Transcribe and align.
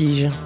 vertige. 0.00 0.39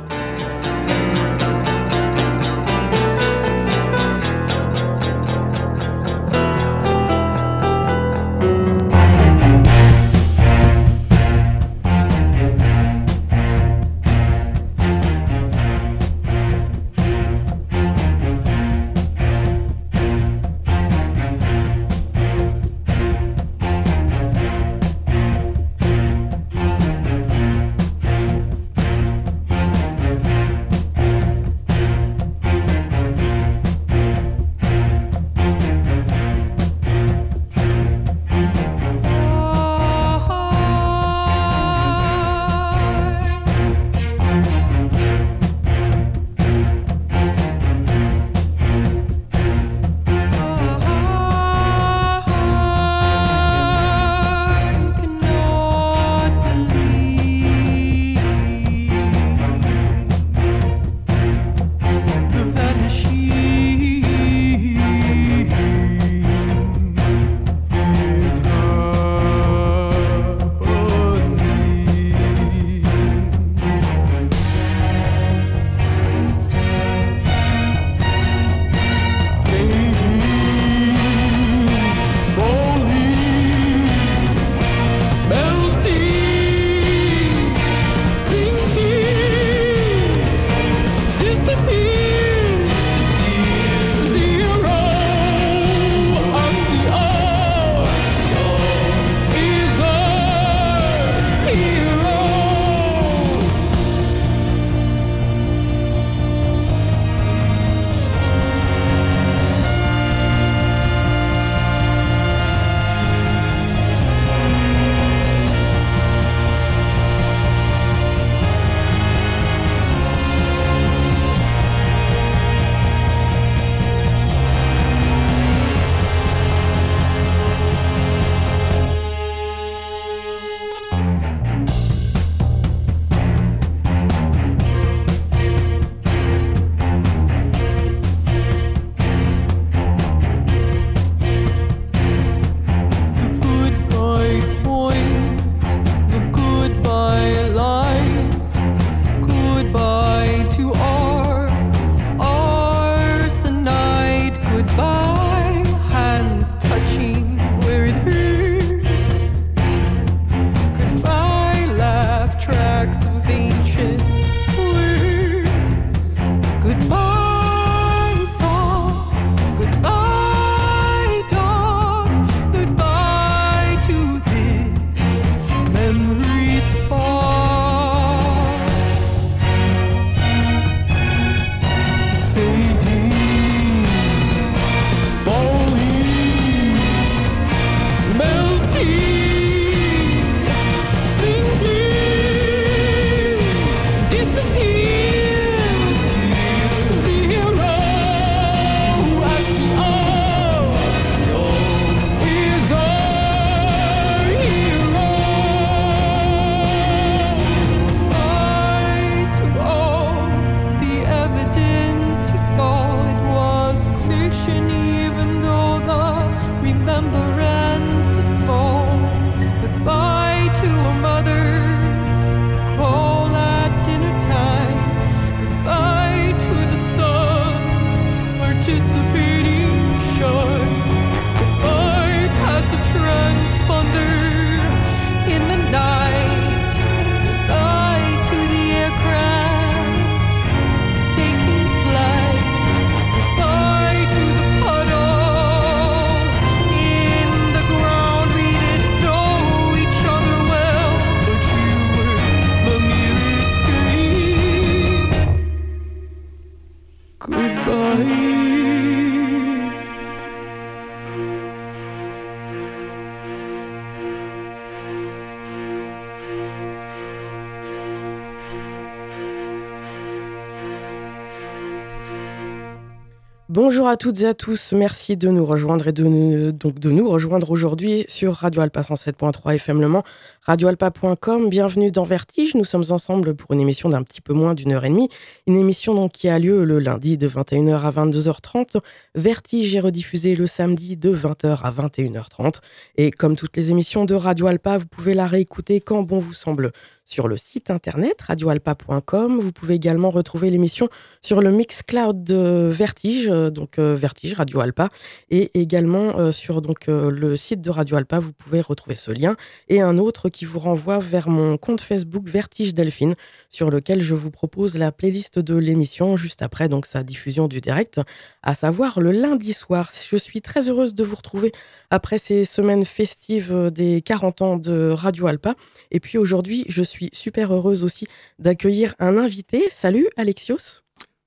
Bonjour 273.55 273.87
à 273.87 273.97
toutes 273.97 274.21
et 274.23 274.27
à 274.27 274.35
tous, 274.35 274.73
merci 274.73 275.17
de 275.17 275.29
nous 275.29 275.47
rejoindre 275.47 275.87
et 275.87 275.93
de 275.93 276.51
de 276.51 276.91
nous 276.91 277.09
rejoindre 277.09 277.53
aujourd'hui 277.53 278.05
sur 278.09 278.35
Radio 278.35 278.62
Alpa 278.62 278.81
107.3 278.81 279.55
FM 279.55 279.81
Le 279.81 279.87
Mans, 279.87 280.03
radioalpa.com. 280.43 281.49
Bienvenue 281.49 281.93
dans 281.93 282.03
Vertige. 282.03 282.56
Nous 282.56 282.65
sommes 282.65 282.83
ensemble 282.91 283.37
pour 283.37 283.53
une 283.53 283.61
émission 283.61 283.89
d'un 283.89 284.03
petit 284.03 284.21
peu 284.21 284.33
moins 284.33 284.55
d'une 284.55 284.73
heure 284.73 284.85
et 284.85 284.89
demie. 284.89 285.09
Une 285.47 285.56
émission 285.56 285.95
donc 285.95 286.11
qui 286.11 286.29
a 286.29 286.41
lieu 286.41 286.65
le 286.65 286.81
lundi 286.81 287.17
de 287.17 287.29
21h 287.29 287.81
à 287.81 287.93
22h30. 287.93 288.81
Vertige 289.15 289.77
est 289.77 289.81
rediffusé 289.81 290.35
le 290.35 290.49
samedi 290.49 290.97
de 290.97 291.15
20h 291.15 291.61
à 291.62 291.71
21h30. 291.71 292.57
Et 292.97 293.12
comme 293.12 293.37
toutes 293.37 293.57
les 293.57 293.71
émissions 293.71 294.05
de 294.05 294.17
Radio 294.17 294.49
Alpa, 294.49 294.79
vous 294.79 294.87
pouvez 294.87 295.15
la 295.15 295.29
réécouter 295.29 295.81
quand 295.81 296.03
bon 296.03 296.19
vous 296.19 296.35
semble 296.35 296.73
sur 297.05 297.29
le 297.29 297.37
site 297.37 297.71
internet 297.71 298.21
radioalpa.com. 298.23 299.39
Vous 299.39 299.53
pouvez 299.53 299.75
également 299.75 300.11
retrouver 300.11 300.50
l'émission 300.50 300.89
sur 301.23 301.41
le 301.41 301.50
Mixcloud 301.50 302.25
de 302.25 302.69
Vertige, 302.71 303.29
donc 303.50 303.79
euh, 303.79 303.94
Vertige 303.94 304.35
Radio 304.35 304.61
Alpa, 304.61 304.88
et 305.31 305.50
également 305.61 306.19
euh, 306.19 306.32
sur 306.32 306.62
donc 306.62 306.87
le 306.87 307.37
site 307.37 307.61
de 307.61 307.70
Radio 307.70 307.96
Alpa. 307.96 308.19
Vous 308.19 308.32
pouvez 308.32 308.61
retrouver 308.61 308.96
ce 308.96 309.11
lien 309.11 309.37
et 309.69 309.81
un 309.81 309.99
autre 309.99 310.29
qui 310.29 310.44
vous 310.44 310.58
renvoie 310.58 310.99
vers 310.99 311.29
mon 311.29 311.56
compte 311.56 311.81
Facebook 311.81 312.29
Vertige 312.29 312.75
Delphine, 312.75 313.14
sur 313.50 313.70
lequel 313.70 314.02
je 314.02 314.14
vous 314.14 314.31
propose 314.31 314.76
la 314.76 314.93
playlist 314.93 315.38
de 315.38 315.55
l'émission 315.55 316.17
juste 316.17 316.43
après 316.43 316.69
donc 316.69 316.87
sa 316.87 317.02
diffusion 317.02 317.49
du 317.49 317.61
direct, 317.61 318.00
à 318.43 318.55
savoir 318.55 319.00
le 319.00 319.12
lundi 319.12 319.52
soir. 319.52 319.90
Je 320.11 320.17
suis 320.17 320.40
très 320.40 320.69
heureuse 320.69 320.94
de 320.94 321.05
vous 321.05 321.17
retrouver 321.17 321.52
après 321.90 322.19
ces 322.19 322.44
semaines 322.44 322.85
festives 322.85 323.70
des 323.73 324.02
40 324.02 324.43
ans 324.43 324.56
de 324.56 324.90
Radio 324.90 325.26
Alpa. 325.26 325.55
Et 325.90 326.00
puis 326.00 326.19
aujourd'hui, 326.19 326.64
je 326.69 326.82
suis 326.82 327.11
super 327.12 327.52
heureuse 327.52 327.85
aussi 327.85 328.06
d'accueillir 328.38 328.94
un 328.99 329.17
invité. 329.17 329.64
Salut 329.70 330.08
Alexios. 330.17 330.82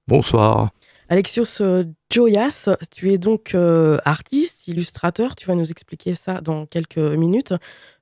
Bonsoir. 0.07 0.71
Alexios 1.09 1.61
euh, 1.61 1.85
Joyas, 2.11 2.69
tu 2.91 3.13
es 3.13 3.17
donc 3.17 3.55
euh, 3.55 3.97
artiste, 4.03 4.67
illustrateur, 4.67 5.37
tu 5.37 5.47
vas 5.47 5.55
nous 5.55 5.71
expliquer 5.71 6.15
ça 6.15 6.41
dans 6.41 6.65
quelques 6.65 6.97
minutes. 6.97 7.53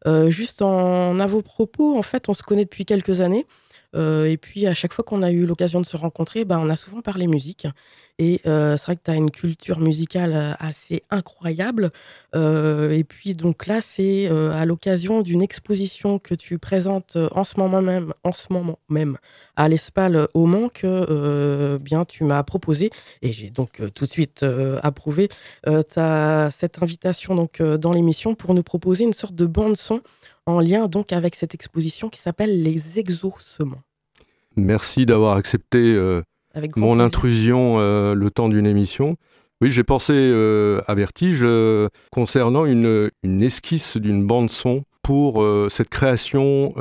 Euh, 0.08 0.32
juste 0.32 0.64
en 0.64 1.20
à 1.20 1.28
vos 1.28 1.44
propos, 1.44 1.96
en 1.98 2.02
fait, 2.02 2.30
on 2.30 2.34
se 2.34 2.42
connaît 2.42 2.64
depuis 2.64 2.86
quelques 2.86 3.22
années. 3.22 3.46
Et 3.94 4.38
puis 4.38 4.68
à 4.68 4.74
chaque 4.74 4.94
fois 4.94 5.04
qu'on 5.04 5.22
a 5.22 5.32
eu 5.32 5.46
l'occasion 5.46 5.82
de 5.82 5.86
se 5.86 5.98
rencontrer, 5.98 6.46
bah, 6.46 6.58
on 6.60 6.70
a 6.70 6.76
souvent 6.76 7.02
parlé 7.02 7.28
musique. 7.28 7.68
Et 8.18 8.40
euh, 8.48 8.78
c'est 8.78 8.86
vrai 8.86 8.96
que 8.96 9.02
tu 9.04 9.12
as 9.12 9.16
une 9.16 9.32
culture 9.32 9.80
musicale 9.80 10.34
euh, 10.34 10.54
assez 10.60 11.04
incroyable. 11.10 11.92
Euh, 12.34 12.92
et 12.92 13.04
puis 13.04 13.34
donc 13.34 13.68
là, 13.68 13.82
c'est 13.82 14.28
à 14.28 14.66
l'occasion 14.66 15.22
d'une 15.22 15.42
exposition 15.42 16.20
que 16.20 16.34
tu 16.34 16.58
présentes 16.58 17.18
en 17.32 17.44
ce 17.44 17.60
moment 17.60 17.82
même, 17.82 18.14
en 18.24 18.32
ce 18.32 18.48
moment 18.52 18.80
même 18.90 19.18
à 19.56 19.68
l'Espal 19.68 20.28
au 20.34 20.46
Mans 20.46 20.70
que 20.70 21.78
bien 21.78 22.06
tu 22.06 22.24
m'as 22.24 22.44
proposé 22.44 22.90
et 23.22 23.32
j'ai 23.32 23.50
donc 23.50 23.82
tout 23.94 24.06
de 24.06 24.12
suite 24.12 24.46
approuvé 24.84 25.30
ta, 25.90 26.50
cette 26.52 26.82
invitation 26.82 27.36
donc 27.36 27.62
dans 27.62 27.92
l'émission 27.92 28.36
pour 28.36 28.54
nous 28.54 28.64
proposer 28.64 29.04
une 29.04 29.14
sorte 29.14 29.36
de 29.36 29.46
bande 29.46 29.76
son 29.76 30.02
en 30.46 30.60
lien 30.60 30.88
donc 30.88 31.12
avec 31.12 31.36
cette 31.36 31.54
exposition 31.54 32.10
qui 32.10 32.20
s'appelle 32.20 32.62
Les 32.62 33.00
Exaucements. 33.00 33.82
Merci 34.56 35.06
d'avoir 35.06 35.36
accepté 35.36 35.96
mon 36.76 37.00
intrusion 37.00 37.78
euh, 37.80 38.16
le 38.16 38.32
temps 38.32 38.50
d'une 38.50 38.66
émission. 38.66 39.16
Oui, 39.62 39.72
j'ai 39.72 39.84
pensé 39.84 40.14
euh, 40.14 40.82
à 40.88 40.96
Vertige 40.96 41.42
euh, 41.44 41.88
concernant 42.12 42.66
une, 42.66 43.10
esquisse 43.24 43.98
d'une 43.98 44.26
bande 44.26 44.50
son 44.50 44.84
pour 45.02 45.46
cette 45.70 45.90
création 45.90 46.72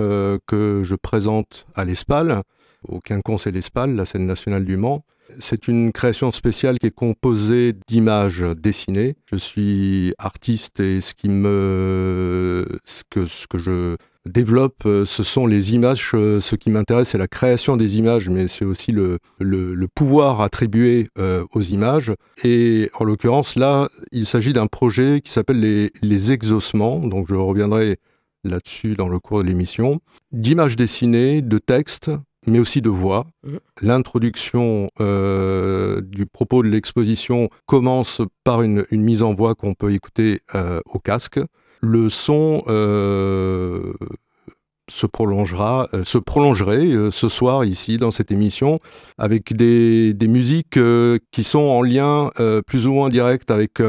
que 0.47 0.81
je 0.83 0.95
présente 0.95 1.67
à 1.75 1.85
l'ESPAL, 1.85 2.43
au 2.89 3.01
Quinconce 3.01 3.47
et 3.47 3.53
l'ESPAL, 3.53 3.95
la 3.95 4.07
scène 4.07 4.27
nationale 4.27 4.65
du 4.65 4.77
Mans. 4.77 5.05
C'est 5.39 5.69
une 5.69 5.93
création 5.93 6.33
spéciale 6.33 6.79
qui 6.79 6.89
est 6.89 6.95
composée 6.95 7.75
d'images 7.89 8.45
dessinées. 8.57 9.17
Je 9.31 9.37
suis 9.37 10.15
artiste 10.19 10.81
et 10.81 11.01
ce 11.01 11.15
qui 11.15 11.29
me, 11.29 12.67
ce 12.85 13.03
que, 13.09 13.59
je 13.59 13.97
développe, 14.27 14.85
euh, 14.87 15.05
ce 15.05 15.23
sont 15.23 15.47
les 15.47 15.75
images. 15.75 16.11
Euh, 16.15 16.41
ce 16.41 16.57
qui 16.57 16.71
m'intéresse, 16.71 17.11
c'est 17.11 17.19
la 17.19 17.27
création 17.27 17.77
des 17.77 17.99
images, 17.99 18.29
mais 18.29 18.49
c'est 18.49 18.65
aussi 18.65 18.93
le, 18.93 19.19
le, 19.41 19.87
pouvoir 19.95 20.41
attribué 20.41 21.09
euh, 21.19 21.45
aux 21.55 21.63
images. 21.63 22.13
Et 22.45 22.91
en 22.99 23.05
l'occurrence, 23.05 23.57
là, 23.57 23.89
il 24.13 24.27
s'agit 24.27 24.53
d'un 24.53 24.67
projet 24.67 25.21
qui 25.23 25.33
s'appelle 25.33 25.61
les, 25.61 25.91
les 26.03 26.33
exaucements. 26.33 26.99
Donc, 26.99 27.27
je 27.29 27.35
reviendrai 27.35 27.97
là-dessus 28.45 28.95
dans 28.95 29.09
le 29.09 29.19
cours 29.19 29.43
de 29.43 29.49
l'émission. 29.49 30.01
D'images 30.33 30.77
dessinées, 30.77 31.41
de 31.41 31.59
textes, 31.59 32.11
mais 32.47 32.59
aussi 32.59 32.81
de 32.81 32.91
voix. 32.91 33.27
Mmh. 33.43 33.57
L'introduction 33.83 34.89
du 34.99 36.27
propos 36.27 36.63
de 36.63 36.69
l'exposition 36.69 37.49
commence 37.67 38.21
par 38.45 38.63
une, 38.63 38.85
une, 38.91 39.03
mise 39.03 39.23
en 39.23 39.35
voix 39.35 39.55
qu'on 39.55 39.75
peut 39.75 39.93
écouter 39.93 40.41
au 40.87 40.99
casque 40.99 41.41
le 41.85 42.09
son 42.09 42.63
euh, 42.67 43.93
se 44.91 45.07
prolongera, 45.07 45.89
euh, 45.95 46.05
se 46.05 46.19
prolongerait 46.19 46.87
euh, 46.87 47.11
ce 47.11 47.29
soir 47.29 47.65
ici 47.65 47.97
dans 47.97 48.11
cette 48.11 48.33
émission 48.33 48.81
avec 49.19 49.55
des, 49.55 50.15
musiques 50.23 50.79
qui 51.31 51.45
sont 51.45 51.59
en 51.59 51.83
lien 51.83 52.31
plus 52.67 52.87
ou 52.87 52.93
moins 52.93 53.09
direct 53.11 53.51
avec 53.51 53.81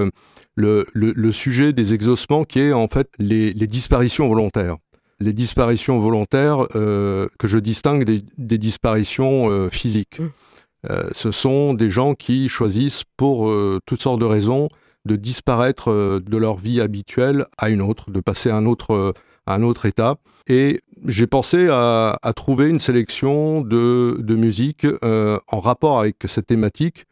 le, 0.56 1.31
sujet 1.31 1.74
des 1.74 1.94
exaucements 1.94 2.44
qui 2.44 2.60
est 2.60 2.74
en 2.74 2.88
fait 2.88 3.10
les, 3.18 3.53
disparitions 3.53 4.27
volontaires. 4.27 4.75
Les 5.19 5.34
disparitions 5.34 6.00
volontaires 6.00 6.67
que 6.74 7.27
je 7.43 7.57
distingue 7.57 8.03
des, 8.03 8.57
disparitions 8.57 9.69
physiques. 9.69 10.19
Mmh. 10.19 10.89
ce 11.13 11.31
sont 11.31 11.74
des 11.74 11.89
gens 11.89 12.15
qui 12.15 12.50
choisissent 12.50 13.03
pour 13.15 13.50
toutes 13.86 14.01
sortes 14.01 14.19
de 14.19 14.25
raisons 14.25 14.67
de 15.05 15.15
disparaître 15.15 15.91
euh, 15.91 16.19
de 16.19 16.38
leur 16.38 16.57
vie 16.57 16.81
habituelle 16.81 17.45
à 17.57 17.69
une 17.69 17.81
autre, 17.81 18.12
de 18.12 18.19
passer 18.19 18.50
à 18.50 18.57
un 18.57 18.65
autre, 18.65 18.93
euh, 18.93 19.13
un 19.48 19.63
autre 19.63 19.86
état. 19.86 20.15
Et 20.48 20.81
j'ai 21.05 21.27
pensé 21.27 21.67
à, 21.69 22.17
trouver 22.36 22.67
une 22.67 22.79
sélection 22.79 23.62
de, 23.62 24.17
de 24.19 24.36
musique 24.36 24.86
euh, 25.03 25.39
en 25.48 25.60
rapport 25.60 26.00
avec 26.00 26.17
cette 26.25 26.48
thématique 26.48 27.05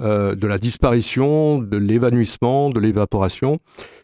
de 0.00 0.46
la 0.46 0.58
disparition, 0.58 1.58
de 1.58 1.76
l'évanouissement, 1.76 2.70
de 2.70 2.78
l'évaporation, 2.78 3.58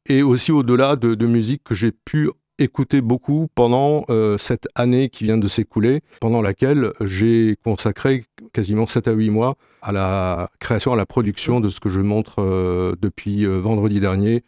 et 0.08 0.24
aussi 0.24 0.50
au-delà 0.50 0.96
de, 0.96 1.14
de 1.14 1.26
musique 1.26 1.62
que 1.62 1.76
j'ai 1.76 1.92
pu 1.92 2.30
écouter 2.58 3.00
beaucoup 3.00 3.48
pendant 3.54 4.04
cette 4.38 4.68
année 4.74 5.08
qui 5.08 5.24
vient 5.24 5.38
de 5.38 5.48
s'écouler, 5.48 6.02
pendant 6.20 6.42
laquelle 6.42 6.92
j'ai 7.00 7.56
consacré 7.64 8.24
quasiment 8.52 8.86
7 8.86 9.08
à 9.08 9.12
8 9.12 9.30
mois 9.30 9.56
à 9.82 9.92
la 9.92 10.48
création, 10.60 10.94
à 10.94 10.96
la 10.96 11.04
production 11.04 11.60
de 11.60 11.68
ce 11.68 11.78
que 11.78 11.90
je 11.90 12.00
montre 12.00 12.36
euh, 12.38 12.94
depuis 13.00 13.44
euh, 13.44 13.58
vendredi 13.58 14.00
dernier 14.00 14.42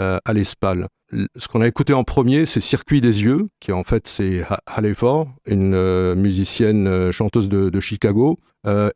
euh, 0.00 0.18
à 0.24 0.32
l'ESPAL. 0.32 0.88
Ce 1.36 1.48
qu'on 1.48 1.60
a 1.60 1.68
écouté 1.68 1.92
en 1.92 2.04
premier, 2.04 2.46
c'est 2.46 2.60
Circuit 2.60 3.00
des 3.00 3.22
yeux, 3.22 3.48
qui 3.60 3.72
en 3.72 3.84
fait 3.84 4.06
c'est 4.06 4.44
Halle 4.66 4.94
Ford, 4.94 5.28
une 5.44 6.14
musicienne 6.14 7.10
chanteuse 7.10 7.48
de, 7.48 7.80
Chicago, 7.80 8.38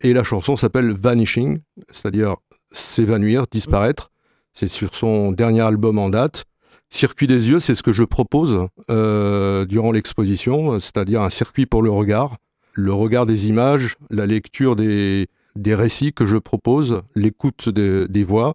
et 0.00 0.12
la 0.12 0.22
chanson 0.22 0.56
s'appelle 0.56 0.92
Vanishing, 0.92 1.58
c'est-à-dire 1.90 2.36
s'évanouir, 2.70 3.46
disparaître. 3.50 4.12
C'est 4.52 4.68
sur 4.68 4.94
son 4.94 5.32
dernier 5.32 5.62
album 5.62 5.98
en 5.98 6.08
date. 6.08 6.44
Circuit 6.90 7.26
des 7.26 7.50
yeux, 7.50 7.60
c'est 7.60 7.74
ce 7.74 7.82
que 7.82 7.92
je 7.92 8.04
propose 8.04 8.68
durant 8.88 9.92
l'exposition, 9.92 10.78
c'est-à-dire 10.78 11.22
un 11.22 11.30
circuit 11.30 11.66
pour 11.66 11.82
le 11.82 11.90
regard, 11.90 12.36
le 12.72 12.92
regard 12.92 13.26
des 13.26 13.48
images, 13.48 13.96
la 14.10 14.26
lecture 14.26 14.76
des, 14.76 15.28
des 15.56 15.74
récits 15.74 16.12
que 16.12 16.24
je 16.24 16.36
propose, 16.36 17.02
l'écoute 17.14 17.68
des 17.68 18.24
voix. 18.24 18.54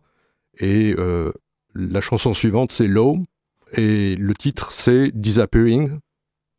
Et 0.60 0.94
euh, 0.98 1.32
la 1.74 2.02
chanson 2.02 2.34
suivante, 2.34 2.72
c'est 2.72 2.88
Low. 2.88 3.20
Et 3.74 4.16
le 4.16 4.34
titre, 4.34 4.72
c'est 4.72 5.12
Disappearing, 5.12 6.00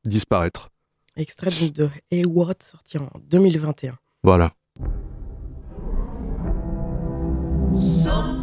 disparaître. 0.05 0.71
Extrait 1.17 1.51
de 1.71 1.91
Hey 2.11 2.25
What, 2.25 2.55
sorti 2.61 2.99
en 2.99 3.11
2021. 3.29 3.97
Voilà. 4.23 4.53
Voilà, 7.73 8.40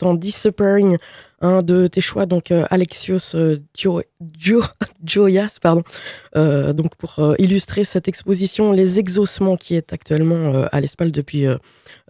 l'instant, 0.00 0.14
Disappearing, 0.14 0.96
un 1.40 1.62
de 1.62 1.86
tes 1.86 2.00
choix, 2.00 2.26
donc 2.26 2.50
euh, 2.50 2.64
Alexios 2.70 3.34
euh, 3.34 3.58
pardon, 5.62 5.82
euh, 6.36 6.72
donc 6.72 6.94
pour 6.96 7.34
illustrer 7.38 7.84
cette 7.84 8.08
exposition 8.08 8.72
Les 8.72 8.98
Exaucements 8.98 9.56
qui 9.56 9.74
est 9.74 9.92
actuellement 9.92 10.64
à 10.70 10.80
l'Espal 10.80 11.10
depuis 11.10 11.46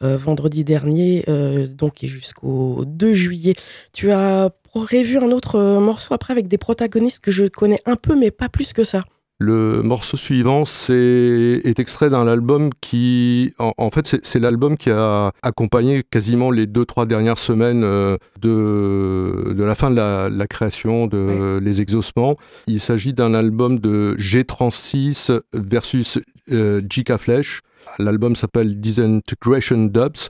vendredi 0.01 0.65
dernier, 0.65 1.25
donc 1.69 2.03
et 2.03 2.07
jusqu'au 2.07 2.85
2 2.87 3.15
juillet. 3.15 3.55
Tu 3.93 4.11
as 4.11 4.51
prévu 4.73 5.19
un 5.19 5.31
autre 5.31 5.79
morceau 5.79 6.15
après 6.15 6.33
avec 6.33 6.49
des 6.49 6.59
protagonistes 6.59 7.21
que 7.21 7.31
je 7.31 7.47
connais 7.47 7.81
un 7.87 7.97
peu, 7.97 8.17
mais 8.17 8.31
pas 8.31 8.49
plus 8.49 8.73
que 8.73 8.85
ça. 8.85 9.05
Le 9.43 9.83
morceau 9.83 10.19
suivant 10.19 10.67
c'est, 10.67 11.63
est 11.65 11.79
extrait 11.79 12.11
d'un 12.11 12.29
album 12.29 12.69
qui, 12.83 13.55
en, 13.59 13.91
fait, 13.91 14.21
c'est, 14.23 14.39
l'album 14.39 14.77
qui 14.77 14.91
a 14.91 15.33
accompagné 15.43 16.03
quasiment 16.03 16.51
les 16.51 16.67
deux, 16.67 16.85
trois 16.85 17.07
dernières 17.07 17.39
semaines 17.39 17.83
euh, 17.83 18.19
de, 18.43 19.55
de 19.55 19.65
la 19.65 19.75
fin 19.75 19.91
de 19.91 19.97
la, 19.97 20.47
création 20.47 21.07
de 21.07 21.59
Les 21.59 21.81
Exaucements. 21.81 22.37
Il 22.67 22.81
s'agit 22.81 23.15
d'un 23.15 23.33
album 23.33 23.79
de 23.79 24.15
G36 24.19 25.41
versus 25.55 26.19
euh, 26.53 26.83
Jika 26.91 27.17
Flesh. 27.17 27.63
L'album 27.99 28.37
s'appelle 28.37 28.79
Disintegration 28.79 29.87
Dubs. 29.87 30.29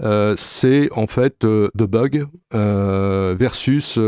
Euh, 0.00 0.34
c'est 0.36 0.90
en 0.96 1.06
fait 1.06 1.38
The 1.38 1.84
Bug 1.84 2.26
versus 2.50 4.00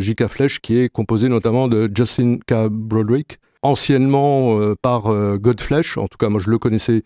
Jika 0.00 0.26
Flesh 0.26 0.58
qui 0.58 0.78
est 0.78 0.88
composé 0.88 1.28
notamment 1.28 1.68
de 1.68 1.88
Justin 1.94 2.38
K. 2.44 2.66
Broderick 2.68 3.38
anciennement 3.62 4.60
euh, 4.60 4.74
par 4.80 5.06
euh, 5.06 5.38
Godflesh, 5.38 5.98
en 5.98 6.08
tout 6.08 6.18
cas 6.18 6.28
moi 6.28 6.40
je 6.40 6.50
le 6.50 6.58
connaissais 6.58 7.02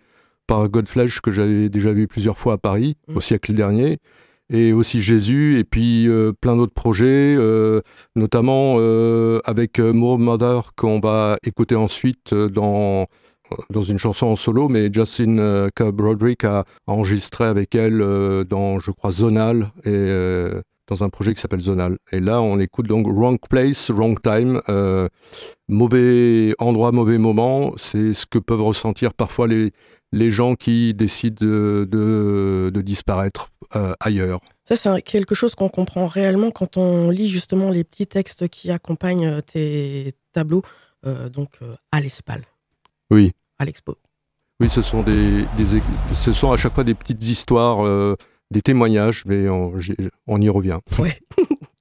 par 0.46 0.68
Godflesh 0.68 1.20
que 1.20 1.30
j'avais 1.30 1.68
déjà 1.68 1.92
vu 1.92 2.06
plusieurs 2.06 2.38
fois 2.38 2.54
à 2.54 2.58
Paris 2.58 2.96
mm. 3.08 3.16
au 3.16 3.20
siècle 3.20 3.54
dernier, 3.54 3.98
et 4.50 4.72
aussi 4.72 5.00
Jésus, 5.00 5.58
et 5.58 5.64
puis 5.64 6.08
euh, 6.08 6.32
plein 6.32 6.56
d'autres 6.56 6.74
projets, 6.74 7.36
notamment 8.16 8.76
avec 9.44 9.78
More 9.78 10.18
Mother 10.18 10.72
qu'on 10.76 11.00
va 11.00 11.36
écouter 11.44 11.74
ensuite 11.74 12.34
dans 12.34 13.06
dans 13.68 13.82
une 13.82 13.98
chanson 13.98 14.28
en 14.28 14.36
solo, 14.36 14.68
mais 14.68 14.90
Justin 14.90 15.68
K. 15.76 15.90
Broderick 15.90 16.44
a 16.44 16.64
enregistré 16.86 17.44
avec 17.44 17.74
elle 17.74 17.98
dans, 18.48 18.78
je 18.78 18.90
crois, 18.90 19.10
Zonal, 19.10 19.70
et 19.84 20.08
dans 20.92 21.04
un 21.04 21.08
projet 21.08 21.32
qui 21.32 21.40
s'appelle 21.40 21.60
Zonal. 21.60 21.96
Et 22.12 22.20
là, 22.20 22.42
on 22.42 22.58
écoute 22.58 22.86
donc 22.86 23.06
Wrong 23.08 23.38
Place, 23.48 23.90
Wrong 23.90 24.20
Time, 24.20 24.60
euh, 24.68 25.08
mauvais 25.68 26.54
endroit, 26.58 26.92
mauvais 26.92 27.16
moment. 27.16 27.72
C'est 27.76 28.12
ce 28.12 28.26
que 28.26 28.38
peuvent 28.38 28.62
ressentir 28.62 29.14
parfois 29.14 29.46
les, 29.46 29.72
les 30.12 30.30
gens 30.30 30.54
qui 30.54 30.92
décident 30.92 31.38
de, 31.40 31.88
de, 31.90 32.80
disparaître 32.82 33.48
euh, 33.74 33.94
ailleurs. 34.00 34.40
Ça, 34.66 34.76
c'est 34.76 35.02
quelque 35.02 35.34
chose 35.34 35.54
qu'on 35.54 35.70
comprend 35.70 36.06
réellement 36.06 36.50
quand 36.50 36.76
on 36.76 37.10
lit 37.10 37.28
justement 37.28 37.70
les 37.70 37.84
petits 37.84 38.06
textes 38.06 38.48
qui 38.48 38.70
accompagnent 38.70 39.26
euh, 39.26 39.40
tes 39.40 40.12
tableaux, 40.32 40.62
donc 41.32 41.58
à 41.90 42.00
l'Espal. 42.00 42.42
Oui. 43.10 43.32
À 43.58 43.64
l'expo. 43.64 43.92
Oui, 44.60 44.68
ce 44.68 44.82
sont, 44.82 45.02
des, 45.02 45.44
des, 45.56 45.82
ce 46.12 46.32
sont 46.32 46.52
à 46.52 46.56
chaque 46.56 46.74
fois 46.74 46.84
des 46.84 46.94
petites 46.94 47.24
histoires 47.24 47.84
des 48.52 48.62
témoignages, 48.62 49.24
mais 49.26 49.48
on, 49.48 49.74
on 50.26 50.40
y 50.40 50.48
revient. 50.48 50.78
Ouais. 50.98 51.18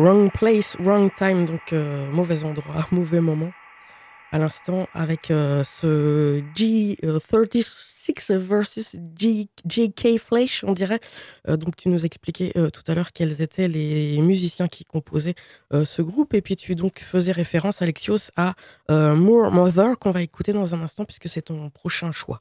Wrong 0.00 0.30
Place, 0.32 0.78
Wrong 0.80 1.12
Time, 1.12 1.44
donc 1.44 1.74
euh, 1.74 2.10
mauvais 2.10 2.42
endroit, 2.44 2.86
mauvais 2.90 3.20
moment. 3.20 3.52
À 4.32 4.38
l'instant, 4.38 4.86
avec 4.94 5.30
euh, 5.30 5.62
ce 5.62 6.40
G36 6.54 8.34
versus 8.34 8.96
G, 9.14 9.50
Flash, 10.18 10.64
on 10.64 10.72
dirait. 10.72 11.00
Euh, 11.48 11.58
donc, 11.58 11.76
tu 11.76 11.90
nous 11.90 12.06
expliquais 12.06 12.50
tout 12.72 12.82
à 12.86 12.94
l'heure 12.94 13.12
quels 13.12 13.42
étaient 13.42 13.68
les 13.68 14.18
musiciens 14.22 14.68
qui 14.68 14.86
composaient 14.86 15.34
ce 15.70 16.00
groupe. 16.00 16.32
Et 16.32 16.40
puis, 16.40 16.56
tu 16.56 16.74
donc 16.76 17.00
faisais 17.00 17.32
référence, 17.32 17.82
Alexios, 17.82 18.30
à 18.36 18.54
More 18.88 19.50
Mother, 19.50 19.98
qu'on 19.98 20.12
va 20.12 20.22
écouter 20.22 20.52
dans 20.52 20.74
un 20.74 20.80
instant, 20.80 21.04
puisque 21.04 21.28
c'est 21.28 21.42
ton 21.42 21.68
prochain 21.68 22.10
choix. 22.10 22.40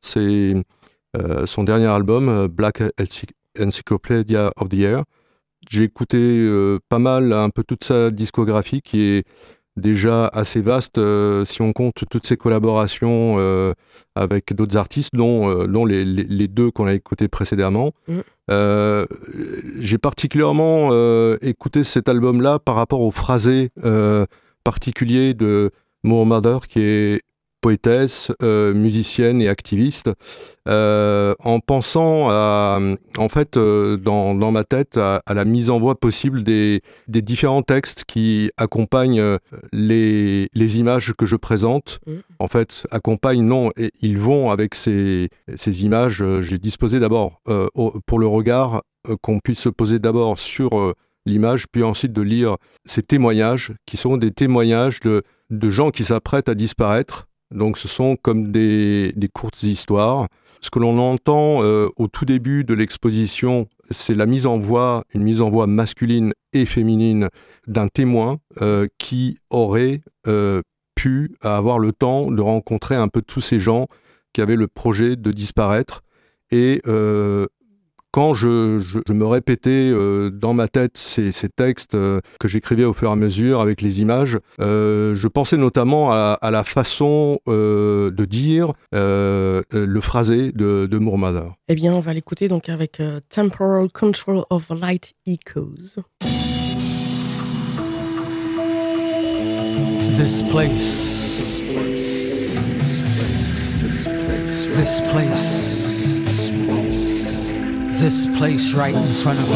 C'est 0.00 0.54
son 1.46 1.64
dernier 1.64 1.86
album, 1.86 2.46
Black 2.46 2.80
Encyclopedia 3.58 4.52
of 4.56 4.68
the 4.68 4.78
Air 4.78 5.04
j'ai 5.68 5.84
écouté 5.84 6.18
euh, 6.18 6.78
pas 6.88 6.98
mal 6.98 7.32
un 7.32 7.50
peu 7.50 7.62
toute 7.62 7.84
sa 7.84 8.10
discographie 8.10 8.82
qui 8.82 9.02
est 9.02 9.24
déjà 9.76 10.26
assez 10.26 10.60
vaste 10.60 10.98
euh, 10.98 11.46
si 11.46 11.62
on 11.62 11.72
compte 11.72 12.04
toutes 12.10 12.26
ses 12.26 12.36
collaborations 12.36 13.36
euh, 13.38 13.72
avec 14.14 14.54
d'autres 14.54 14.76
artistes, 14.76 15.14
dont, 15.14 15.66
dont 15.66 15.86
les, 15.86 16.04
les, 16.04 16.48
deux 16.48 16.70
qu'on 16.70 16.86
a 16.86 16.92
écoutés 16.92 17.28
précédemment. 17.28 17.92
Mm. 18.06 18.20
j'ai 19.78 19.98
particulièrement 19.98 20.90
écouté 21.40 21.84
cet 21.84 22.08
album-là 22.08 22.58
par 22.58 22.74
rapport 22.74 23.00
au 23.00 23.10
phrasé 23.10 23.70
particulier 24.62 25.32
de 25.32 25.70
Moore 26.04 26.26
Mother, 26.26 26.66
qui 26.66 26.80
est 26.80 27.20
poétesse, 27.62 28.32
euh, 28.42 28.74
musicienne 28.74 29.40
et 29.40 29.48
activiste, 29.48 30.10
euh, 30.68 31.34
en 31.38 31.60
pensant 31.60 32.28
à, 32.28 32.80
en 33.16 33.28
fait, 33.28 33.56
euh, 33.56 33.96
dans, 33.96 34.34
dans, 34.34 34.50
ma 34.50 34.64
tête, 34.64 34.98
à, 34.98 35.22
la 35.32 35.44
mise 35.46 35.70
en 35.70 35.78
voix 35.78 35.94
possible 35.94 36.42
des, 36.42 36.82
des 37.08 37.22
différents 37.22 37.62
textes 37.62 38.04
qui 38.04 38.50
accompagnent 38.58 39.38
les, 39.72 40.48
les, 40.52 40.78
images 40.78 41.14
que 41.16 41.24
je 41.24 41.36
présente. 41.36 42.00
Mmh. 42.06 42.12
En 42.40 42.48
fait, 42.48 42.86
accompagnent, 42.90 43.44
non, 43.44 43.70
et 43.76 43.92
ils 44.02 44.18
vont 44.18 44.50
avec 44.50 44.74
ces, 44.74 45.28
ces 45.54 45.84
images. 45.84 46.24
J'ai 46.40 46.58
disposé 46.58 46.98
d'abord 46.98 47.40
pour 48.06 48.18
le 48.18 48.26
regard 48.26 48.82
qu'on 49.20 49.38
puisse 49.38 49.60
se 49.60 49.68
poser 49.68 50.00
d'abord 50.00 50.38
sur 50.38 50.94
l'image, 51.26 51.66
puis 51.70 51.84
ensuite 51.84 52.12
de 52.12 52.22
lire 52.22 52.56
ces 52.84 53.02
témoignages 53.02 53.72
qui 53.86 53.96
sont 53.96 54.16
des 54.16 54.32
témoignages 54.32 54.98
de, 55.00 55.22
de 55.50 55.70
gens 55.70 55.90
qui 55.90 56.04
s'apprêtent 56.04 56.48
à 56.48 56.56
disparaître 56.56 57.28
donc 57.52 57.78
ce 57.78 57.88
sont 57.88 58.16
comme 58.16 58.50
des, 58.50 59.12
courtes 59.32 59.62
histoires. 59.62 60.26
Ce 60.60 60.70
que 60.70 60.78
l'on 60.78 60.98
entend 60.98 61.62
euh, 61.62 61.88
au 61.96 62.06
tout 62.06 62.24
début 62.24 62.64
de 62.64 62.74
l'exposition, 62.74 63.66
c'est 63.90 64.14
la 64.14 64.26
mise 64.26 64.46
en 64.46 64.58
voix, 64.58 65.04
une 65.12 65.22
mise 65.22 65.40
en 65.40 65.50
voix 65.50 65.66
masculine 65.66 66.32
et 66.52 66.66
féminine 66.66 67.28
d'un 67.66 67.88
témoin 67.88 68.38
euh, 68.60 68.86
qui 68.98 69.38
aurait 69.50 70.02
euh, 70.28 70.60
pu 70.94 71.34
avoir 71.40 71.78
le 71.78 71.92
temps 71.92 72.30
de 72.30 72.40
rencontrer 72.40 72.94
un 72.94 73.08
peu 73.08 73.22
tous 73.22 73.40
ces 73.40 73.58
gens 73.58 73.86
qui 74.32 74.40
avaient 74.40 74.56
le 74.56 74.68
projet 74.68 75.16
de 75.16 75.32
disparaître 75.32 76.02
et 76.50 76.80
quand 78.12 78.34
je, 78.34 78.78
me 79.12 79.24
répétais 79.24 79.90
euh, 79.90 80.30
dans 80.30 80.52
ma 80.52 80.68
tête 80.68 80.98
ces, 80.98 81.32
textes 81.48 81.94
euh, 81.94 82.20
que 82.38 82.46
j'écrivais 82.46 82.84
au 82.84 82.92
fur 82.92 83.08
et 83.08 83.12
à 83.12 83.16
mesure 83.16 83.60
avec 83.60 83.80
les 83.80 84.00
images, 84.00 84.38
euh, 84.60 85.14
je 85.14 85.28
pensais 85.28 85.56
notamment 85.56 86.12
à, 86.12 86.38
la 86.50 86.64
façon 86.64 87.38
de 87.46 88.24
dire 88.24 88.74
le 88.92 90.00
phrasé 90.00 90.52
de, 90.52 90.86
de 90.86 90.98
Mourmada. 90.98 91.56
Eh 91.68 91.74
bien, 91.74 91.94
on 91.94 92.00
va 92.00 92.12
l'écouter 92.12 92.48
donc 92.48 92.68
avec 92.68 93.02
Temporal 93.30 93.88
Control 93.90 94.44
of 94.50 94.68
Light 94.68 95.14
Echoes. 95.26 95.96
This 100.18 100.42
place. 100.42 101.22
This 101.32 101.60
place. 101.72 102.52
This 102.52 103.00
place. 103.16 103.74
This 103.80 104.08
place. 104.08 104.66
This 104.76 105.00
place 105.10 105.71
right 108.74 108.94
in 108.96 109.06
front 109.06 109.38
of 109.38 109.48
me. 109.48 109.54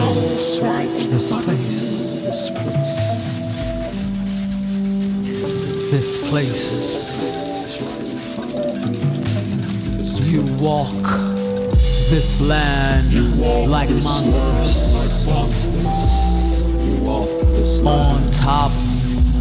This 1.08 1.34
place. 1.34 2.22
This 2.22 2.50
place. 2.50 3.10
This 5.90 6.28
place. 6.28 7.16
You 10.30 10.42
walk 10.62 11.02
this 12.08 12.40
land 12.40 13.40
like 13.68 13.90
monsters. 13.90 15.26
On 17.84 18.30
top 18.30 18.70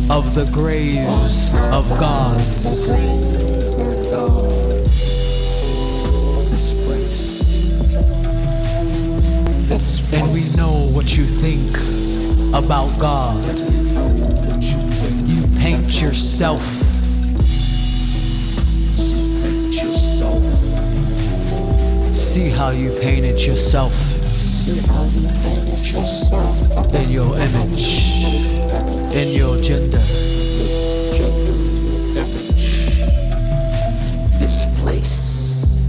of 0.10 0.34
the 0.34 0.50
graves 0.52 1.52
of 1.72 1.88
gods. 2.00 2.90
And 9.68 10.32
we 10.32 10.44
know 10.58 10.92
what 10.94 11.18
you 11.18 11.26
think 11.26 11.76
about 12.54 13.00
God. 13.00 13.44
You 15.28 15.42
paint 15.60 16.02
yourself. 16.02 16.64
See 22.14 22.50
how 22.50 22.70
you 22.70 22.92
painted 23.02 23.42
yourself. 23.42 23.94
In 26.94 27.10
your 27.10 27.36
image. 27.36 28.12
In 29.16 29.34
your 29.34 29.60
gender. 29.62 30.04
This 34.38 34.66
place. 34.80 35.82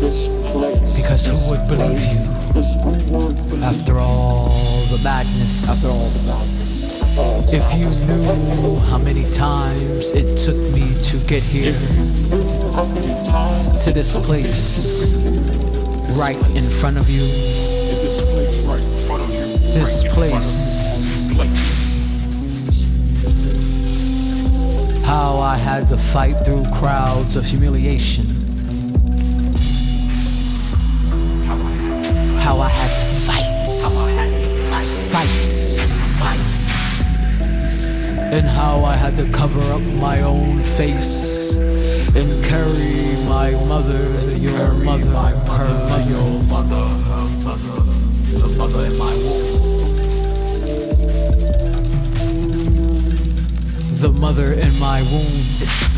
This 0.00 0.26
because 0.52 1.26
who 1.26 1.50
would 1.50 1.66
believe 1.66 2.00
you 2.00 2.32
after 3.62 3.96
all 3.98 4.50
the 4.90 5.00
madness? 5.02 5.68
After 5.68 5.88
all 5.88 6.10
the 6.12 6.22
madness. 6.28 7.52
If 7.52 7.74
you 7.74 7.88
knew 8.06 8.78
how 8.80 8.98
many 8.98 9.30
times 9.30 10.10
it 10.12 10.36
took 10.36 10.56
me 10.74 10.94
to 11.04 11.18
get 11.26 11.42
here, 11.42 11.72
to 13.84 13.92
this 13.92 14.16
place, 14.18 15.16
right 16.18 16.36
in 16.36 16.80
front 16.80 16.98
of 16.98 17.08
you, 17.08 17.22
this 19.72 20.04
place, 20.12 21.32
how 25.06 25.38
I 25.38 25.56
had 25.56 25.88
to 25.88 25.96
fight 25.96 26.44
through 26.44 26.64
crowds 26.72 27.36
of 27.36 27.46
humiliation 27.46 28.41
how 32.42 32.58
I 32.58 32.68
had 32.68 32.98
to 32.98 33.06
fight. 33.26 33.68
Fight. 35.14 35.52
Fight. 36.20 36.40
And 38.34 38.46
how 38.46 38.84
I 38.84 38.96
had 38.96 39.16
to 39.18 39.30
cover 39.30 39.60
up 39.72 39.80
my 39.80 40.22
own 40.22 40.64
face 40.64 41.56
and 41.56 42.44
carry 42.44 43.14
my 43.28 43.52
mother, 43.72 44.02
your 44.36 44.72
mother, 44.72 45.10
her 45.58 45.74
mother, 45.88 46.10
your 46.10 46.42
mother, 46.50 46.84
her 47.10 47.28
mother, 47.46 47.76
the 48.40 48.48
mother 48.58 48.82
in 48.86 48.98
my 48.98 49.14
womb. 49.24 49.50
The 54.00 54.12
mother 54.12 54.52
in 54.52 54.76
my 54.80 55.00
womb 55.12 55.91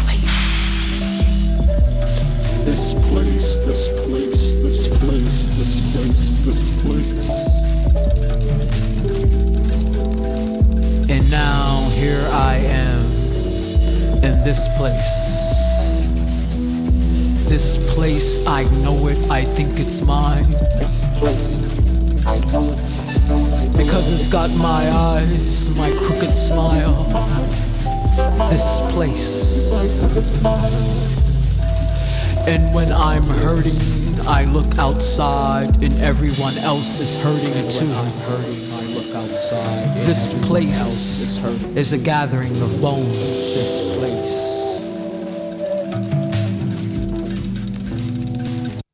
this 2.65 2.95
place, 2.95 3.59
this 3.59 3.89
place, 4.07 4.55
this 4.57 4.87
place, 4.87 5.49
this 5.59 5.81
place, 5.93 6.39
this 6.47 6.71
place. 6.83 7.29
And 11.11 11.31
now 11.31 11.89
here 11.91 12.27
I 12.33 12.57
am 12.57 13.05
in 14.25 14.43
this 14.45 14.67
place. 14.79 15.45
This 17.49 17.77
place, 17.95 18.45
I 18.47 18.65
know 18.83 19.09
it, 19.09 19.19
I 19.31 19.45
think 19.45 19.79
it's 19.79 20.01
mine. 20.01 20.51
This 20.79 21.05
place, 21.19 22.09
I 22.27 22.39
know 22.51 22.73
it. 22.73 23.77
Because 23.77 24.11
it's 24.11 24.29
got 24.29 24.51
my 24.57 24.91
eyes, 24.91 25.69
my 25.77 25.91
crooked 25.91 26.35
smile. 26.35 26.95
This 28.49 28.81
place. 28.93 29.71
And 32.47 32.75
when 32.75 32.93
I'm 32.93 33.23
hurting, 33.41 33.73
I 34.29 34.45
look 34.45 34.79
outside, 34.79 35.83
and 35.83 35.99
everyone 36.03 36.53
else 36.59 37.01
is 37.01 37.17
hurting 37.17 37.69
too. 37.71 37.91
I'm 37.91 38.13
hurting, 38.29 38.71
I 38.71 38.85
look 38.93 39.15
outside. 39.17 39.97
This 40.05 40.35
place 40.47 41.41
is 41.75 41.95
a 41.95 41.99
gathering 41.99 42.61
of 42.61 42.81
bones. 42.83 43.09
This 43.19 43.97
place. 43.99 44.65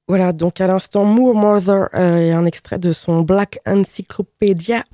Voilà, 0.07 0.33
donc 0.33 0.61
à 0.61 0.69
l'instant, 0.69 1.05
Moore 1.05 1.35
Mother 1.35 1.89
euh, 1.95 2.19
est 2.19 2.33
un 2.33 2.45
extrait 2.45 2.79
de 2.79 2.93
son 2.93 3.23
Black 3.23 3.59
Encyclopedia 3.67 4.85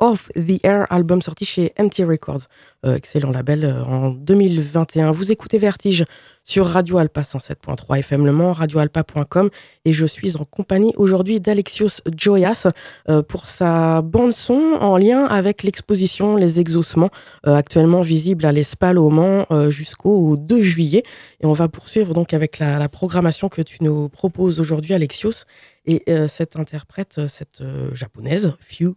of 0.00 0.28
the 0.34 0.58
Air, 0.64 0.86
album 0.90 1.22
sorti 1.22 1.44
chez 1.44 1.72
MT 1.78 2.04
Records. 2.06 2.48
Euh, 2.84 2.96
excellent 2.96 3.30
label 3.30 3.64
euh, 3.64 3.84
en 3.84 4.10
2021. 4.10 5.12
Vous 5.12 5.32
écoutez 5.32 5.58
Vertige 5.58 6.04
sur 6.42 6.66
Radio 6.66 6.98
Alpa 6.98 7.22
107.3 7.22 7.98
FM 8.00 8.26
Le 8.26 8.32
Mans, 8.32 8.52
radioalpa.com 8.52 9.48
et 9.84 9.92
je 9.92 10.04
suis 10.04 10.36
en 10.36 10.44
compagnie 10.44 10.92
aujourd'hui 10.96 11.40
d'Alexios 11.40 12.02
Joyas 12.16 12.66
euh, 13.08 13.22
pour 13.22 13.48
sa 13.48 14.02
bande 14.02 14.32
son 14.32 14.76
en 14.80 14.98
lien 14.98 15.24
avec 15.24 15.62
l'exposition 15.62 16.36
Les 16.36 16.60
Exaucements 16.60 17.10
actuellement 17.44 18.02
visible 18.02 18.44
à 18.44 18.52
l'Espal 18.52 18.98
au 18.98 19.08
Mans 19.10 19.46
jusqu'au 19.70 20.36
2 20.36 20.60
juillet 20.60 21.02
et 21.40 21.46
on 21.46 21.52
va 21.52 21.68
poursuivre 21.68 22.12
donc 22.12 22.34
avec 22.34 22.58
la, 22.58 22.78
la 22.78 22.88
programmation 22.88 23.48
que 23.48 23.62
tu 23.62 23.82
nous 23.82 24.08
proposes 24.08 24.60
aujourd'hui 24.60 24.92
Alexios 24.92 25.44
et 25.86 26.02
cette 26.28 26.56
interprète 26.56 27.26
cette 27.26 27.62
japonaise 27.92 28.52
Few 28.60 28.94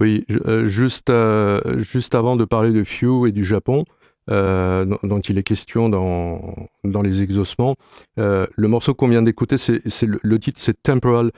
oui, 0.00 0.24
euh, 0.46 0.66
juste, 0.66 1.10
euh, 1.10 1.78
juste 1.78 2.14
avant 2.14 2.36
de 2.36 2.44
parler 2.44 2.72
de 2.72 2.84
Few 2.84 3.26
et 3.26 3.32
du 3.32 3.44
Japon, 3.44 3.84
euh, 4.30 4.84
dont 5.02 5.20
il 5.20 5.38
est 5.38 5.42
question 5.42 5.88
dans, 5.88 6.54
dans 6.84 7.02
les 7.02 7.22
exaucements, 7.22 7.76
le 8.16 8.68
morceau 8.68 8.94
qu'on 8.94 9.08
vient 9.08 9.22
d'écouter, 9.22 9.56
c'est, 9.56 9.82
le, 10.02 10.38
titre 10.38 10.60
c'est 10.60 10.82
Temporal 10.82 11.30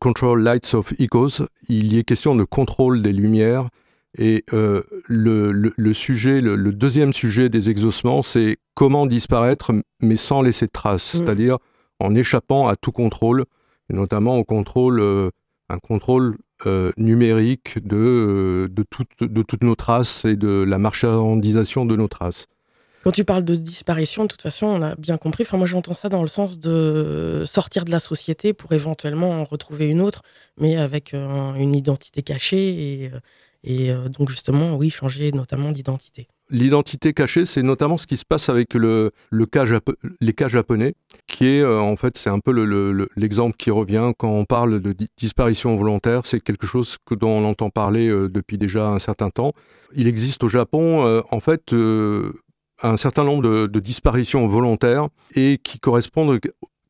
Control 0.00 0.42
Lights 0.42 0.74
of 0.74 0.92
Echoes. 0.98 1.46
Il 1.68 1.92
y 1.92 1.98
est 1.98 2.04
question 2.04 2.34
de 2.34 2.44
contrôle 2.44 3.02
des 3.02 3.12
lumières. 3.12 3.68
Et 4.16 4.44
le, 4.50 5.52
le, 5.52 5.92
sujet, 5.92 6.40
le, 6.40 6.72
deuxième 6.72 7.12
sujet 7.12 7.48
des 7.48 7.70
exaucements, 7.70 8.22
c'est 8.22 8.56
comment 8.74 9.06
disparaître 9.06 9.72
mais 10.00 10.16
sans 10.16 10.42
laisser 10.42 10.66
de 10.66 10.72
traces, 10.72 11.14
mmh. 11.14 11.18
c'est-à-dire 11.18 11.58
en 12.00 12.14
échappant 12.14 12.68
à 12.68 12.76
tout 12.76 12.92
contrôle, 12.92 13.44
et 13.90 13.94
notamment 13.94 14.36
au 14.36 14.44
contrôle, 14.44 15.02
un 15.68 15.78
contrôle 15.78 16.36
euh, 16.66 16.92
numérique 16.96 17.78
de, 17.86 17.96
euh, 17.96 18.68
de, 18.68 19.26
de 19.26 19.42
toutes 19.42 19.62
nos 19.62 19.74
traces 19.74 20.24
et 20.24 20.36
de 20.36 20.62
la 20.62 20.78
marchandisation 20.78 21.84
de 21.84 21.96
nos 21.96 22.08
traces. 22.08 22.46
Quand 23.04 23.12
tu 23.12 23.24
parles 23.24 23.44
de 23.44 23.54
disparition, 23.54 24.24
de 24.24 24.28
toute 24.28 24.42
façon, 24.42 24.66
on 24.66 24.82
a 24.82 24.94
bien 24.96 25.16
compris. 25.18 25.44
Enfin, 25.44 25.56
moi, 25.56 25.66
j'entends 25.66 25.94
ça 25.94 26.08
dans 26.08 26.22
le 26.22 26.28
sens 26.28 26.58
de 26.58 27.44
sortir 27.46 27.84
de 27.84 27.90
la 27.90 28.00
société 28.00 28.52
pour 28.52 28.72
éventuellement 28.72 29.30
en 29.30 29.44
retrouver 29.44 29.88
une 29.88 30.00
autre, 30.00 30.22
mais 30.58 30.76
avec 30.76 31.14
euh, 31.14 31.54
une 31.54 31.74
identité 31.74 32.22
cachée 32.22 33.10
et 33.64 33.92
donc 34.10 34.30
justement, 34.30 34.76
oui, 34.76 34.88
changer 34.88 35.32
notamment 35.32 35.72
d'identité. 35.72 36.28
L'identité 36.50 37.12
cachée, 37.12 37.44
c'est 37.44 37.62
notamment 37.62 37.98
ce 37.98 38.06
qui 38.06 38.16
se 38.16 38.24
passe 38.24 38.48
avec 38.48 38.72
le, 38.72 39.10
les 39.30 39.46
cas 40.32 40.48
japonais, 40.48 40.94
qui 41.26 41.46
est 41.46 41.60
euh, 41.60 41.78
en 41.78 41.96
fait, 41.96 42.16
c'est 42.16 42.30
un 42.30 42.38
peu 42.38 42.52
l'exemple 43.16 43.54
qui 43.58 43.70
revient 43.70 44.12
quand 44.16 44.30
on 44.30 44.46
parle 44.46 44.80
de 44.80 44.94
disparition 45.18 45.76
volontaire. 45.76 46.22
C'est 46.24 46.40
quelque 46.40 46.66
chose 46.66 46.96
que, 47.04 47.14
dont 47.14 47.30
on 47.30 47.44
entend 47.44 47.68
parler 47.68 48.08
euh, 48.08 48.30
depuis 48.30 48.56
déjà 48.56 48.88
un 48.88 48.98
certain 48.98 49.28
temps. 49.28 49.52
Il 49.94 50.08
existe 50.08 50.42
au 50.42 50.48
Japon, 50.48 51.04
euh, 51.04 51.20
en 51.30 51.40
fait, 51.40 51.74
un 52.82 52.96
certain 52.96 53.24
nombre 53.24 53.66
de, 53.66 53.80
disparitions 53.80 54.48
volontaires 54.48 55.08
et 55.34 55.58
qui 55.62 55.78
correspondent 55.78 56.40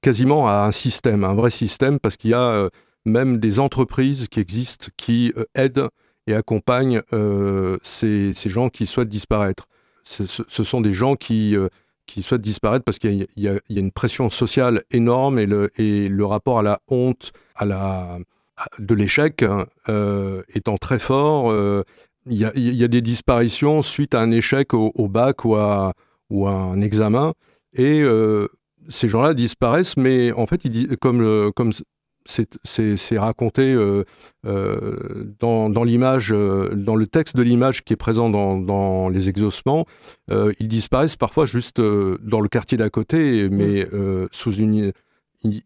quasiment 0.00 0.48
à 0.48 0.66
un 0.66 0.72
système, 0.72 1.24
un 1.24 1.34
vrai 1.34 1.50
système, 1.50 1.98
parce 1.98 2.16
qu'il 2.16 2.30
y 2.30 2.34
a 2.34 2.68
même 3.04 3.38
des 3.40 3.58
entreprises 3.58 4.28
qui 4.28 4.38
existent 4.38 4.88
qui 4.96 5.32
aident 5.54 5.88
et 6.28 6.34
accompagne 6.34 7.00
euh, 7.14 7.78
ces, 7.82 8.34
gens 8.44 8.68
qui 8.68 8.86
souhaitent 8.86 9.08
disparaître. 9.08 9.66
Ce, 10.04 10.24
sont 10.64 10.80
des 10.80 10.92
gens 10.92 11.16
qui, 11.16 11.56
euh, 11.56 11.68
qui 12.06 12.22
souhaitent 12.22 12.42
disparaître 12.42 12.84
parce 12.84 12.98
qu'il 12.98 13.26
y, 13.36 13.48
a 13.48 13.58
une 13.68 13.90
pression 13.90 14.30
sociale 14.30 14.82
énorme 14.90 15.38
et 15.38 15.46
le, 15.46 15.70
et 15.78 16.08
le 16.08 16.24
rapport 16.24 16.58
à 16.58 16.62
la 16.62 16.80
honte, 16.88 17.32
à 17.54 17.64
la, 17.64 18.18
de 18.78 18.94
l'échec 18.94 19.42
hein, 19.42 19.66
euh, 19.88 20.42
étant 20.54 20.76
très 20.76 20.98
fort. 20.98 21.52
il, 22.26 22.38
y 22.38 22.44
a, 22.44 22.52
y, 22.54 22.84
a, 22.84 22.88
des 22.88 23.02
disparitions 23.02 23.82
suite 23.82 24.14
à 24.14 24.20
un 24.20 24.30
échec 24.30 24.74
au, 24.74 25.08
bac 25.08 25.46
ou 25.46 25.56
à, 25.56 25.94
ou 26.28 26.46
un 26.46 26.80
examen. 26.80 27.32
Et 27.72 28.02
ces 28.90 29.08
gens-là 29.08 29.32
disparaissent, 29.32 29.96
mais 29.96 30.32
en 30.32 30.46
fait, 30.46 30.64
ils, 30.64 30.96
comme, 30.98 31.52
comme 31.54 31.72
c'est 32.28 33.18
raconté 33.18 33.72
euh, 33.72 34.04
euh, 34.46 35.34
dans, 35.40 35.84
l'image, 35.84 36.32
euh, 36.32 36.74
dans 36.74 36.94
le 36.94 37.06
texte 37.06 37.36
de 37.36 37.42
l'image 37.42 37.82
qui 37.84 37.92
est 37.94 37.96
présent 37.96 38.28
dans, 38.30 39.08
les 39.08 39.28
exaucements. 39.28 39.86
ils 40.30 40.68
disparaissent 40.68 41.16
parfois 41.16 41.46
juste 41.46 41.80
dans 41.80 42.40
le 42.40 42.48
quartier 42.48 42.76
d'à 42.78 42.90
côté, 42.90 43.48
mais 43.48 43.86
sous 44.32 44.54
une, 44.54 44.92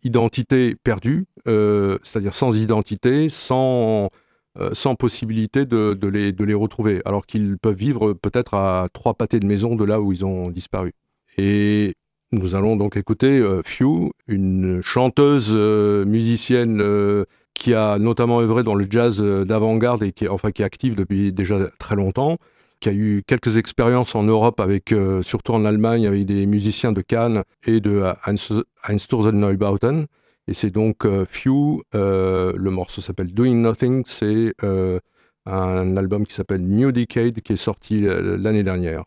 identité 0.05 0.77
perdue, 0.85 1.27
c'est-à-dire 1.47 2.35
sans 2.35 2.57
identité, 2.57 3.29
sans, 3.29 4.11
sans 4.73 4.95
possibilité 4.95 5.65
de, 5.67 6.07
les, 6.07 6.33
de 6.33 6.45
les 6.45 6.55
retrouver, 6.55 7.01
alors 7.05 7.27
qu'ils 7.27 7.59
peuvent 7.59 7.75
vivre 7.75 8.13
peut-être 8.13 8.55
à 8.55 8.89
trois 8.93 9.15
pâtés 9.15 9.41
de 9.41 9.47
maison 9.47 9.75
de 9.75 9.85
là 9.85 10.01
où 10.01 10.13
ils 10.13 10.25
ont 10.25 10.51
disparu. 10.51 10.93
Et 11.39 11.95
nous 12.33 12.55
allons 12.55 12.77
donc 12.77 12.97
écouter 12.97 13.41
euh, 13.41 13.63
Few, 13.63 14.11
une 14.27 14.81
chanteuse 14.83 15.51
euh, 15.53 16.05
musicienne 16.07 16.81
euh, 16.81 17.25
qui 17.55 17.75
a 17.75 17.99
notamment 17.99 18.41
œuvré 18.41 18.63
dans 18.63 18.75
le 18.75 18.87
jazz 18.89 19.23
d'avant-garde 19.23 20.03
et 20.03 20.13
qui 20.13 20.25
est, 20.25 20.29
enfin, 20.29 20.51
qui 20.51 20.63
est 20.63 20.65
active 20.65 20.97
depuis 20.97 21.33
déjà 21.33 21.59
très 21.79 21.95
longtemps, 21.95 22.39
qui 22.81 22.89
a 22.89 22.93
eu 22.93 23.23
quelques 23.27 23.59
expériences 23.59 24.15
en 24.15 24.23
Europe, 24.23 24.59
avec, 24.59 24.93
surtout 25.23 25.53
en 25.53 25.65
Allemagne, 25.65 26.07
avec 26.07 26.25
des 26.25 26.47
musiciens 26.47 26.93
de 26.93 27.03
Cannes 27.03 27.43
et 27.67 27.81
de 27.81 28.03
Einsturzen 28.89 29.39
Neubauten. 29.39 30.07
Et 30.49 30.55
c'est 30.55 30.71
donc 30.71 31.07
Few, 31.29 31.83
le 31.93 32.71
morceau 32.71 33.01
s'appelle 33.03 33.33
Doing 33.33 33.57
Nothing, 33.57 34.03
c'est 34.07 34.55
un 35.45 35.97
album 35.97 36.27
qui 36.27 36.35
s'appelle 36.35 36.63
New 36.63 36.91
Decade 36.91 37.43
qui 37.43 37.53
est 37.53 37.57
sorti 37.57 38.01
l'année 38.01 38.65
dernière. 38.65 39.05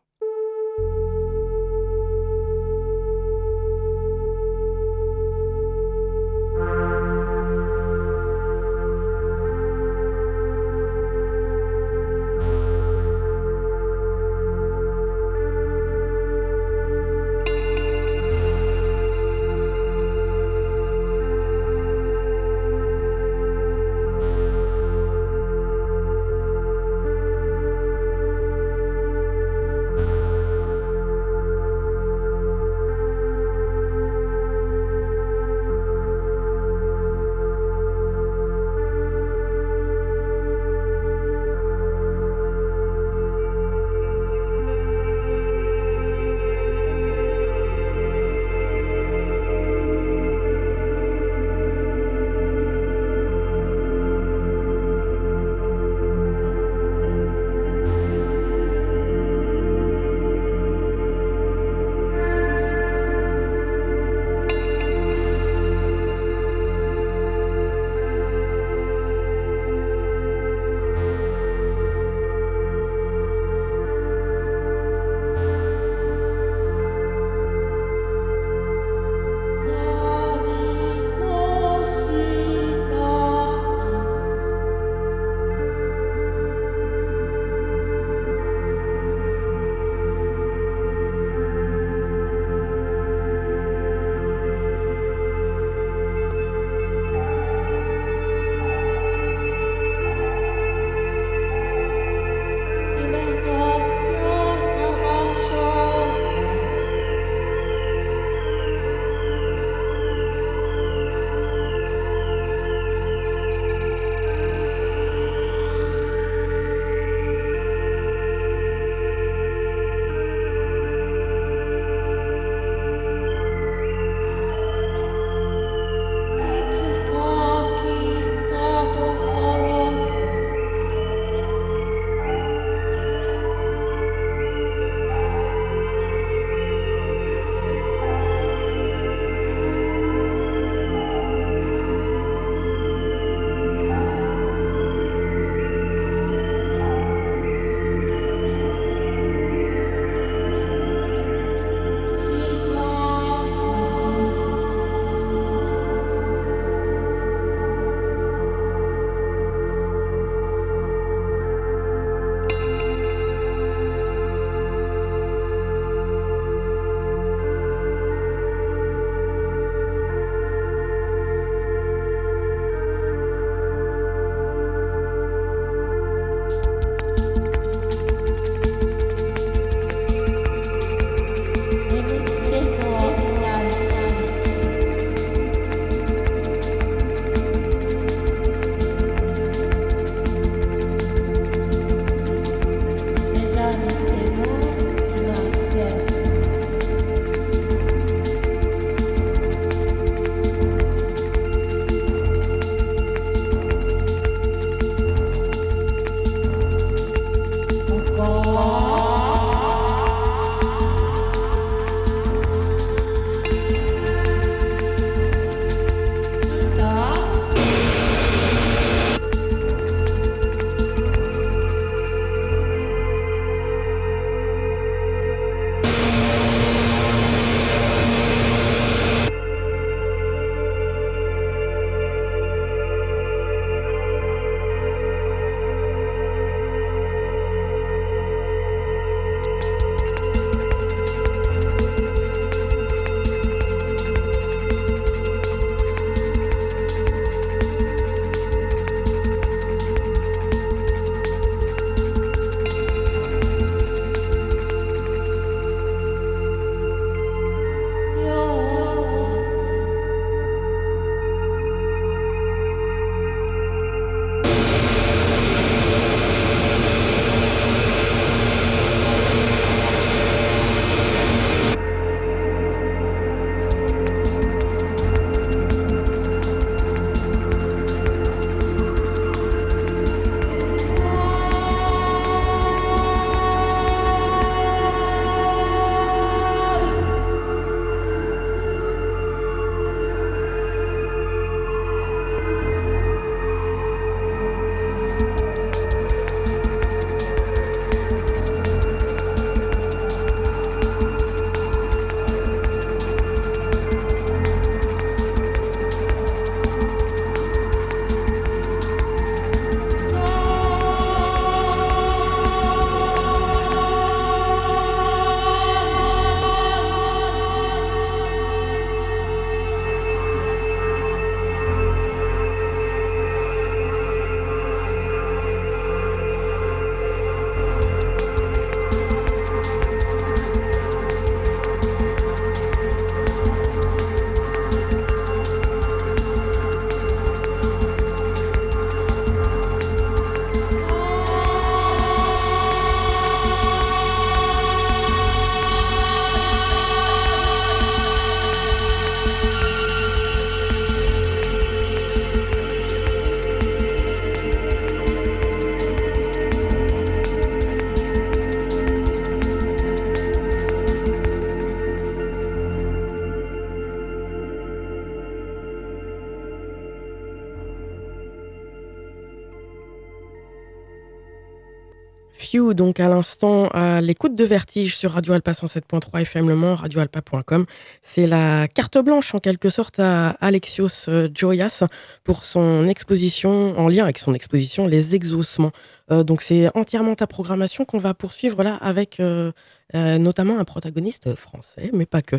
Donc 372.73 372.99
à 372.99 373.07
l'instant, 373.07 373.67
à 373.67 374.01
l'écoute 374.01 374.35
de 374.35 374.43
Vertige 374.43 374.95
sur 374.95 375.11
Radio 375.11 375.33
Alpa 375.33 375.51
107.3 375.51 376.21
FM 376.21 376.49
Le 376.49 376.55
Mans, 376.55 376.75
radioalpa.com. 376.75 377.65
C'est 378.01 378.25
la 378.25 378.67
carte 378.67 378.97
blanche 378.97 379.35
en 379.35 379.39
quelque 379.39 379.69
sorte 379.69 379.99
à 379.99 380.29
Alexios 380.41 381.07
euh, 381.07 381.29
Joyas 381.33 381.83
pour 382.23 382.45
son 382.45 382.87
exposition, 382.87 383.77
en 383.77 383.89
lien 383.89 384.03
avec 384.03 384.17
son 384.17 384.33
exposition 384.33 384.87
Les 384.87 385.15
Exaucements. 385.15 385.71
Euh, 386.11 386.23
donc 386.23 386.41
c'est 386.41 386.75
entièrement 386.75 387.15
ta 387.15 387.27
programmation 387.27 387.85
qu'on 387.85 387.99
va 387.99 388.13
poursuivre 388.13 388.63
là 388.63 388.75
avec 388.75 389.19
euh, 389.19 389.51
notamment 389.93 390.57
un 390.57 390.65
protagoniste 390.65 391.35
français, 391.35 391.91
mais 391.93 392.05
pas 392.05 392.21
que. 392.21 392.37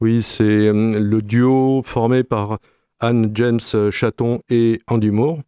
Oui, 0.00 0.22
c'est 0.22 0.72
le 0.72 1.20
duo 1.20 1.82
formé 1.84 2.22
par 2.22 2.58
Anne 3.00 3.30
James 3.34 3.60
Chaton 3.90 4.40
et 4.48 4.80
Andy 4.86 5.10
Moore 5.10 5.40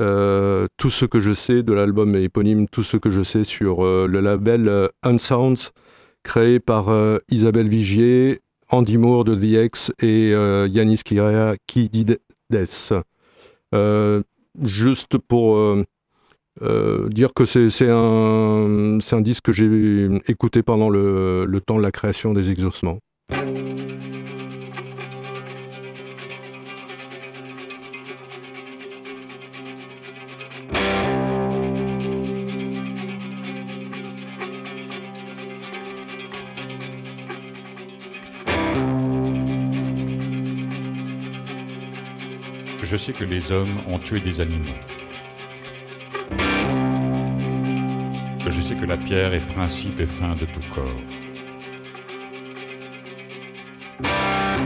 euh, 0.00 0.66
tout 0.76 0.90
ce 0.90 1.04
que 1.04 1.20
je 1.20 1.32
sais 1.32 1.62
de 1.62 1.72
l'album 1.72 2.16
éponyme, 2.16 2.66
tout 2.68 2.82
ce 2.82 2.96
que 2.96 3.10
je 3.10 3.22
sais 3.22 3.44
sur 3.44 3.84
euh, 3.84 4.06
le 4.08 4.20
label 4.20 4.68
euh, 4.68 4.88
Unsounds, 5.04 5.70
créé 6.24 6.58
par 6.58 6.86
Isabelle 7.30 7.68
Vigier, 7.68 8.40
Andy 8.70 8.96
Moore 8.96 9.24
de 9.24 9.34
The 9.34 9.66
X 9.66 9.92
et 10.00 10.30
Yanis 10.30 11.02
Kidides. 11.66 12.18
juste 14.62 15.18
pour 15.18 15.76
dire 17.10 17.34
que 17.34 17.44
c'est 17.44 17.90
un, 17.90 19.20
disque 19.20 19.44
que 19.44 19.52
j'ai 19.52 20.08
écouté 20.28 20.62
pendant 20.62 20.88
le, 20.88 21.44
le 21.44 21.60
temps 21.60 21.76
de 21.76 21.82
la 21.82 21.92
création 21.92 22.32
des 22.32 22.50
exaucements. 22.50 23.00
Je 42.94 42.98
sais 42.98 43.12
que 43.12 43.24
les 43.24 43.50
hommes 43.50 43.80
ont 43.88 43.98
tué 43.98 44.20
des 44.20 44.40
animaux. 44.40 44.80
Je 48.46 48.60
sais 48.60 48.76
que 48.76 48.86
la 48.86 48.96
pierre 48.96 49.34
est 49.34 49.44
principe 49.48 49.98
et 49.98 50.06
fin 50.06 50.36
de 50.36 50.44
tout 50.44 50.62
corps. 50.72 51.10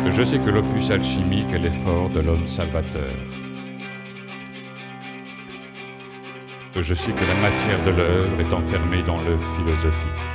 Je 0.09 0.23
sais 0.23 0.39
que 0.41 0.51
l'opus 0.51 0.91
alchimique 0.91 1.55
est 1.55 1.59
l'effort 1.59 2.11
de 2.11 2.21
l'homme 2.21 2.47
salvateur. 2.47 3.17
Je 6.77 6.93
sais 6.93 7.13
que 7.13 7.25
la 7.25 7.35
matière 7.37 7.83
de 7.83 7.93
l'œuvre 7.93 8.41
est 8.41 8.53
enfermée 8.53 9.03
dans 9.03 9.23
l'œuvre 9.23 9.57
philosophique. 9.57 10.28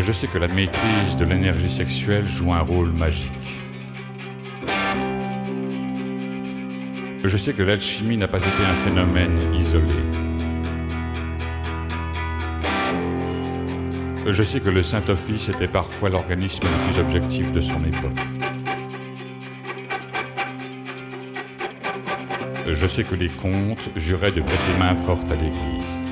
Je 0.00 0.12
sais 0.12 0.28
que 0.28 0.38
la 0.38 0.46
maîtrise 0.46 1.16
de 1.18 1.24
l'énergie 1.24 1.68
sexuelle 1.68 2.26
joue 2.26 2.52
un 2.52 2.60
rôle 2.60 2.92
magique. 2.92 3.32
Je 7.24 7.36
sais 7.36 7.52
que 7.52 7.64
l'alchimie 7.64 8.16
n'a 8.16 8.28
pas 8.28 8.38
été 8.38 8.64
un 8.64 8.76
phénomène 8.76 9.52
isolé. 9.54 10.02
Je 14.30 14.42
sais 14.44 14.60
que 14.60 14.70
le 14.70 14.84
Saint-Office 14.84 15.48
était 15.48 15.66
parfois 15.66 16.10
l'organisme 16.10 16.66
le 16.66 16.84
plus 16.86 17.00
objectif 17.00 17.50
de 17.50 17.60
son 17.60 17.84
époque. 17.84 18.24
Je 22.68 22.86
sais 22.86 23.02
que 23.02 23.16
les 23.16 23.30
comtes 23.30 23.90
juraient 23.96 24.32
de 24.32 24.42
prêter 24.42 24.78
main 24.78 24.94
forte 24.94 25.30
à 25.32 25.34
l'Église. 25.34 26.07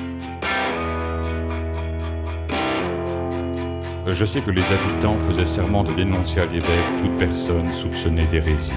Je 4.09 4.23
sais 4.23 4.39
que 4.39 4.51
les 4.51 4.63
habitants 4.71 5.17
faisaient 5.17 5.43
serment 5.43 5.83
de 5.83 5.93
dénoncer 5.93 6.39
à 6.39 6.45
l'évêque 6.45 6.97
toute 6.97 7.17
personne 7.17 7.69
soupçonnée 7.69 8.25
d'hérésie. 8.27 8.71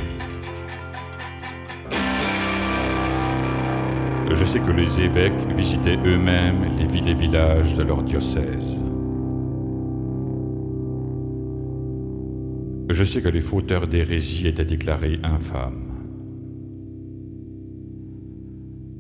Je 4.33 4.45
sais 4.45 4.59
que 4.59 4.73
les 4.73 5.01
évêques 5.01 5.39
visitaient 5.55 5.99
eux-mêmes 6.05 6.77
les 6.77 6.87
villes 6.87 7.09
et 7.09 7.15
villages 7.15 7.75
de 7.75 7.85
leur 7.85 8.03
diocèse. 8.03 8.83
Je 12.89 13.05
sais 13.05 13.23
que 13.23 13.29
les 13.29 13.41
fauteurs 13.41 13.87
d'hérésie 13.87 14.49
étaient 14.49 14.65
déclarés 14.65 15.21
infâmes. 15.23 15.93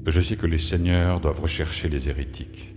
Je 0.07 0.21
sais 0.21 0.37
que 0.37 0.47
les 0.47 0.59
seigneurs 0.59 1.19
doivent 1.19 1.41
rechercher 1.41 1.89
les 1.89 2.09
hérétiques. 2.09 2.77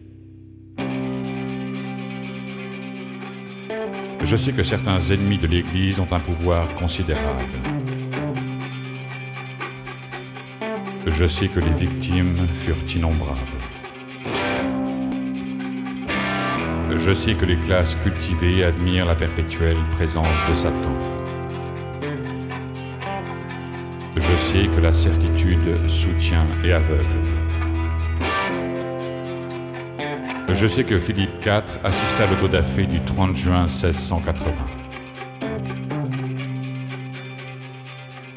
Je 4.23 4.37
sais 4.37 4.53
que 4.53 4.63
certains 4.63 4.99
ennemis 4.99 5.37
de 5.37 5.47
l'Église 5.47 5.99
ont 5.99 6.07
un 6.11 6.19
pouvoir 6.19 6.73
considérable. 6.75 7.51
Je 11.05 11.25
sais 11.25 11.49
que 11.49 11.59
les 11.59 11.73
victimes 11.73 12.47
furent 12.47 12.95
innombrables. 12.95 13.39
Je 16.95 17.11
sais 17.11 17.33
que 17.33 17.45
les 17.45 17.57
classes 17.57 17.97
cultivées 17.97 18.63
admirent 18.63 19.05
la 19.05 19.15
perpétuelle 19.15 19.77
présence 19.91 20.47
de 20.47 20.53
Satan. 20.53 20.91
Je 24.15 24.35
sais 24.37 24.67
que 24.67 24.79
la 24.79 24.93
certitude 24.93 25.85
soutient 25.85 26.47
et 26.63 26.71
aveugle. 26.71 27.22
Je 30.53 30.67
sais 30.67 30.83
que 30.83 30.99
Philippe 30.99 31.43
IV 31.43 31.63
assista 31.83 32.25
à 32.25 32.27
l'autodafé 32.27 32.85
du 32.85 33.03
30 33.03 33.35
juin 33.35 33.63
1680. 33.63 34.51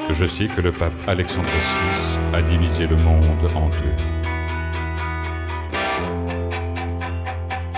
Je 0.09 0.25
sais 0.25 0.47
que 0.47 0.63
le 0.63 0.73
pape 0.73 0.95
Alexandre 1.07 1.49
VI 1.51 2.19
a 2.35 2.41
divisé 2.41 2.87
le 2.87 2.97
monde 2.97 3.51
en 3.55 3.69
deux. 3.69 3.97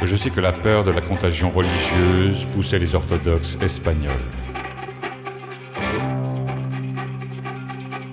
Je 0.04 0.14
sais 0.14 0.30
que 0.30 0.40
la 0.40 0.52
peur 0.52 0.84
de 0.84 0.92
la 0.92 1.00
contagion 1.00 1.50
religieuse 1.50 2.44
poussait 2.46 2.78
les 2.78 2.94
orthodoxes 2.94 3.58
espagnols. 3.60 4.14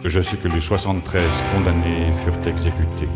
Je 0.04 0.22
sais 0.22 0.38
que 0.38 0.48
les 0.48 0.60
73 0.60 1.44
condamnés 1.54 2.12
furent 2.12 2.48
exécutés. 2.48 3.10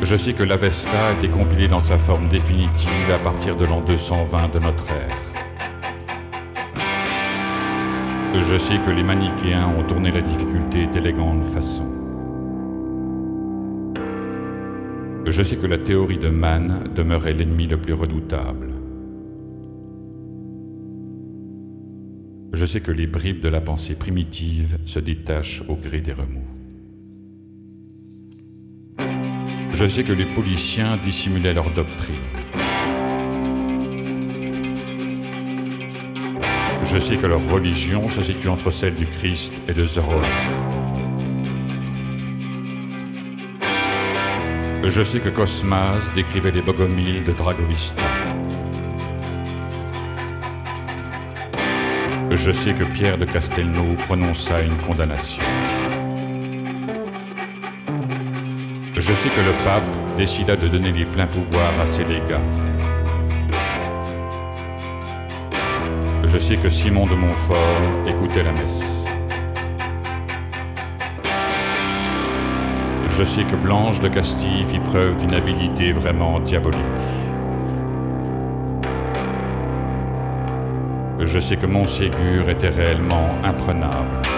Je 0.00 0.14
sais 0.14 0.32
que 0.32 0.44
l'Avesta 0.44 1.08
a 1.08 1.12
été 1.14 1.28
compilée 1.28 1.66
dans 1.66 1.80
sa 1.80 1.98
forme 1.98 2.28
définitive 2.28 3.10
à 3.12 3.18
partir 3.18 3.56
de 3.56 3.64
l'an 3.64 3.80
220 3.80 4.54
de 4.54 4.58
notre 4.60 4.92
ère. 4.92 5.18
Je 8.34 8.56
sais 8.56 8.78
que 8.78 8.90
les 8.90 9.02
manichéens 9.02 9.66
ont 9.66 9.82
tourné 9.82 10.12
la 10.12 10.20
difficulté 10.20 10.86
d'élégante 10.86 11.42
façon. 11.44 11.84
Je 15.26 15.42
sais 15.42 15.56
que 15.56 15.66
la 15.66 15.78
théorie 15.78 16.18
de 16.18 16.28
Mann 16.28 16.84
demeurait 16.94 17.34
l'ennemi 17.34 17.66
le 17.66 17.78
plus 17.78 17.92
redoutable. 17.94 18.68
Je 22.52 22.64
sais 22.64 22.80
que 22.80 22.92
les 22.92 23.08
bribes 23.08 23.40
de 23.40 23.48
la 23.48 23.60
pensée 23.60 23.96
primitive 23.96 24.78
se 24.84 25.00
détachent 25.00 25.64
au 25.68 25.74
gré 25.74 26.00
des 26.00 26.12
remous. 26.12 26.57
Je 29.80 29.86
sais 29.86 30.02
que 30.02 30.12
les 30.12 30.24
policiers 30.24 30.82
dissimulaient 31.04 31.54
leur 31.54 31.70
doctrine. 31.70 32.16
Je 36.82 36.98
sais 36.98 37.16
que 37.16 37.28
leur 37.28 37.48
religion 37.48 38.08
se 38.08 38.20
situe 38.20 38.48
entre 38.48 38.72
celle 38.72 38.96
du 38.96 39.06
Christ 39.06 39.62
et 39.68 39.74
de 39.74 39.84
Zoroastre. 39.84 40.48
Je 44.82 45.00
sais 45.00 45.20
que 45.20 45.28
Cosmas 45.28 46.10
décrivait 46.12 46.50
les 46.50 46.62
bogomiles 46.62 47.22
de 47.22 47.32
Dragovista. 47.32 48.02
Je 52.32 52.50
sais 52.50 52.74
que 52.74 52.82
Pierre 52.82 53.16
de 53.16 53.26
Castelnau 53.26 53.94
prononça 54.02 54.60
une 54.60 54.76
condamnation. 54.78 55.44
Je 58.98 59.12
sais 59.14 59.28
que 59.28 59.40
le 59.40 59.52
pape 59.62 60.16
décida 60.16 60.56
de 60.56 60.66
donner 60.66 60.90
les 60.90 61.04
pleins 61.04 61.28
pouvoirs 61.28 61.80
à 61.80 61.86
ses 61.86 62.02
légats. 62.02 62.42
Je 66.24 66.36
sais 66.36 66.56
que 66.56 66.68
Simon 66.68 67.06
de 67.06 67.14
Montfort 67.14 67.80
écoutait 68.08 68.42
la 68.42 68.50
messe. 68.50 69.06
Je 73.08 73.22
sais 73.22 73.44
que 73.44 73.54
Blanche 73.54 74.00
de 74.00 74.08
Castille 74.08 74.64
fit 74.64 74.80
preuve 74.80 75.16
d'une 75.16 75.34
habileté 75.34 75.92
vraiment 75.92 76.40
diabolique. 76.40 76.80
Je 81.20 81.38
sais 81.38 81.56
que 81.56 81.66
Montségur 81.66 82.48
était 82.48 82.68
réellement 82.68 83.36
imprenable. 83.44 84.37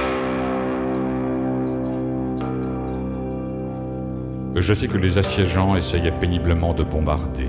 Je 4.60 4.74
sais 4.74 4.88
que 4.88 4.98
les 4.98 5.16
assiégeants 5.16 5.74
essayaient 5.74 6.10
péniblement 6.10 6.74
de 6.74 6.84
bombarder. 6.84 7.48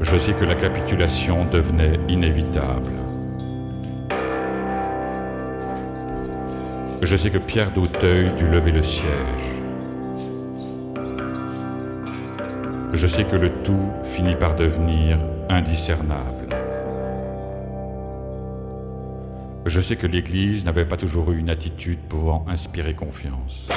Je 0.00 0.16
sais 0.16 0.32
que 0.32 0.44
la 0.44 0.56
capitulation 0.56 1.44
devenait 1.44 2.00
inévitable. 2.08 2.90
Je 7.00 7.16
sais 7.16 7.30
que 7.30 7.38
Pierre 7.38 7.70
d'Auteuil 7.70 8.32
dut 8.36 8.48
lever 8.48 8.72
le 8.72 8.82
siège. 8.82 9.62
Je 12.92 13.06
sais 13.06 13.22
que 13.22 13.36
le 13.36 13.50
tout 13.62 13.92
finit 14.02 14.34
par 14.34 14.56
devenir 14.56 15.16
indiscernable. 15.48 16.41
Je 19.74 19.80
sais 19.80 19.96
que 19.96 20.06
l'Église 20.06 20.66
n'avait 20.66 20.84
pas 20.84 20.98
toujours 20.98 21.32
eu 21.32 21.38
une 21.38 21.48
attitude 21.48 21.98
pouvant 22.10 22.44
inspirer 22.46 22.92
confiance. 22.92 23.70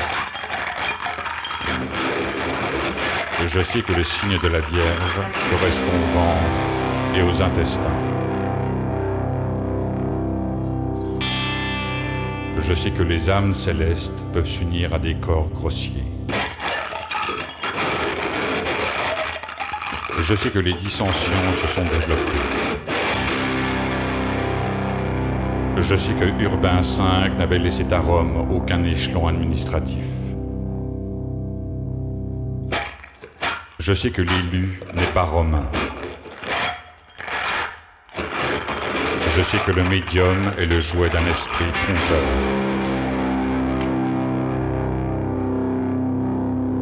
Je 3.45 3.61
sais 3.61 3.81
que 3.81 3.93
le 3.93 4.03
signe 4.03 4.37
de 4.37 4.47
la 4.49 4.59
Vierge 4.59 5.21
correspond 5.49 5.93
au 5.93 6.13
ventre 6.13 6.59
et 7.15 7.21
aux 7.21 7.41
intestins. 7.41 8.01
Je 12.57 12.73
sais 12.73 12.91
que 12.91 13.03
les 13.03 13.29
âmes 13.29 13.53
célestes 13.53 14.25
peuvent 14.33 14.49
s'unir 14.49 14.93
à 14.93 14.99
des 14.99 15.15
corps 15.15 15.47
grossiers. 15.47 16.03
Je 20.19 20.35
sais 20.35 20.49
que 20.49 20.59
les 20.59 20.73
dissensions 20.73 21.53
se 21.53 21.67
sont 21.67 21.85
développées. 21.85 22.74
Je 25.77 25.95
sais 25.95 26.13
que 26.13 26.41
Urbain 26.41 26.79
V 26.79 27.37
n'avait 27.37 27.59
laissé 27.59 27.85
à 27.91 27.99
Rome 27.99 28.47
aucun 28.51 28.83
échelon 28.83 29.27
administratif. 29.27 30.05
Je 33.79 33.93
sais 33.93 34.09
que 34.09 34.21
l'élu 34.21 34.79
n'est 34.95 35.11
pas 35.13 35.23
romain. 35.23 35.69
Je 39.27 39.41
sais 39.41 39.57
que 39.57 39.71
le 39.71 39.83
médium 39.83 40.53
est 40.57 40.65
le 40.65 40.79
jouet 40.79 41.09
d'un 41.09 41.25
esprit 41.27 41.65
trompeur. 41.81 42.65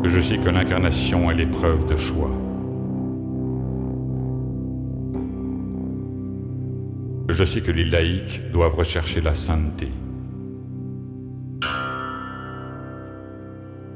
Je 0.04 0.20
sais 0.20 0.38
que 0.38 0.50
l'incarnation 0.50 1.32
est 1.32 1.36
l'épreuve 1.36 1.88
de 1.88 1.96
choix. 1.96 2.43
Je 7.34 7.44
sais 7.44 7.62
que 7.62 7.72
les 7.72 7.86
laïcs 7.86 8.52
doivent 8.52 8.76
rechercher 8.76 9.20
la 9.20 9.34
sainteté. 9.34 9.88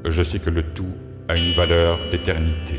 Je 0.04 0.22
sais 0.24 0.40
que 0.40 0.50
le 0.50 0.64
tout 0.64 0.92
a 1.28 1.36
une 1.36 1.52
valeur 1.52 2.00
d'éternité. 2.10 2.74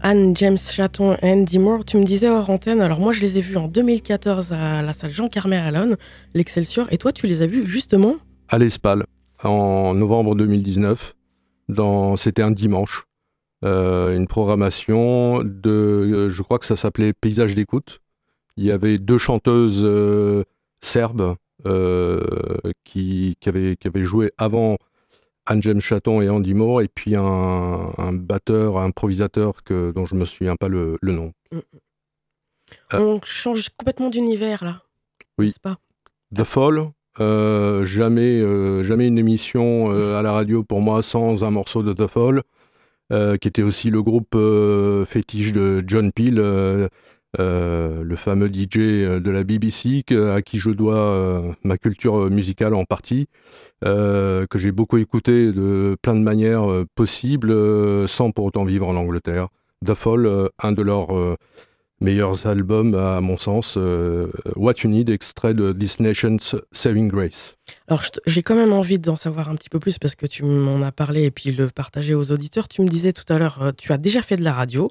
Anne 0.00 0.36
James 0.36 0.58
Chaton 0.58 1.16
et 1.22 1.30
Andy 1.30 1.60
Moore, 1.60 1.84
tu 1.84 1.98
me 1.98 2.02
disais 2.02 2.28
hors 2.28 2.50
antenne, 2.50 2.80
alors 2.80 2.98
moi 2.98 3.12
je 3.12 3.20
les 3.20 3.38
ai 3.38 3.40
vus 3.42 3.56
en 3.56 3.68
2014 3.68 4.52
à 4.52 4.82
la 4.82 4.92
salle 4.92 5.12
Jean 5.12 5.28
Carmet 5.28 5.56
à 5.56 5.70
Londres, 5.70 5.96
l'Excelsior, 6.34 6.88
et 6.90 6.98
toi 6.98 7.12
tu 7.12 7.28
les 7.28 7.42
as 7.42 7.46
vus 7.46 7.62
justement 7.64 8.16
À 8.48 8.58
l'Espal, 8.58 9.04
en 9.44 9.94
novembre 9.94 10.34
2019, 10.34 11.14
dans... 11.68 12.16
c'était 12.16 12.42
un 12.42 12.50
dimanche. 12.50 13.06
Euh, 13.64 14.14
une 14.14 14.26
programmation 14.26 15.42
de, 15.42 15.70
euh, 15.70 16.30
je 16.30 16.42
crois 16.42 16.58
que 16.58 16.66
ça 16.66 16.76
s'appelait 16.76 17.12
Paysage 17.14 17.54
d'écoute. 17.54 18.00
Il 18.56 18.64
y 18.64 18.70
avait 18.70 18.98
deux 18.98 19.18
chanteuses 19.18 19.82
euh, 19.82 20.44
serbes 20.80 21.36
qui, 22.84 23.36
qui, 23.40 23.48
avaient, 23.48 23.76
qui 23.76 23.88
avaient 23.88 24.04
joué 24.04 24.30
avant 24.38 24.76
Anne 25.46 25.62
James 25.62 25.80
Chaton 25.80 26.20
et 26.20 26.28
Andy 26.28 26.54
Moore, 26.54 26.82
et 26.82 26.86
puis 26.86 27.16
un, 27.16 28.12
batteur, 28.12 28.78
un 28.78 28.86
improvisateur 28.86 29.64
que, 29.64 29.90
dont 29.90 30.06
je 30.06 30.14
ne 30.14 30.20
me 30.20 30.26
souviens 30.26 30.54
pas 30.54 30.68
le, 30.68 30.96
nom. 31.02 31.32
Mm, 31.50 31.56
mm. 31.56 31.60
On 32.92 33.20
change 33.24 33.68
complètement 33.70 34.10
d'univers 34.10 34.64
là. 34.64 34.82
Oui. 35.38 35.54
Pas 35.60 35.78
The 36.32 36.44
Fall, 36.44 36.92
jamais, 37.18 38.84
jamais 38.84 39.08
une 39.08 39.18
émission 39.18 39.90
à 39.90 40.22
la 40.22 40.30
radio 40.30 40.62
pour 40.62 40.80
moi 40.80 41.02
sans 41.02 41.42
un 41.42 41.50
morceau 41.50 41.82
de 41.82 41.92
The 41.92 42.06
Fall. 42.06 42.42
Euh, 43.12 43.36
qui 43.36 43.46
était 43.46 43.62
aussi 43.62 43.90
le 43.90 44.02
groupe 44.02 44.34
euh, 44.34 45.04
fétiche 45.04 45.52
de 45.52 45.84
John 45.86 46.10
Peel, 46.10 46.40
euh, 46.40 46.88
le 47.38 48.16
fameux 48.16 48.48
DJ 48.48 48.78
de 48.78 49.30
la 49.30 49.44
BBC, 49.44 50.02
à 50.34 50.42
qui 50.42 50.58
je 50.58 50.70
dois 50.70 51.54
ma 51.62 51.78
culture 51.78 52.30
musicale 52.30 52.74
en 52.74 52.84
partie, 52.84 53.28
que 53.82 54.46
j'ai 54.54 54.72
beaucoup 54.72 54.96
écouté 54.96 55.52
de 55.52 55.96
plein 56.02 56.14
de 56.14 56.20
manières 56.20 56.66
possibles, 56.94 57.54
sans 58.08 58.30
pour 58.32 58.46
autant 58.46 58.64
vivre 58.64 58.88
en 58.88 58.96
Angleterre. 58.96 59.48
The 59.84 59.94
Fall, 59.94 60.48
un 60.62 60.72
de 60.72 60.82
leurs 60.82 61.36
meilleurs 62.00 62.46
albums, 62.46 62.94
à 62.94 63.20
mon 63.20 63.38
sens, 63.38 63.74
euh, 63.76 64.30
What 64.54 64.74
You 64.84 64.90
Need, 64.90 65.08
extrait 65.08 65.54
de 65.54 65.72
This 65.72 65.98
Nation's 66.00 66.54
Saving 66.72 67.08
Grace. 67.08 67.56
Alors, 67.88 68.02
j'ai 68.26 68.42
quand 68.42 68.54
même 68.54 68.72
envie 68.72 68.98
d'en 68.98 69.16
savoir 69.16 69.48
un 69.48 69.54
petit 69.54 69.70
peu 69.70 69.78
plus 69.78 69.98
parce 69.98 70.14
que 70.14 70.26
tu 70.26 70.44
m'en 70.44 70.82
as 70.82 70.92
parlé 70.92 71.24
et 71.24 71.30
puis 71.30 71.52
le 71.52 71.68
partager 71.68 72.14
aux 72.14 72.32
auditeurs. 72.32 72.68
Tu 72.68 72.82
me 72.82 72.88
disais 72.88 73.12
tout 73.12 73.30
à 73.32 73.38
l'heure, 73.38 73.62
euh, 73.62 73.72
tu 73.76 73.92
as 73.92 73.98
déjà 73.98 74.20
fait 74.20 74.36
de 74.36 74.44
la 74.44 74.52
radio 74.52 74.88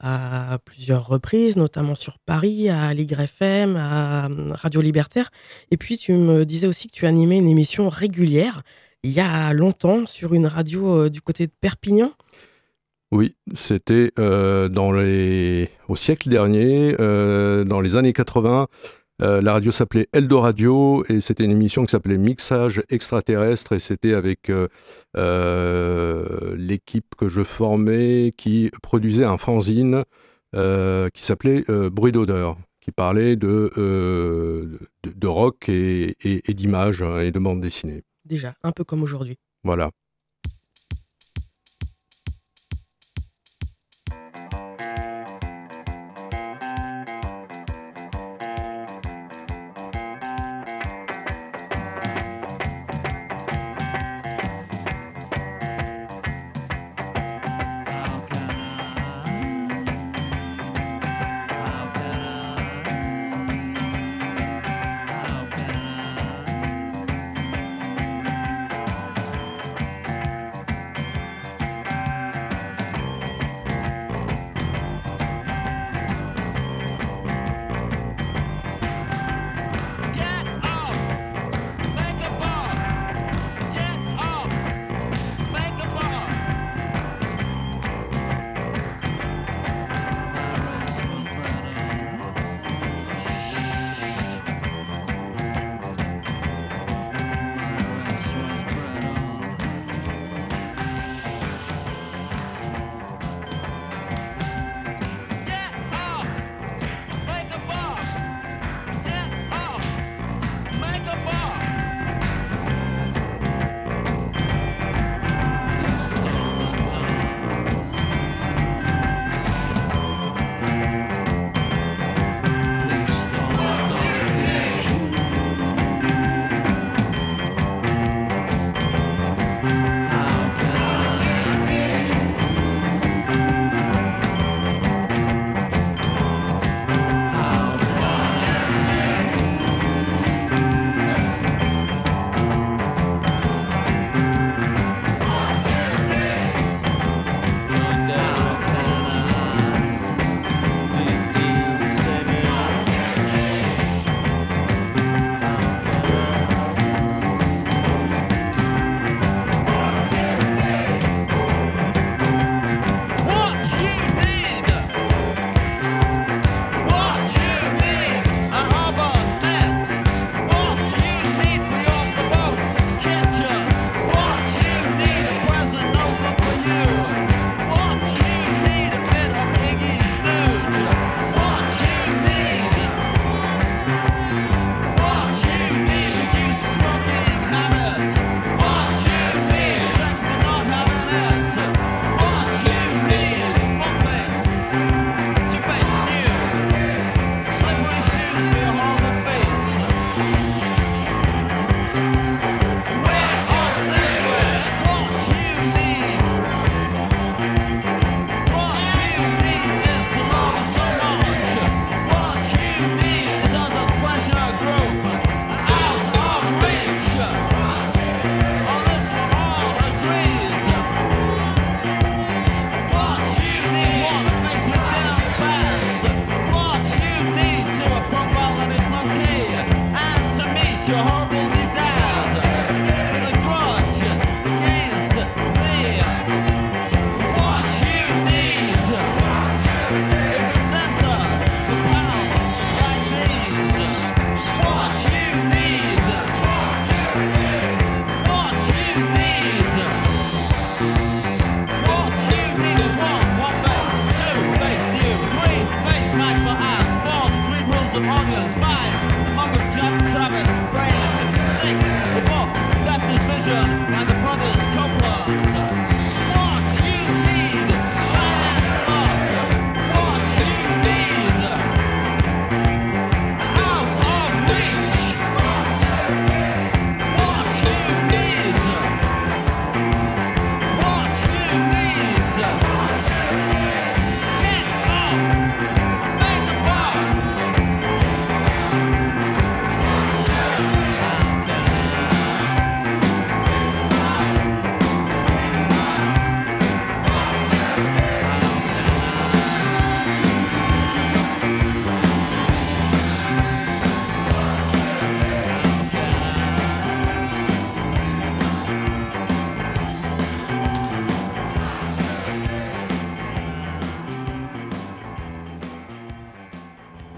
à 0.00 0.58
plusieurs 0.64 1.06
reprises, 1.06 1.56
notamment 1.56 1.94
sur 1.94 2.18
Paris, 2.18 2.68
à 2.68 2.92
Ligre 2.92 3.20
FM, 3.20 3.76
à 3.76 4.26
euh, 4.26 4.48
Radio 4.50 4.80
Libertaire. 4.80 5.30
Et 5.70 5.76
puis, 5.76 5.96
tu 5.96 6.12
me 6.12 6.44
disais 6.44 6.66
aussi 6.66 6.88
que 6.88 6.92
tu 6.92 7.06
animais 7.06 7.38
une 7.38 7.48
émission 7.48 7.88
régulière 7.88 8.62
il 9.04 9.12
y 9.12 9.20
a 9.20 9.52
longtemps 9.52 10.06
sur 10.06 10.34
une 10.34 10.48
radio 10.48 11.08
du 11.08 11.20
côté 11.20 11.46
de 11.46 11.52
Perpignan. 11.60 12.12
Oui, 13.10 13.36
c'était 13.54 14.12
euh, 14.18 14.68
dans 14.68 14.92
les 14.92 15.70
au 15.88 15.96
siècle 15.96 16.28
dernier, 16.28 16.94
euh, 17.00 17.64
dans 17.64 17.80
les 17.80 17.96
années 17.96 18.12
80. 18.12 18.66
Euh, 19.20 19.40
la 19.40 19.54
radio 19.54 19.72
s'appelait 19.72 20.08
Eldoradio 20.12 21.04
et 21.08 21.20
c'était 21.20 21.44
une 21.44 21.50
émission 21.50 21.84
qui 21.84 21.90
s'appelait 21.90 22.18
Mixage 22.18 22.82
extraterrestre 22.90 23.72
et 23.72 23.80
c'était 23.80 24.12
avec 24.12 24.52
l'équipe 26.56 27.14
que 27.16 27.28
je 27.28 27.42
formais 27.42 28.34
qui 28.36 28.70
produisait 28.82 29.24
un 29.24 29.38
fanzine 29.38 30.04
qui 30.52 31.22
s'appelait 31.22 31.64
Bruit 31.90 32.12
d'odeur, 32.12 32.58
qui 32.80 32.92
parlait 32.92 33.36
de, 33.36 33.72
de, 33.74 35.26
rock 35.26 35.68
et, 35.68 36.14
et 36.22 36.54
d'images 36.54 37.02
hein, 37.02 37.20
et 37.20 37.32
de 37.32 37.38
bandes 37.38 37.60
dessinées. 37.60 38.02
Déjà, 38.26 38.54
un 38.62 38.72
peu 38.72 38.84
comme 38.84 39.02
aujourd'hui. 39.02 39.38
Voilà. 39.64 39.90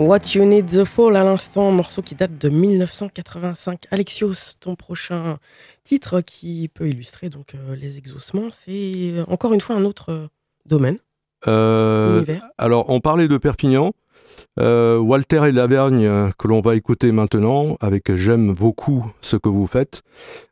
What 0.00 0.34
You 0.34 0.46
Need 0.46 0.70
the 0.70 0.84
Fall 0.84 1.14
à 1.14 1.24
l'instant, 1.24 1.70
morceau 1.72 2.00
qui 2.00 2.14
date 2.14 2.38
de 2.38 2.48
1985. 2.48 3.84
Alexios, 3.90 4.56
ton 4.58 4.74
prochain 4.74 5.36
titre 5.84 6.22
qui 6.22 6.70
peut 6.72 6.88
illustrer 6.88 7.28
donc 7.28 7.54
euh, 7.54 7.76
les 7.76 7.98
exaucements, 7.98 8.48
c'est 8.48 8.70
euh, 9.12 9.24
encore 9.28 9.52
une 9.52 9.60
fois 9.60 9.76
un 9.76 9.84
autre 9.84 10.10
euh, 10.10 10.26
domaine. 10.64 10.96
alors, 12.56 12.88
on 12.88 13.00
parlait 13.00 13.28
de 13.28 13.36
Perpignan. 13.36 13.92
Walter 14.56 15.42
et 15.48 15.52
Lavergne, 15.52 16.32
que 16.38 16.48
l'on 16.48 16.62
va 16.62 16.76
écouter 16.76 17.12
maintenant, 17.12 17.76
avec 17.80 18.14
J'aime 18.14 18.54
beaucoup 18.54 19.06
ce 19.20 19.36
que 19.36 19.50
vous 19.50 19.66
faites. 19.66 20.02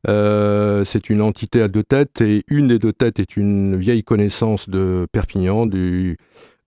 c'est 0.06 1.10
une 1.10 1.22
entité 1.22 1.62
à 1.62 1.68
deux 1.68 1.82
têtes, 1.82 2.20
et 2.20 2.42
une 2.48 2.68
des 2.68 2.78
deux 2.78 2.92
têtes 2.92 3.18
est 3.18 3.36
une 3.36 3.76
vieille 3.76 4.04
connaissance 4.04 4.68
de 4.68 5.06
Perpignan, 5.10 5.66
du, 5.66 6.18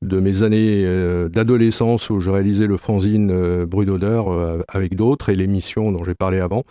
de 0.02 0.20
mes 0.20 0.44
années 0.44 0.84
euh, 0.86 1.30
d'adolescence 1.30 2.10
où 2.10 2.20
je 2.20 2.30
réalisais 2.30 2.68
le 2.68 2.78
fanzine 2.78 3.30
euh, 3.32 3.66
Bruit 3.66 3.86
d'odeur 3.86 4.32
euh, 4.32 4.62
avec 4.68 4.96
d'autres 4.96 5.30
et 5.30 5.36
l'émission 5.36 5.92
dont 5.92 6.04
j'ai 6.04 6.16
parlé 6.16 6.40
avant. 6.40 6.64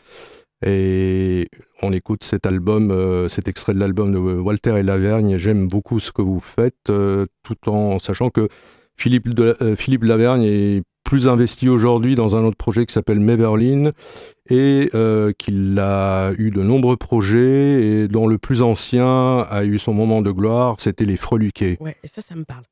Et 0.67 1.49
on 1.81 1.93
écoute 1.93 2.23
cet 2.23 2.45
album, 2.45 2.95
cet 3.31 3.49
extrait 3.49 3.73
de 3.73 3.79
l'album 3.79 4.13
de 4.13 4.19
Walter 4.19 4.77
et 4.77 4.83
Lavergne. 4.83 5.39
J'aime 5.39 5.69
beaucoup 5.69 6.01
ce 6.01 6.13
que 6.13 6.21
vous 6.21 6.39
faites, 6.39 6.85
tout 6.85 7.71
en 7.71 7.99
sachant 7.99 8.29
que 8.29 8.47
Philippe, 8.95 9.27
Philippe 9.79 10.05
Lavergne 10.05 10.43
est 10.43 10.83
plus 11.03 11.29
investi 11.29 11.71
aujourd'hui 11.71 12.15
dans 12.15 12.37
un 12.37 12.45
autre 12.45 12.59
projet 12.59 12.85
qui 12.85 12.93
s'appelle 12.93 13.21
Meverlin 13.21 13.93
et 14.51 14.91
qu'il 15.39 15.79
a 15.79 16.33
eu 16.37 16.51
de 16.51 16.63
nombreux 16.63 16.99
projets 16.99 17.83
et 17.83 18.09
dont 18.09 18.27
le 18.27 18.37
plus 18.37 18.61
ancien 18.61 19.39
a 19.39 19.65
eu 19.65 19.79
son 19.79 19.95
moment 19.95 20.21
de 20.21 20.31
gloire, 20.31 20.77
c'était 20.79 21.07
Les 21.07 21.17
Freluquets. 21.17 21.79
Ouais, 21.81 21.97
et 22.05 22.07
ça, 22.07 22.21
ça 22.21 22.35
me 22.35 22.45
parle. 22.45 22.65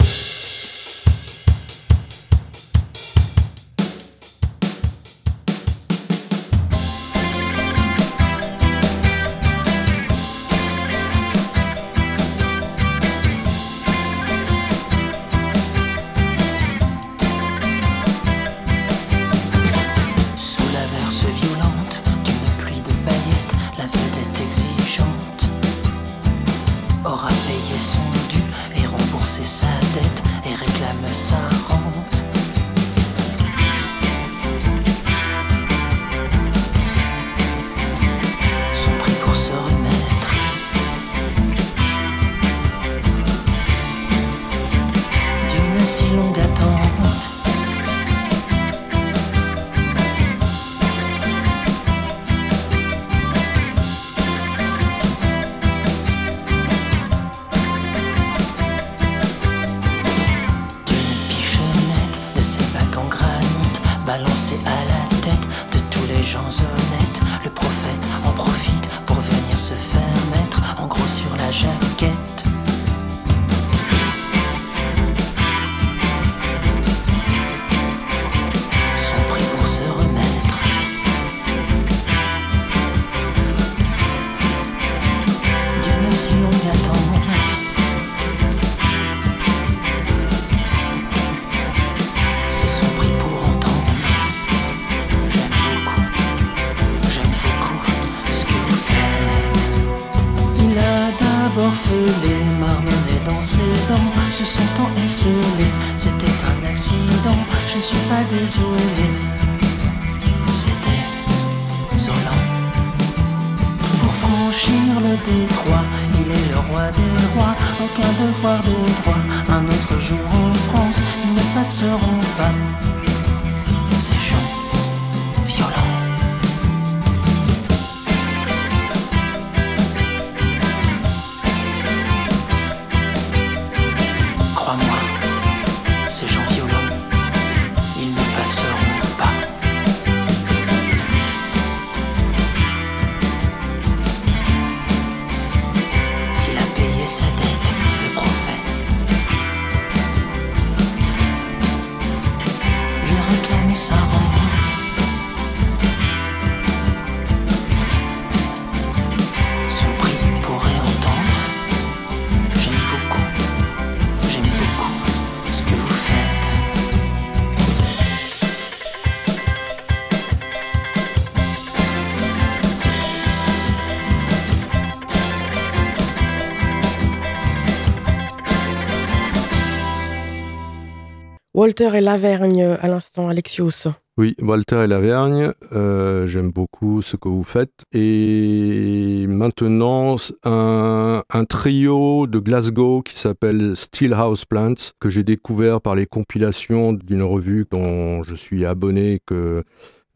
Walter 181.79 181.99
et 181.99 182.01
Lavergne 182.01 182.77
à 182.81 182.89
l'instant, 182.89 183.29
Alexios. 183.29 183.87
Oui, 184.17 184.35
Walter 184.43 184.83
et 184.83 184.87
Lavergne, 184.89 185.53
euh, 185.73 186.27
j'aime 186.27 186.51
beaucoup 186.51 187.03
ce 187.03 187.17
que 187.17 187.29
vous 187.29 187.45
faites. 187.45 187.85
Et 187.93 189.27
maintenant, 189.29 190.17
un, 190.43 191.45
trio 191.49 192.27
de 192.27 192.41
Glasgow 192.41 193.03
qui 193.03 193.17
s'appelle 193.17 193.77
Steel 193.77 194.13
House 194.13 194.45
Plants, 194.45 194.91
que 194.99 195.09
j'ai 195.09 195.23
découvert 195.23 195.81
par 195.81 195.95
les 195.95 196.07
compilations 196.07 196.95
d'une 196.95 197.23
revue 197.23 197.65
dont 197.71 198.25
je 198.25 198.35
suis 198.35 198.67
abonné, 198.67 199.21
que 199.25 199.63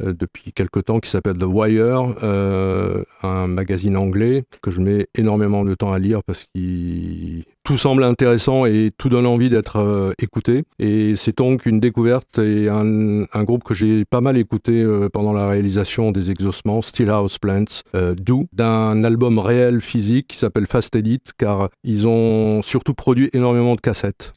euh, 0.03 0.13
depuis 0.19 0.53
quelque 0.53 0.81
temps 0.81 0.99
qui 0.99 1.11
s'appelle 1.11 1.37
The 1.37 1.45
Wire, 1.45 2.17
euh, 2.25 3.05
un 3.23 3.47
magazine 3.47 3.97
anglais 3.97 4.43
que 4.63 4.73
je 4.73 4.81
mets 4.81 5.07
énormément 5.15 5.65
de 5.65 5.75
temps 5.75 5.93
à 5.93 6.01
lire 6.01 6.25
parce 6.25 6.45
que 6.45 7.45
tout 7.65 7.79
semble 7.79 8.05
intéressant 8.05 8.67
et 8.67 8.91
tout 8.97 9.09
donne 9.09 9.27
envie 9.27 9.51
d'être 9.51 9.77
euh, 9.77 10.13
écouté. 10.19 10.65
Et 10.79 11.15
c'est 11.17 11.37
donc 11.39 11.67
une 11.67 11.81
découverte 11.81 12.39
et 12.39 12.69
un, 12.69 13.27
groupe 13.45 13.65
que 13.65 13.75
j'ai 13.75 14.05
pas 14.05 14.21
mal 14.21 14.37
écouté 14.37 14.87
pendant 15.13 15.33
la 15.33 15.49
réalisation 15.49 16.13
des 16.13 16.31
exaucements, 16.31 16.81
House 17.09 17.39
Plants, 17.39 17.83
Do, 18.17 18.47
d'un 18.53 19.03
album 19.05 19.39
réel 19.39 19.81
physique 19.81 20.29
qui 20.29 20.37
s'appelle 20.37 20.67
Fast 20.67 20.95
Edit, 20.95 21.23
car 21.39 21.69
ils 21.83 22.07
ont 22.07 22.63
surtout 22.63 22.95
produit 22.95 23.31
énormément 23.33 23.75
de 23.75 23.81
cassettes. 23.81 24.33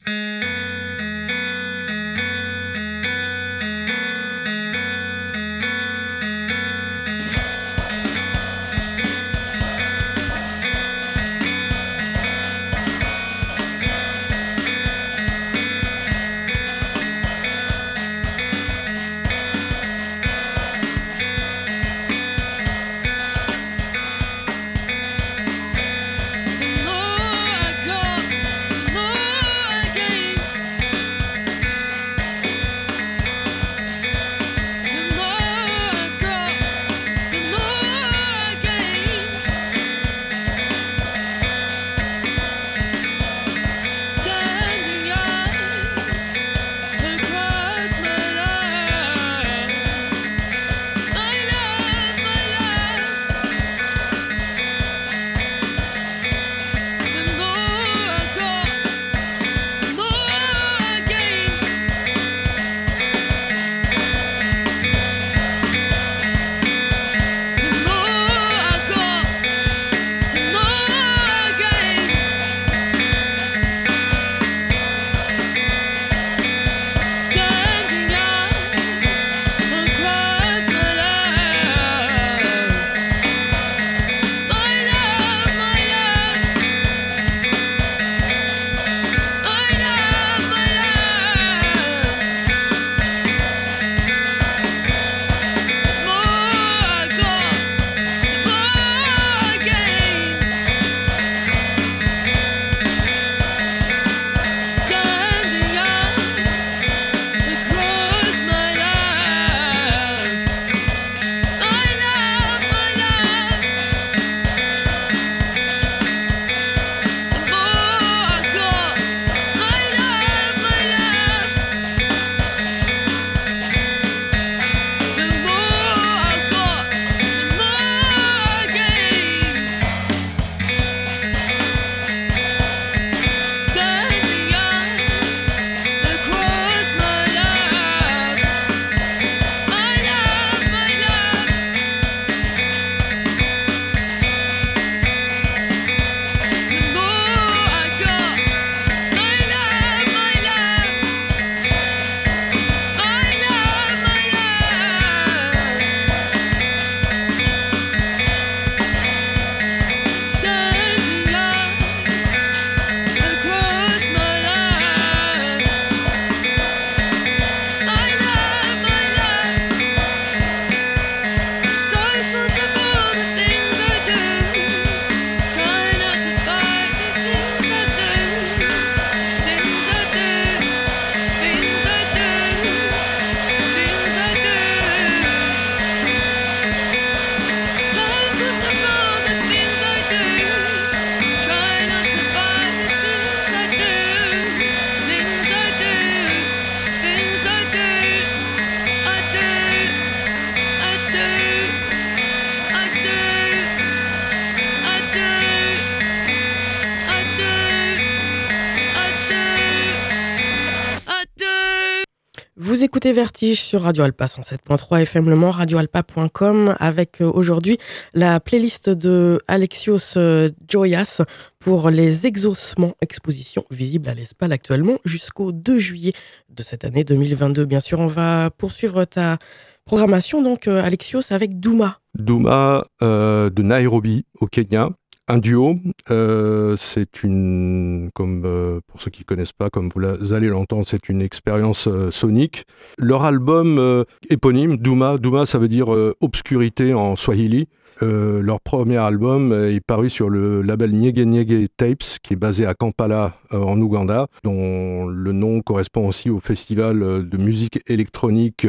Sur 213.54 213.82
Radio 213.82 214.02
Alpa 214.02 214.26
107.3 214.26 215.02
FM 215.02 215.30
Le 215.30 215.36
Mans, 215.36 215.50
radioalpa.com 215.50 216.74
avec 216.80 217.20
euh, 217.20 217.30
aujourd'hui 217.32 217.78
la 218.12 218.40
playlist 218.40 218.90
de 218.90 219.40
Alexios 219.46 220.16
euh, 220.16 220.50
Joyas 220.68 221.22
pour 221.58 221.90
les 221.90 222.26
exaucements 222.26 222.94
exposition 223.00 223.64
visible 223.70 224.08
à 224.08 224.14
l'ESPAL 224.14 224.52
actuellement 224.52 224.96
jusqu'au 225.04 225.52
2 225.52 225.78
juillet 225.78 226.12
de 226.48 226.62
cette 226.62 226.84
année 226.84 227.04
2022. 227.04 227.64
Bien 227.66 227.80
sûr, 227.80 228.00
on 228.00 228.08
va 228.08 228.50
poursuivre 228.50 229.04
ta 229.04 229.38
programmation 229.84 230.42
donc 230.42 230.66
euh, 230.66 230.82
Alexios 230.82 231.20
avec 231.30 231.60
Douma. 231.60 232.00
Douma 232.14 232.84
de 233.00 233.62
Nairobi 233.62 234.24
au 234.40 234.46
Kenya 234.46 234.90
un 235.28 235.38
duo. 235.38 235.78
Euh, 236.10 236.76
c'est 236.76 237.22
une, 237.22 238.10
comme 238.14 238.42
euh, 238.44 238.80
pour 238.86 239.00
ceux 239.00 239.10
qui 239.10 239.24
connaissent 239.24 239.52
pas, 239.52 239.70
comme 239.70 239.88
vous 239.94 240.32
allez 240.32 240.48
l'entendre, 240.48 240.84
c'est 240.86 241.08
une 241.08 241.22
expérience 241.22 241.88
euh, 241.88 242.10
sonique. 242.10 242.64
Leur 242.98 243.24
album 243.24 244.04
éponyme, 244.30 244.76
Douma, 244.76 245.18
Douma, 245.18 245.46
ça 245.46 245.58
veut 245.58 245.68
dire 245.68 245.88
obscurité 246.20 246.94
en 246.94 247.16
swahili. 247.16 247.68
leur 248.00 248.60
premier 248.60 248.98
album 248.98 249.52
est 249.52 249.80
paru 249.80 250.10
sur 250.10 250.28
le 250.28 250.62
label 250.62 250.92
Nyege 250.92 251.24
Nyege 251.24 251.68
Tapes, 251.76 252.18
qui 252.22 252.34
est 252.34 252.36
basé 252.36 252.66
à 252.66 252.74
Kampala, 252.74 253.36
en 253.50 253.80
Ouganda, 253.80 254.28
dont 254.44 255.06
le 255.06 255.32
nom 255.32 255.60
correspond 255.60 256.06
aussi 256.06 256.30
au 256.30 256.40
festival 256.40 257.28
de 257.28 257.36
musique 257.36 257.80
électronique 257.86 258.66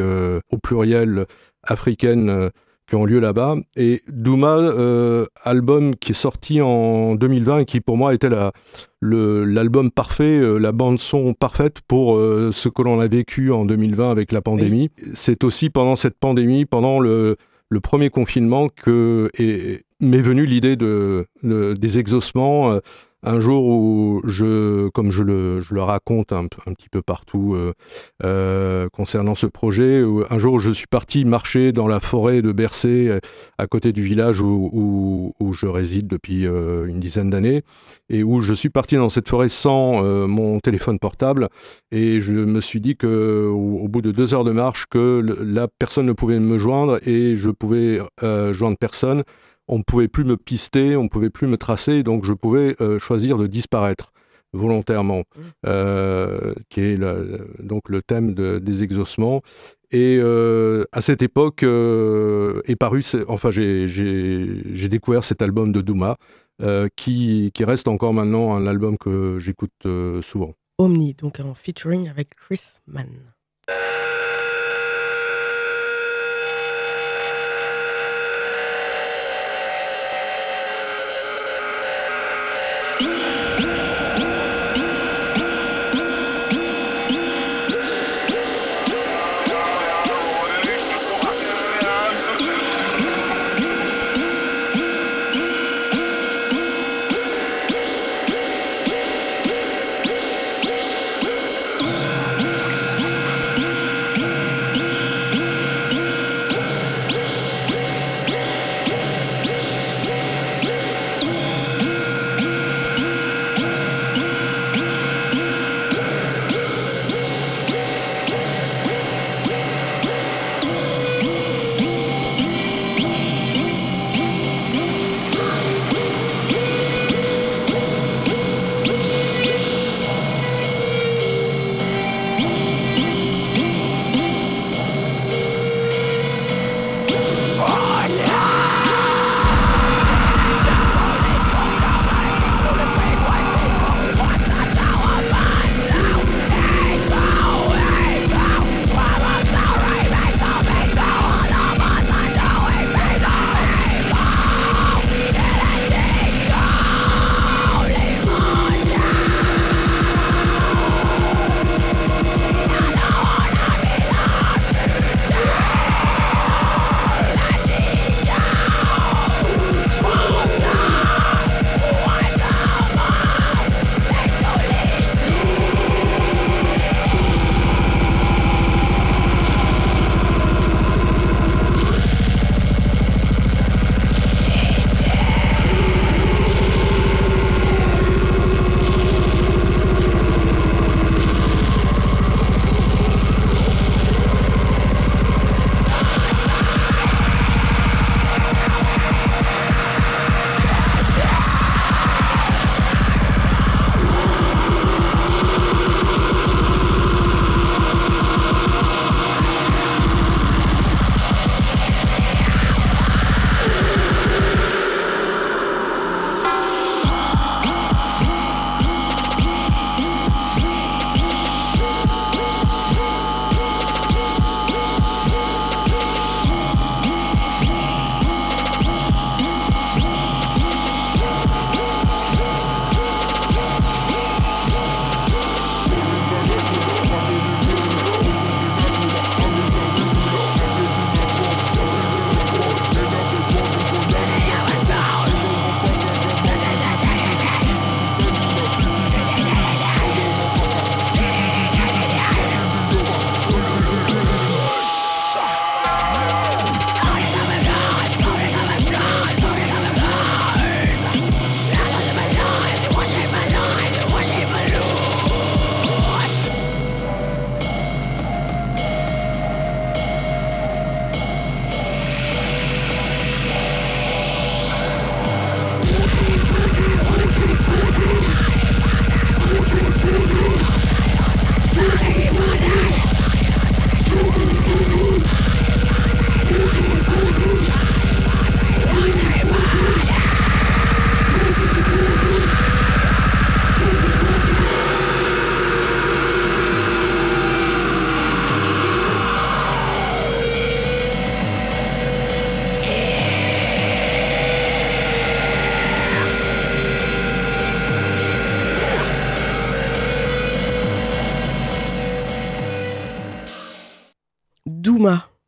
au 0.50 0.58
pluriel 0.58 1.26
africaine 1.62 2.50
qui 2.88 2.94
ont 2.96 3.04
lieu 3.04 3.20
là-bas. 3.20 3.56
Et 3.76 4.02
Douma, 4.08 4.56
euh, 4.56 5.26
album 5.44 5.94
qui 5.94 6.12
est 6.12 6.14
sorti 6.14 6.60
en 6.60 7.14
2020 7.14 7.60
et 7.60 7.64
qui 7.64 7.80
pour 7.80 7.96
moi 7.96 8.14
était 8.14 8.30
l'album 9.02 9.90
parfait, 9.90 10.38
euh, 10.38 10.58
la 10.58 10.72
bande 10.72 10.98
son 10.98 11.34
parfaite 11.34 11.80
pour 11.86 12.16
euh, 12.16 12.50
ce 12.52 12.68
que 12.68 12.82
l'on 12.82 13.00
a 13.00 13.06
vécu 13.06 13.52
en 13.52 13.64
2020 13.64 14.10
avec 14.10 14.32
la 14.32 14.40
pandémie. 14.40 14.90
C'est 15.12 15.44
aussi 15.44 15.70
pendant 15.70 15.96
cette 15.96 16.18
pandémie, 16.18 16.64
pendant 16.64 16.98
le, 16.98 17.36
le 17.68 17.80
premier 17.80 18.10
confinement, 18.10 18.68
que 18.68 19.30
m'est 20.00 20.22
venue 20.22 20.46
l'idée 20.46 20.76
de, 20.76 21.26
des 21.42 21.98
exaucements 21.98 22.78
un 23.22 23.40
jour 23.40 23.66
où 23.66 24.20
je, 24.24 24.88
comme 24.90 25.10
je 25.10 25.22
le, 25.22 25.62
raconte 25.80 26.32
un, 26.32 26.46
petit 26.46 26.88
peu 26.88 27.02
partout 27.02 27.54
euh, 27.54 27.72
euh, 28.24 28.88
concernant 28.92 29.34
ce 29.34 29.46
projet, 29.46 30.04
un 30.30 30.38
jour 30.38 30.54
où 30.54 30.58
je 30.58 30.70
suis 30.70 30.86
parti 30.86 31.24
marcher 31.24 31.72
dans 31.72 31.88
la 31.88 32.00
forêt 32.00 32.42
de 32.42 32.52
Bercé, 32.52 33.08
euh, 33.08 33.18
à 33.58 33.66
côté 33.66 33.92
du 33.92 34.02
village 34.02 34.40
où 34.40 35.32
je 35.52 35.66
réside 35.66 36.06
depuis 36.06 36.44
une 36.44 37.00
dizaine 37.00 37.30
d'années, 37.30 37.62
et 38.08 38.22
où 38.22 38.40
je 38.40 38.52
suis 38.52 38.70
parti 38.70 38.96
dans 38.96 39.08
cette 39.08 39.28
forêt 39.28 39.48
sans 39.48 40.02
mon 40.26 40.60
téléphone 40.60 40.98
portable, 40.98 41.48
et 41.90 42.20
je 42.20 42.32
me 42.32 42.60
suis 42.60 42.80
dit 42.80 42.96
que 42.96 43.48
au, 43.48 43.88
bout 43.88 44.02
de 44.02 44.12
deux 44.12 44.34
heures 44.34 44.44
de 44.44 44.52
marche, 44.52 44.86
que 44.88 45.24
la 45.44 45.66
personne 45.68 46.06
ne 46.06 46.12
pouvait 46.12 46.38
me 46.38 46.58
joindre 46.58 46.98
et 47.06 47.36
je 47.36 47.50
pouvais 47.50 48.00
joindre 48.52 48.76
personne 48.78 49.24
on 49.68 49.78
ne 49.78 49.82
pouvait 49.82 50.08
plus 50.08 50.24
me 50.24 50.36
pister, 50.36 50.96
on 50.96 51.04
ne 51.04 51.08
pouvait 51.08 51.30
plus 51.30 51.46
me 51.46 51.56
tracer, 51.56 52.02
donc 52.02 52.24
je 52.24 52.32
pouvais 52.32 52.74
euh, 52.80 52.98
choisir 52.98 53.38
de 53.38 53.46
disparaître 53.46 54.12
volontairement, 54.54 55.20
mmh. 55.20 55.40
euh, 55.66 56.54
qui 56.70 56.80
est 56.80 56.98
donc 57.62 57.88
le 57.88 58.02
thème 58.02 58.34
des 58.34 58.82
exaucements. 58.82 59.42
Et 59.90 60.18
euh, 60.20 60.84
à 60.92 61.00
cette 61.00 61.22
époque 61.22 61.62
est 61.62 62.76
paru, 62.76 63.02
enfin 63.28 63.50
j'ai 63.50 64.88
découvert 64.88 65.24
cet 65.24 65.42
album 65.42 65.72
de 65.72 65.80
Douma, 65.82 66.16
qui, 66.96 67.50
qui, 67.52 67.64
reste 67.64 67.88
encore 67.88 68.14
maintenant 68.14 68.54
un 68.54 68.66
album 68.66 68.96
que 68.96 69.38
j'écoute 69.38 69.86
souvent. 70.22 70.54
Omni, 70.78 71.14
donc 71.14 71.40
en 71.40 71.54
featuring 71.54 72.08
avec 72.08 72.34
Chris 72.36 72.80
Mann. 72.86 73.08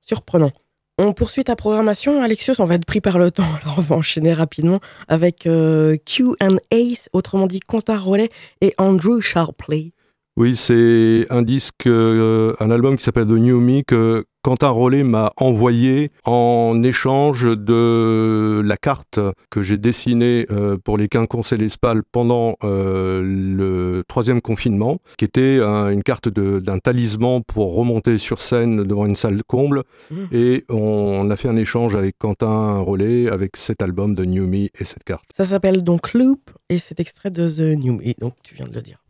Surprenant. 0.01 0.53
On 0.99 1.15
poursuit 1.15 1.45
ta 1.45 1.57
programmation, 1.57 2.23
Alexios, 2.23 2.61
on 2.61 2.67
va 2.67 2.75
être 2.75 2.85
pris 2.85 3.01
par 3.01 3.19
le 3.19 3.31
temps, 3.31 3.45
alors 3.63 3.79
on 3.79 3.83
va 3.83 3.97
enchaîner 3.97 4.33
rapidement 4.33 4.81
avec 5.09 5.47
euh, 5.47 5.97
Q 6.05 6.35
and 6.43 6.57
Ace, 6.71 7.09
autrement 7.13 7.47
dit 7.47 7.61
Quentin 7.61 7.97
Rollet 7.97 8.31
et 8.61 8.75
Andrew 8.77 9.21
Sharpley. 9.21 9.93
Oui, 10.37 10.55
c'est 10.55 11.27
un 11.29 11.43
disque, 11.43 11.87
euh, 11.87 12.55
un 12.61 12.71
album 12.71 12.97
qui 12.97 13.03
s'appelle 13.03 13.27
The 13.27 13.33
New 13.33 13.61
Me 13.61 13.83
que 13.83 14.25
Quentin 14.43 14.69
Rollet 14.69 15.03
m'a 15.03 15.33
envoyé 15.37 16.13
en 16.25 16.83
échange 16.83 17.45
de 17.45 18.63
la 18.65 18.77
carte 18.77 19.19
que 19.51 19.61
j'ai 19.61 19.77
dessinée 19.77 20.47
euh, 20.51 20.79
pour 20.83 20.97
les 20.97 21.09
quinconces 21.09 21.53
et 21.53 21.59
l'Espal 21.59 22.03
pendant 22.11 22.55
euh, 22.65 23.21
le 23.23 24.03
troisième 24.07 24.41
confinement, 24.41 24.99
qui 25.19 25.27
était 25.27 25.61
une 25.61 26.03
carte 26.03 26.29
d'un 26.29 26.79
talisman 26.79 27.43
pour 27.47 27.75
remonter 27.75 28.17
sur 28.17 28.41
scène 28.41 28.85
devant 28.85 29.07
une 29.07 29.17
salle 29.17 29.43
comble. 29.47 29.83
Mmh. 30.11 30.17
Et 30.33 30.65
on 30.71 31.29
a 31.29 31.37
fait 31.37 31.49
un 31.49 31.57
échange 31.57 31.97
avec 31.97 32.17
Quentin 32.19 32.79
Rollet 32.79 33.29
avec 33.29 33.57
cet 33.57 33.83
album 33.83 34.15
de 34.15 34.25
New 34.25 34.47
Me 34.47 34.69
et 34.79 34.85
cette 34.85 35.05
carte. 35.05 35.25
Ça 35.37 35.45
s'appelle 35.45 35.83
donc 35.83 36.15
Loop 36.15 36.51
et 36.71 36.79
c'est 36.79 37.01
extrait 37.01 37.31
de 37.31 37.47
The 37.47 37.77
New 37.77 37.95
Me, 37.95 38.15
donc 38.19 38.35
tu 38.43 38.55
viens 38.55 38.67
de 38.67 38.75
le 38.75 38.81
dire. 38.81 39.03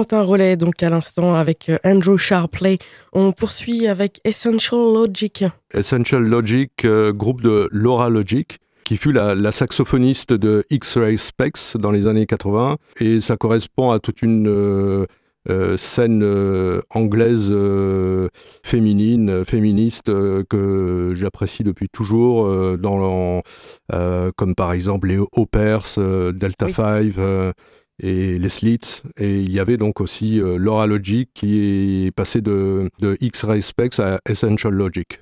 Quentin 0.00 0.22
Relais, 0.22 0.56
donc 0.56 0.82
à 0.82 0.88
l'instant, 0.88 1.34
avec 1.34 1.68
euh, 1.68 1.76
Andrew 1.84 2.16
Sharpley. 2.16 2.78
On 3.12 3.32
poursuit 3.32 3.86
avec 3.86 4.18
Essential 4.24 4.80
Logic. 4.80 5.44
Essential 5.74 6.22
Logic, 6.22 6.70
euh, 6.86 7.12
groupe 7.12 7.42
de 7.42 7.68
Laura 7.70 8.08
Logic 8.08 8.56
qui 8.84 8.96
fut 8.96 9.12
la, 9.12 9.52
saxophoniste 9.52 10.32
de 10.32 10.64
X-Ray 10.70 11.18
Specs 11.18 11.76
dans 11.76 11.90
les 11.90 12.06
années 12.06 12.24
80. 12.24 12.78
Et 13.00 13.20
ça 13.20 13.36
correspond 13.36 13.90
à 13.90 13.98
toute 13.98 14.22
une 14.22 14.48
euh, 14.48 15.76
scène 15.76 16.24
anglaise 16.88 17.54
féminine, 18.64 19.44
féministe, 19.44 20.06
que 20.06 21.12
j'apprécie 21.14 21.62
depuis 21.62 21.88
toujours, 21.88 22.48
dans, 22.78 23.42
comme 24.34 24.54
par 24.56 24.72
exemple 24.72 25.08
les 25.08 25.18
Opers, 25.36 25.98
Delta 26.32 26.72
5 26.72 27.52
et 28.02 28.38
les 28.38 28.48
slits. 28.48 29.02
Et 29.18 29.40
il 29.40 29.52
y 29.52 29.60
avait 29.60 29.76
donc 29.76 30.00
aussi 30.00 30.40
euh, 30.40 30.56
Laura 30.58 30.86
Logic 30.86 31.28
qui 31.34 32.06
est 32.06 32.10
passé 32.10 32.40
de, 32.40 32.90
de 33.00 33.16
X-Ray 33.20 33.62
Specs 33.62 33.98
à 33.98 34.20
Essential 34.28 34.72
Logic. 34.72 35.20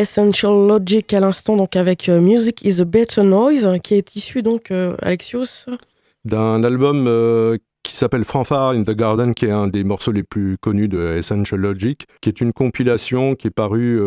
Essential 0.00 0.66
Logic 0.66 1.12
à 1.12 1.20
l'instant, 1.20 1.58
donc 1.58 1.76
avec 1.76 2.08
euh, 2.08 2.22
Music 2.22 2.64
is 2.64 2.80
a 2.80 2.86
Better 2.86 3.22
Noise, 3.22 3.68
qui 3.82 3.94
est 3.94 4.16
issu 4.16 4.40
donc, 4.40 4.70
euh, 4.70 4.96
Alexios 5.02 5.66
D'un 6.24 6.64
album 6.64 7.04
euh, 7.06 7.58
qui 7.82 7.94
s'appelle 7.94 8.24
Fanfare 8.24 8.70
in 8.70 8.82
the 8.82 8.92
Garden, 8.92 9.34
qui 9.34 9.44
est 9.44 9.50
un 9.50 9.68
des 9.68 9.84
morceaux 9.84 10.12
les 10.12 10.22
plus 10.22 10.56
connus 10.56 10.88
de 10.88 11.18
Essential 11.18 11.60
Logic, 11.60 12.06
qui 12.22 12.30
est 12.30 12.40
une 12.40 12.54
compilation 12.54 13.34
qui 13.34 13.48
est 13.48 13.50
parue 13.50 14.00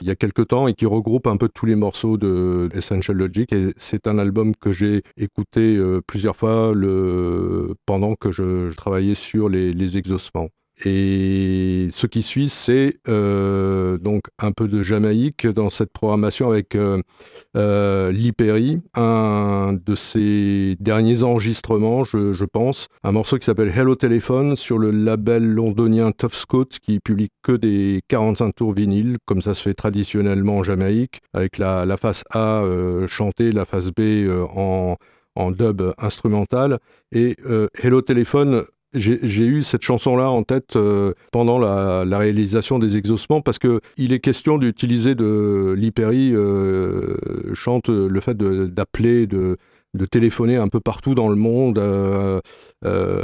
il 0.00 0.06
y 0.06 0.10
a 0.12 0.14
quelques 0.14 0.46
temps 0.46 0.68
et 0.68 0.74
qui 0.74 0.86
regroupe 0.86 1.26
un 1.26 1.36
peu 1.36 1.48
tous 1.48 1.66
les 1.66 1.74
morceaux 1.74 2.16
de 2.16 2.68
Essential 2.72 3.16
Logic. 3.16 3.52
Et 3.52 3.70
c'est 3.76 4.06
un 4.06 4.18
album 4.18 4.54
que 4.54 4.72
j'ai 4.72 5.02
écouté 5.16 5.80
plusieurs 6.06 6.36
fois 6.36 6.72
le... 6.76 7.74
pendant 7.86 8.14
que 8.14 8.30
je, 8.30 8.72
travaillais 8.74 9.16
sur 9.16 9.48
les, 9.48 9.72
les. 9.72 9.96
Et 10.86 11.88
ce 11.90 12.06
qui 12.06 12.22
suit, 12.22 12.48
c'est 12.48 12.98
euh, 13.08 13.96
donc 13.98 14.24
un 14.38 14.52
peu 14.52 14.68
de 14.68 14.82
Jamaïque 14.82 15.46
dans 15.46 15.70
cette 15.70 15.92
programmation 15.92 16.50
avec 16.50 16.74
euh, 16.74 17.00
euh 17.56 18.12
un 18.94 19.72
de 19.72 19.94
ses 19.94 20.76
derniers 20.80 21.22
enregistrements, 21.22 22.04
je, 22.04 22.44
pense, 22.44 22.88
un 23.02 23.12
morceau 23.12 23.38
qui 23.38 23.46
s'appelle 23.46 23.72
Hello 23.74 23.94
Telephone 23.94 24.56
sur 24.56 24.78
le 24.78 24.90
label 24.90 25.44
londonien 25.46 26.10
Tough 26.12 26.34
Scott 26.34 26.78
qui 26.80 27.00
publie 27.00 27.28
que 27.42 27.52
des 27.52 28.02
45 28.08 28.54
tours 28.54 28.72
vinyles, 28.72 29.16
comme 29.24 29.40
ça 29.40 29.54
se 29.54 29.62
fait 29.62 29.74
traditionnellement 29.74 30.58
en 30.58 30.62
Jamaïque, 30.62 31.20
avec 31.32 31.58
la, 31.58 31.96
face 31.96 32.24
A 32.30 32.62
euh, 32.62 33.06
chantée, 33.06 33.52
la 33.52 33.64
face 33.64 33.90
B 33.90 34.28
en 34.56 35.50
dub 35.50 35.82
instrumental. 35.98 36.78
Et 37.12 37.36
Hello 37.82 38.02
Telephone 38.02 38.64
j'ai 38.94 39.44
eu 39.44 39.62
cette 39.62 39.82
chanson-là 39.82 40.30
en 40.30 40.42
tête 40.42 40.76
euh, 40.76 41.12
pendant 41.32 41.58
la, 41.58 42.04
réalisation 42.18 42.78
des 42.78 42.96
exaucements 42.96 43.40
parce 43.40 43.58
que 43.58 43.80
il 43.96 44.12
est 44.12 44.20
question 44.20 44.58
d'utiliser 44.58 45.14
de 45.14 45.74
l'hyperie 45.76 46.32
euh, 46.34 47.16
chante 47.54 47.88
le 47.88 48.20
fait 48.20 48.36
d'appeler, 48.36 49.26
de, 49.26 49.56
de, 49.94 50.06
téléphoner 50.06 50.56
un 50.56 50.68
peu 50.68 50.80
partout 50.80 51.14
dans 51.14 51.28
le 51.28 51.36
monde, 51.36 51.78
euh, 51.78 52.40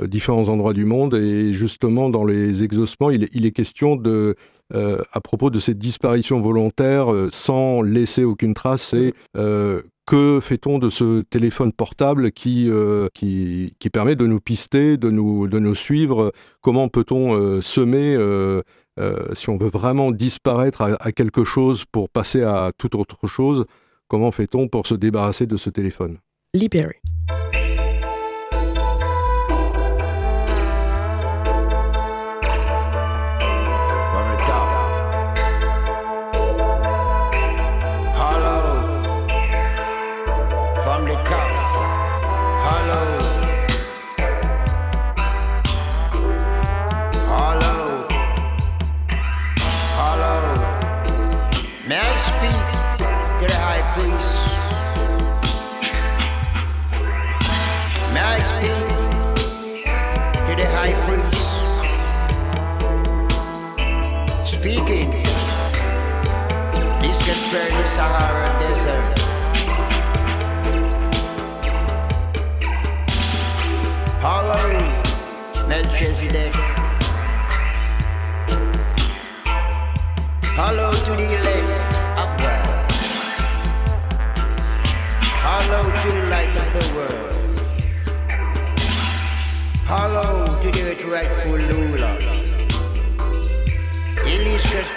différents 0.06 0.48
endroits 0.48 0.72
du 0.72 0.84
monde. 0.84 1.14
Et 1.14 1.52
justement 1.52 2.10
dans 2.10 2.24
les 2.24 2.64
exaucements, 2.64 3.10
il, 3.10 3.28
il 3.32 3.46
est 3.46 3.52
question 3.52 3.96
de 3.96 4.34
à 4.72 5.20
propos 5.20 5.50
de 5.50 5.58
cette 5.58 5.78
disparition 5.78 6.40
volontaire 6.40 7.08
sans 7.32 7.82
laisser 7.82 8.22
aucune 8.22 8.54
trace, 8.54 8.82
c'est 8.82 9.14
que 10.10 10.40
fait-on 10.42 10.80
de 10.80 10.90
ce 10.90 11.20
téléphone 11.20 11.72
portable 11.72 12.32
qui, 12.32 12.68
euh, 12.68 13.06
qui, 13.14 13.76
qui, 13.78 13.90
permet 13.90 14.16
de 14.16 14.26
nous 14.26 14.40
pister, 14.40 14.96
de 14.96 15.08
nous, 15.08 15.46
de 15.46 15.60
nous 15.60 15.76
suivre? 15.76 16.32
Comment 16.62 16.88
peut-on 16.88 17.36
euh, 17.36 17.60
semer, 17.60 18.16
euh, 18.18 18.60
si 19.34 19.50
on 19.50 19.56
veut 19.56 19.70
vraiment 19.70 20.10
disparaître 20.10 20.82
à, 20.82 21.12
quelque 21.12 21.44
chose 21.44 21.84
pour 21.84 22.08
passer 22.08 22.42
à 22.42 22.72
toute 22.76 22.96
autre 22.96 23.28
chose 23.28 23.66
Comment 24.08 24.32
fait-on 24.32 24.66
pour 24.66 24.88
se 24.88 24.94
débarrasser 24.94 25.46
de 25.46 25.56
ce 25.56 25.70
téléphone? 25.70 26.18
Libérer. 26.54 27.00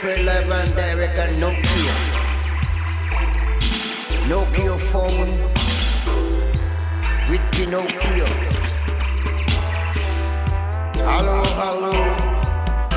relevant 0.03 0.75
Derek 0.75 1.17
and 1.17 1.41
Nokia. 1.41 1.95
Nokia 4.27 4.77
phone 4.77 5.31
with 7.29 7.41
Pinocchio. 7.53 8.27
Hello, 11.07 11.41
hello 11.61 11.93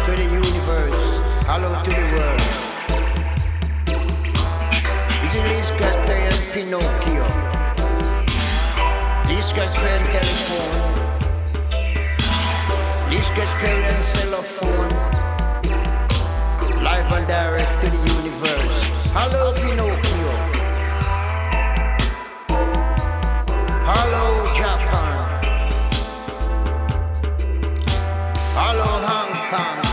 to 0.04 0.10
the 0.18 0.26
universe. 0.42 1.02
Hello 1.46 1.70
to 1.84 1.90
the 1.90 2.06
world. 2.14 2.42
Is 5.24 5.34
it 5.34 5.44
Liz 5.46 5.70
and 5.80 6.40
Pinocchio? 6.52 7.26
Liz 9.28 9.48
Gasparian 9.56 10.04
telephone. 10.10 10.74
Liz 13.10 13.26
Gasparian 13.36 14.00
cell 14.02 14.42
phone 14.42 15.05
direct 17.26 17.82
to 17.82 17.90
the 17.90 17.96
universe. 18.14 18.78
Hello, 19.12 19.52
Pinocchio. 19.52 20.32
Hello, 23.84 24.46
Japan. 24.54 25.18
Hello, 28.54 28.90
Hong 29.06 29.50
Kong. 29.50 29.85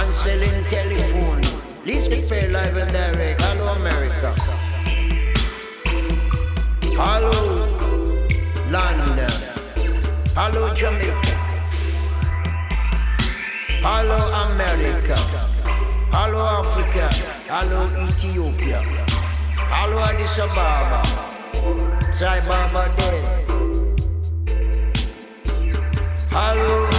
and 0.00 0.14
selling 0.14 0.64
telephone. 0.70 1.42
Least 1.84 2.08
prepare 2.10 2.48
live 2.50 2.76
and 2.76 2.90
direct. 2.92 3.40
Hello, 3.40 3.66
America. 3.74 4.34
Hello, 7.00 7.34
London. 8.70 9.30
Hello, 10.38 10.72
Jamaica. 10.74 11.34
Hello, 13.86 14.18
America. 14.46 15.16
Hello, 16.12 16.40
Africa. 16.60 17.08
Hello, 17.48 17.80
Ethiopia. 18.06 18.82
Hello, 19.72 19.98
Addis 19.98 20.38
Ababa. 20.38 21.02
Sai 22.12 22.40
Baba 22.46 22.94
dead. 22.96 23.24
Hello. 26.30 26.97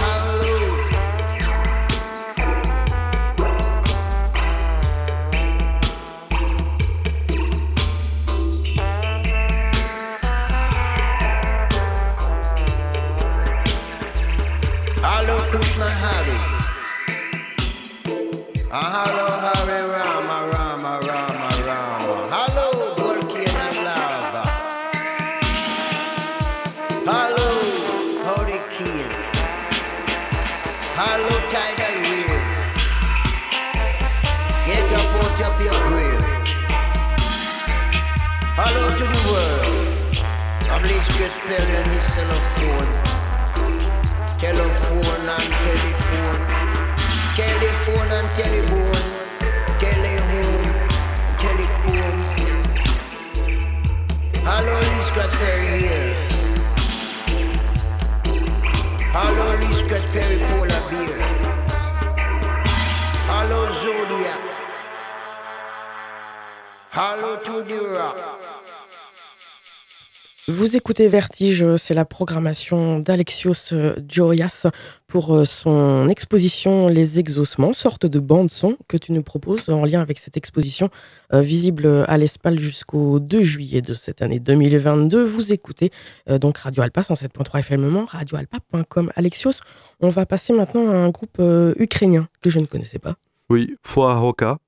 Vous 70.90 70.94
écoutez 70.94 71.06
Vertige, 71.06 71.76
c'est 71.76 71.94
la 71.94 72.04
programmation 72.04 72.98
d'Alexios 72.98 73.72
Joyas 74.08 74.66
pour 75.06 75.36
euh, 75.36 75.44
son 75.44 76.08
exposition 76.08 76.88
Les 76.88 77.20
Exaucements, 77.20 77.72
sorte 77.72 78.06
de 78.06 78.18
bande-son 78.18 78.76
que 78.88 78.96
tu 78.96 79.12
nous 79.12 79.22
proposes 79.22 79.68
en 79.68 79.84
lien 79.84 80.00
avec 80.00 80.18
cette 80.18 80.36
exposition 80.36 80.88
euh, 81.32 81.42
visible 81.42 82.04
à 82.08 82.18
l'Espal 82.18 82.58
jusqu'au 82.58 83.20
2 83.20 83.40
juillet 83.44 83.82
de 83.82 83.94
cette 83.94 84.20
année 84.20 84.40
2022. 84.40 85.22
Vous 85.22 85.52
écoutez 85.52 85.92
euh, 86.28 86.40
donc 86.40 86.58
Radio 86.58 86.82
Alpa 86.82 87.02
107.3 87.02 87.60
FM, 87.60 88.06
radioalpa.com. 88.08 89.12
Alexios, 89.14 89.60
on 90.00 90.08
va 90.08 90.26
passer 90.26 90.52
maintenant 90.52 90.90
à 90.90 90.94
un 90.94 91.10
groupe 91.10 91.40
ukrainien 91.78 92.26
que 92.40 92.50
je 92.50 92.58
ne 92.58 92.66
connaissais 92.66 92.98
pas. 92.98 93.14
Oui, 93.48 93.76
Foaroka, 93.84 94.58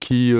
qui 0.00 0.32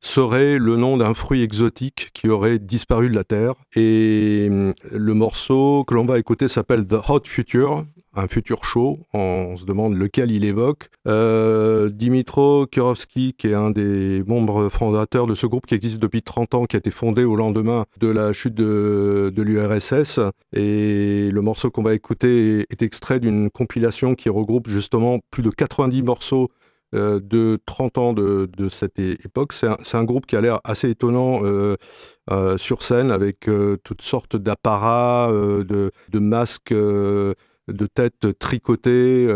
serait 0.00 0.58
le 0.58 0.76
nom 0.76 0.96
d'un 0.96 1.14
fruit 1.14 1.42
exotique 1.42 2.10
qui 2.14 2.28
aurait 2.28 2.58
disparu 2.58 3.08
de 3.08 3.14
la 3.14 3.24
Terre. 3.24 3.54
Et 3.74 4.48
hum, 4.50 4.74
le 4.92 5.14
morceau 5.14 5.84
que 5.84 5.94
l'on 5.94 6.04
va 6.04 6.18
écouter 6.18 6.48
s'appelle 6.48 6.86
The 6.86 6.96
Hot 7.08 7.22
Future, 7.24 7.84
un 8.14 8.28
futur 8.28 8.64
chaud. 8.64 9.00
On 9.14 9.56
se 9.56 9.64
demande 9.64 9.94
lequel 9.94 10.30
il 10.30 10.44
évoque. 10.44 10.90
Euh, 11.06 11.88
Dimitro 11.90 12.66
Kirovski, 12.66 13.34
qui 13.34 13.48
est 13.48 13.54
un 13.54 13.70
des 13.70 14.22
membres 14.26 14.68
fondateurs 14.68 15.26
de 15.26 15.34
ce 15.34 15.46
groupe 15.46 15.66
qui 15.66 15.74
existe 15.74 16.00
depuis 16.00 16.22
30 16.22 16.54
ans, 16.54 16.64
qui 16.66 16.76
a 16.76 16.78
été 16.78 16.90
fondé 16.90 17.24
au 17.24 17.36
lendemain 17.36 17.84
de 17.98 18.08
la 18.08 18.32
chute 18.32 18.54
de, 18.54 19.32
de 19.34 19.42
l'URSS. 19.42 20.20
Et 20.52 21.28
le 21.30 21.40
morceau 21.40 21.70
qu'on 21.70 21.82
va 21.82 21.94
écouter 21.94 22.66
est 22.70 22.82
extrait 22.82 23.20
d'une 23.20 23.50
compilation 23.50 24.14
qui 24.14 24.28
regroupe 24.28 24.68
justement 24.68 25.20
plus 25.30 25.42
de 25.42 25.50
90 25.50 26.02
morceaux 26.02 26.50
euh, 26.94 27.20
de 27.22 27.58
30 27.66 27.98
ans 27.98 28.12
de, 28.14 28.48
cette 28.70 28.98
époque. 28.98 29.52
C'est 29.52 29.96
un, 29.96 30.04
groupe 30.04 30.24
qui 30.24 30.36
a 30.36 30.40
l'air 30.40 30.58
assez 30.64 30.88
étonnant 30.88 31.40
euh, 31.42 31.76
euh, 32.30 32.56
sur 32.56 32.82
scène 32.82 33.10
avec 33.10 33.48
toutes 33.84 34.00
sortes 34.00 34.36
d'apparats, 34.36 35.30
de, 35.30 36.18
masques 36.18 36.72
de 36.72 37.34
têtes 37.92 38.38
tricotées, 38.38 39.28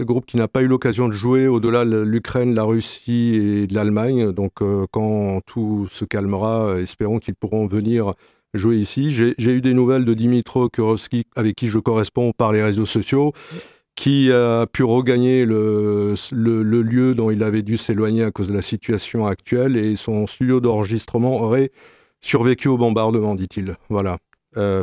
groupe 0.00 0.26
qui 0.26 0.36
n'a 0.36 0.48
pas 0.48 0.62
eu 0.62 0.66
l'occasion 0.66 1.08
de 1.08 1.12
jouer 1.12 1.46
au-delà 1.46 1.84
de 1.84 2.00
l'Ukraine, 2.00 2.54
la 2.54 2.64
Russie 2.64 3.36
et 3.36 3.66
de 3.68 3.74
l'Allemagne. 3.74 4.32
Donc 4.32 4.54
quand 4.90 5.40
tout 5.46 5.86
se 5.90 6.04
calmera, 6.04 6.80
espérons 6.80 7.20
qu'ils 7.20 7.36
pourront 7.36 7.68
venir 7.68 8.14
jouer 8.54 8.76
ici. 8.76 9.12
J'ai 9.12 9.34
eu 9.38 9.60
des 9.60 9.74
nouvelles 9.74 10.04
de 10.04 10.14
Dimitro 10.14 10.68
Kurovski 10.68 11.24
avec 11.36 11.56
qui 11.56 11.68
je 11.68 11.78
corresponds 11.78 12.32
par 12.36 12.52
les 12.52 12.62
réseaux 12.62 12.86
sociaux 12.86 13.32
qui 13.94 14.32
a 14.32 14.66
pu 14.66 14.82
regagner 14.82 15.44
le, 15.44 16.14
lieu 16.32 17.14
dont 17.14 17.30
il 17.30 17.42
avait 17.42 17.62
dû 17.62 17.76
s'éloigner 17.76 18.24
à 18.24 18.30
cause 18.30 18.48
de 18.48 18.54
la 18.54 18.62
situation 18.62 19.26
actuelle 19.26 19.76
et 19.76 19.96
son 19.96 20.26
studio 20.26 20.60
d'enregistrement 20.60 21.40
aurait 21.40 21.70
survécu 22.20 22.68
au 22.68 22.78
bombardement, 22.78 23.34
dit-il. 23.34 23.76
Voilà. 23.88 24.18
Euh, 24.56 24.82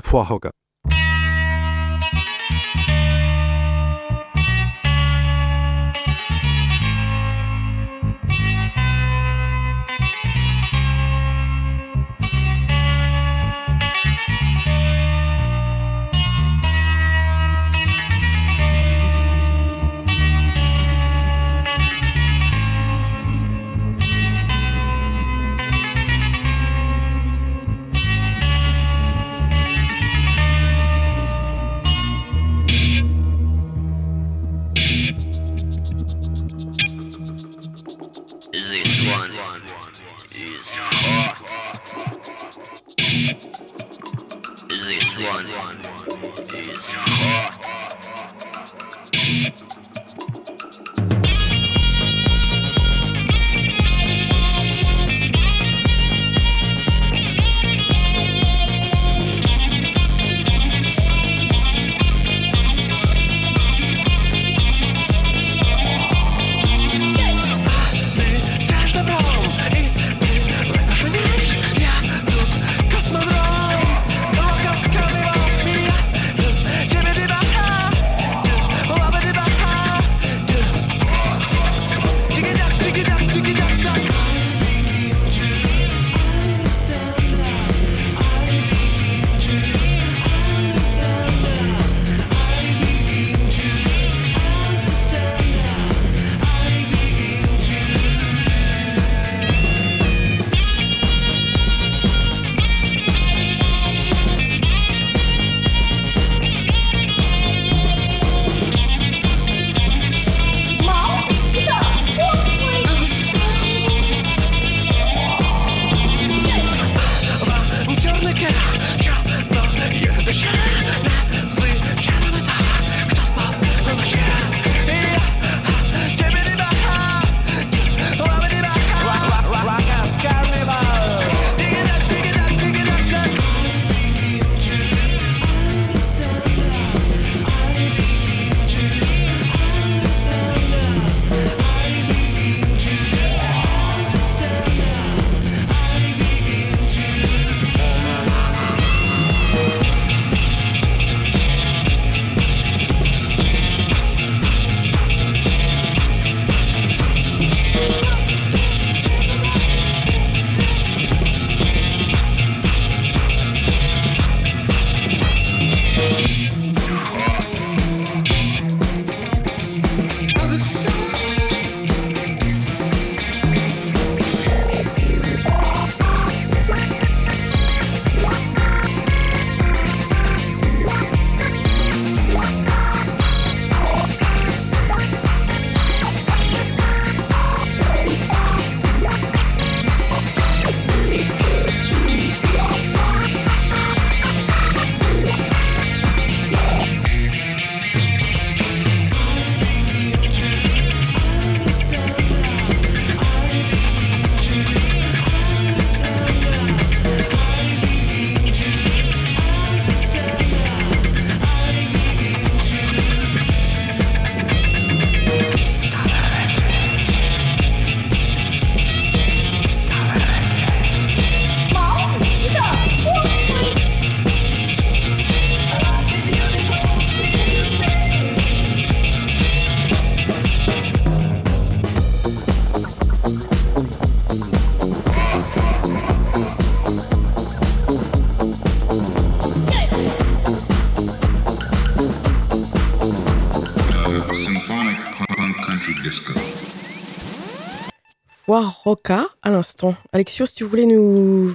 Roca 248.89 249.27
à 249.43 249.51
l'instant. 249.51 249.93
Alexios, 250.13 250.47
tu 250.47 250.63
voulais 250.63 250.87
nous 250.87 251.53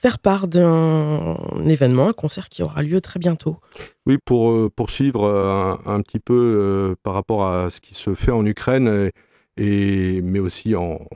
faire 0.00 0.18
part 0.18 0.48
d'un 0.48 1.36
événement, 1.66 2.08
un 2.08 2.14
concert 2.14 2.48
qui 2.48 2.62
aura 2.62 2.82
lieu 2.82 3.02
très 3.02 3.20
bientôt. 3.20 3.58
Oui, 4.06 4.16
pour 4.24 4.50
euh, 4.50 4.70
poursuivre 4.74 5.24
euh, 5.24 5.74
un, 5.84 6.00
petit 6.00 6.20
peu 6.20 6.32
euh, 6.32 6.94
par 7.02 7.12
rapport 7.12 7.44
à 7.44 7.68
ce 7.68 7.82
qui 7.82 7.92
se 7.92 8.14
fait 8.14 8.30
en 8.30 8.46
Ukraine, 8.46 9.10
et, 9.58 10.22
mais 10.22 10.38
aussi 10.38 10.74
en, 10.74 11.06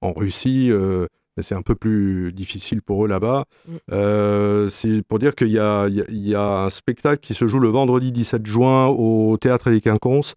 en 0.00 0.14
Russie. 0.14 0.70
c'est 1.42 1.54
un 1.54 1.60
peu 1.60 1.74
plus 1.74 2.32
difficile 2.32 2.80
pour 2.80 3.04
eux 3.04 3.08
là-bas. 3.08 3.44
Mm. 3.68 4.70
c'est 4.70 5.02
pour 5.02 5.18
dire 5.18 5.34
qu'il 5.34 5.48
y, 5.48 5.58
y, 5.58 6.34
a 6.34 6.64
un 6.64 6.70
spectacle 6.70 7.20
qui 7.20 7.34
se 7.34 7.46
joue 7.46 7.58
le 7.58 7.68
vendredi 7.68 8.12
17 8.12 8.46
juin 8.46 8.86
au 8.86 9.36
Théâtre 9.36 9.68
des 9.68 9.82
Quinconces, 9.82 10.36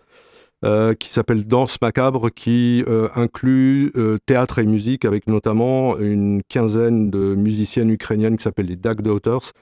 euh, 0.65 0.94
qui 0.94 1.07
s'appelle 1.07 1.48
Danse 1.48 1.80
macabre, 1.81 2.30
qui 2.30 2.84
euh, 2.90 3.07
inclut 3.15 3.94
euh, 3.95 4.18
théâtre 4.26 4.60
et 4.60 4.65
musique, 4.65 5.06
avec 5.06 5.26
notamment 5.27 5.98
une 5.98 6.41
quinzaine 6.49 7.10
de 7.10 7.34
musiciennes 7.34 7.90
ukrainiennes 7.90 8.36
qui 8.36 8.44
s'appellent 8.44 8.65
les 8.65 8.76
Dag 8.76 9.02
Daughters, 9.02 9.53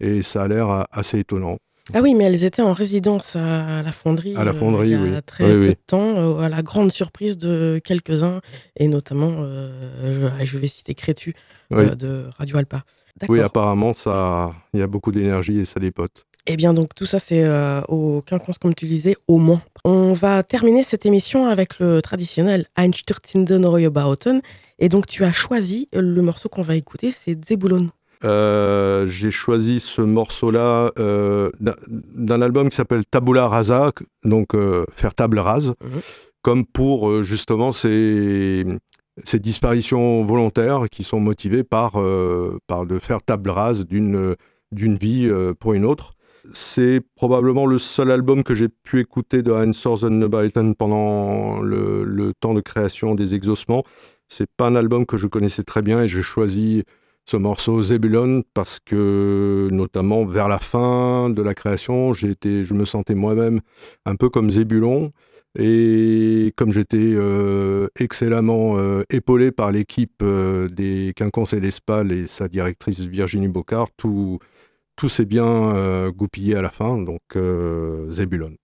et 0.00 0.22
ça 0.22 0.42
a 0.42 0.48
l'air 0.48 0.86
assez 0.90 1.20
étonnant. 1.20 1.58
Ah 1.94 2.00
oui, 2.02 2.14
mais 2.14 2.24
elles 2.24 2.44
étaient 2.44 2.62
en 2.62 2.72
résidence 2.72 3.36
à 3.36 3.82
la 3.82 3.92
fonderie, 3.92 4.34
à 4.36 4.42
la 4.42 4.52
fonderie 4.52 4.90
il 4.90 5.12
y 5.12 5.14
a 5.14 5.22
très 5.22 5.44
peu 5.44 5.68
de 5.68 5.76
temps, 5.86 6.40
à 6.40 6.48
la 6.48 6.62
grande 6.62 6.90
surprise 6.90 7.38
de 7.38 7.80
quelques-uns, 7.84 8.40
et 8.76 8.88
notamment, 8.88 9.46
je, 10.02 10.58
vais 10.58 10.66
citer 10.66 10.94
Crétu 10.94 11.34
de 11.70 12.24
Radio 12.38 12.58
Alpa. 12.58 12.82
Oui, 13.28 13.40
apparemment, 13.40 13.92
il 14.74 14.80
y 14.80 14.82
a 14.82 14.86
beaucoup 14.88 15.12
d'énergie 15.12 15.60
et 15.60 15.64
ça 15.64 15.78
dépote. 15.78 16.24
Eh 16.52 16.56
bien, 16.56 16.74
donc 16.74 16.96
tout 16.96 17.06
ça, 17.06 17.20
c'est 17.20 17.44
euh, 17.46 17.80
au 17.82 18.22
quinconce, 18.26 18.58
comme 18.58 18.74
tu 18.74 18.84
disais, 18.84 19.16
au 19.28 19.38
Mans. 19.38 19.60
On 19.84 20.12
va 20.14 20.42
terminer 20.42 20.82
cette 20.82 21.06
émission 21.06 21.46
avec 21.46 21.78
le 21.78 22.02
traditionnel 22.02 22.66
Einstürzenden 22.76 23.60
Neubauten. 23.60 24.40
Et 24.80 24.88
donc, 24.88 25.06
tu 25.06 25.24
as 25.24 25.30
choisi 25.32 25.88
le 25.92 26.20
morceau 26.22 26.48
qu'on 26.48 26.62
va 26.62 26.74
écouter, 26.74 27.12
c'est 27.12 27.38
Zebulon. 27.46 27.86
Euh, 28.24 29.06
j'ai 29.06 29.30
choisi 29.30 29.78
ce 29.78 30.02
morceau-là 30.02 30.90
euh, 30.98 31.50
d'un 31.60 32.42
album 32.42 32.68
qui 32.68 32.74
s'appelle 32.74 33.06
Tabula 33.06 33.46
Rasa, 33.46 33.92
donc 34.24 34.48
faire 34.92 35.14
table 35.14 35.38
rase, 35.38 35.74
mhm. 35.84 36.00
comme 36.42 36.66
pour 36.66 37.22
justement 37.22 37.70
ces, 37.70 38.64
ces, 39.22 39.38
disparitions 39.38 40.24
volontaires 40.24 40.90
qui 40.90 41.04
sont 41.04 41.20
motivées 41.20 41.62
par, 41.62 41.92
par 42.66 42.86
de 42.86 42.98
faire 42.98 43.22
table 43.22 43.50
rase 43.50 43.86
d'une 43.86 44.36
vie 44.72 45.30
pour 45.60 45.74
une 45.74 45.84
autre. 45.84 46.14
C'est 46.52 47.00
probablement 47.16 47.66
le 47.66 47.78
seul 47.78 48.10
album 48.10 48.42
que 48.42 48.54
j'ai 48.54 48.68
pu 48.68 49.00
écouter 49.00 49.42
de 49.42 49.52
Heinz 49.52 49.76
Sorzen 49.76 50.28
pendant 50.76 51.60
le, 51.60 52.32
temps 52.40 52.54
de 52.54 52.60
création 52.60 53.14
des 53.14 53.34
Exossements. 53.34 53.84
C'est 54.28 54.48
pas 54.56 54.68
un 54.68 54.76
album 54.76 55.06
que 55.06 55.16
je 55.16 55.26
connaissais 55.26 55.64
très 55.64 55.82
bien 55.82 56.02
et 56.02 56.08
j'ai 56.08 56.22
choisi 56.22 56.84
ce 57.26 57.36
morceau 57.36 57.82
Zebulon 57.82 58.42
parce 58.54 58.78
que 58.80 59.68
notamment 59.70 60.24
vers 60.24 60.48
la 60.48 60.58
fin 60.58 61.30
de 61.30 61.42
la 61.42 61.54
création, 61.54 62.14
été, 62.14 62.64
je 62.64 62.74
me 62.74 62.84
sentais 62.84 63.14
moi-même 63.14 63.60
un 64.06 64.16
peu 64.16 64.30
comme 64.30 64.50
Zébulon 64.50 65.12
et 65.58 66.52
comme 66.56 66.72
j'étais 66.72 66.96
euh, 66.98 67.88
excellemment 67.98 68.78
euh, 68.78 69.02
épaulé 69.10 69.50
par 69.50 69.72
l'équipe 69.72 70.22
euh, 70.22 70.68
des 70.68 71.12
Quinconces 71.16 71.52
et 71.52 71.60
l'Espal 71.60 72.12
et 72.12 72.26
sa 72.26 72.48
directrice 72.48 73.00
Virginie 73.00 73.48
Bocard, 73.48 73.88
tout, 73.96 74.38
tout 74.96 75.08
s'est 75.08 75.24
bien 75.24 75.46
euh, 75.46 76.12
goupillé 76.12 76.56
à 76.56 76.62
la 76.62 76.70
fin, 76.70 77.00
donc 77.00 77.22
euh, 77.36 78.10
Zebulon. 78.10 78.54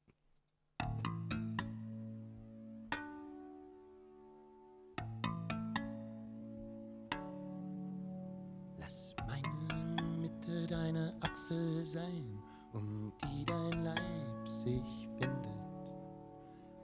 Lass 8.78 9.14
meine 9.26 10.20
Mitte 10.20 10.66
deine 10.68 11.14
Achse 11.22 11.84
sein, 11.84 12.24
um 12.74 13.12
die 13.22 13.44
dein 13.46 13.82
Leib 13.82 14.46
sich 14.46 15.08
findet. 15.18 15.56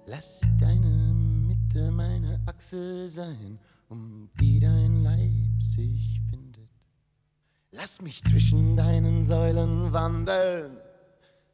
Lass 0.06 0.40
deine 0.58 1.14
Mitte 1.14 1.90
meine 1.90 2.40
Achse 2.46 3.08
sein, 3.08 3.58
um 3.88 4.30
die 4.40 4.58
dein 4.60 5.02
Leib 5.02 5.60
sich. 5.60 6.21
Lass 7.74 8.02
mich 8.02 8.22
zwischen 8.22 8.76
deinen 8.76 9.24
Säulen 9.26 9.90
wandeln, 9.94 10.76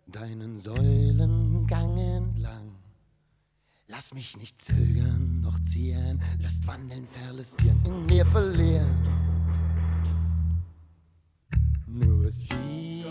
deinen 0.08 0.58
Säulengang 0.58 1.96
entlang. 1.96 2.74
Lass 3.86 4.12
mich 4.12 4.36
nicht 4.36 4.60
zögern 4.60 5.40
noch 5.40 5.60
ziehen, 5.60 6.20
Lust 6.42 6.66
wandeln, 6.66 7.06
verlustieren, 7.06 7.80
in 7.84 8.06
mir 8.06 8.26
verlieren. 8.26 8.98
Nur 11.86 12.28
sie 12.32 13.04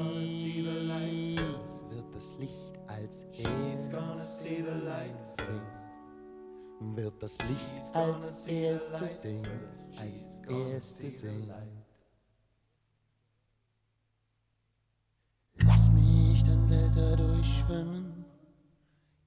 wird 1.89 2.13
das 2.13 2.35
Licht 2.37 2.77
als 2.87 3.23
erstes 3.31 4.39
sehen. 4.39 5.61
Wird 6.93 7.23
das 7.23 7.37
Licht 7.37 7.95
als 7.95 8.47
erstes 8.47 9.21
sehen, 9.21 9.47
als 9.97 10.25
erstes 10.49 11.21
sehen. 11.21 11.49
Lass 15.65 15.89
mich 15.91 16.43
den 16.43 16.67
Delta 16.67 17.15
durchschwimmen, 17.15 18.25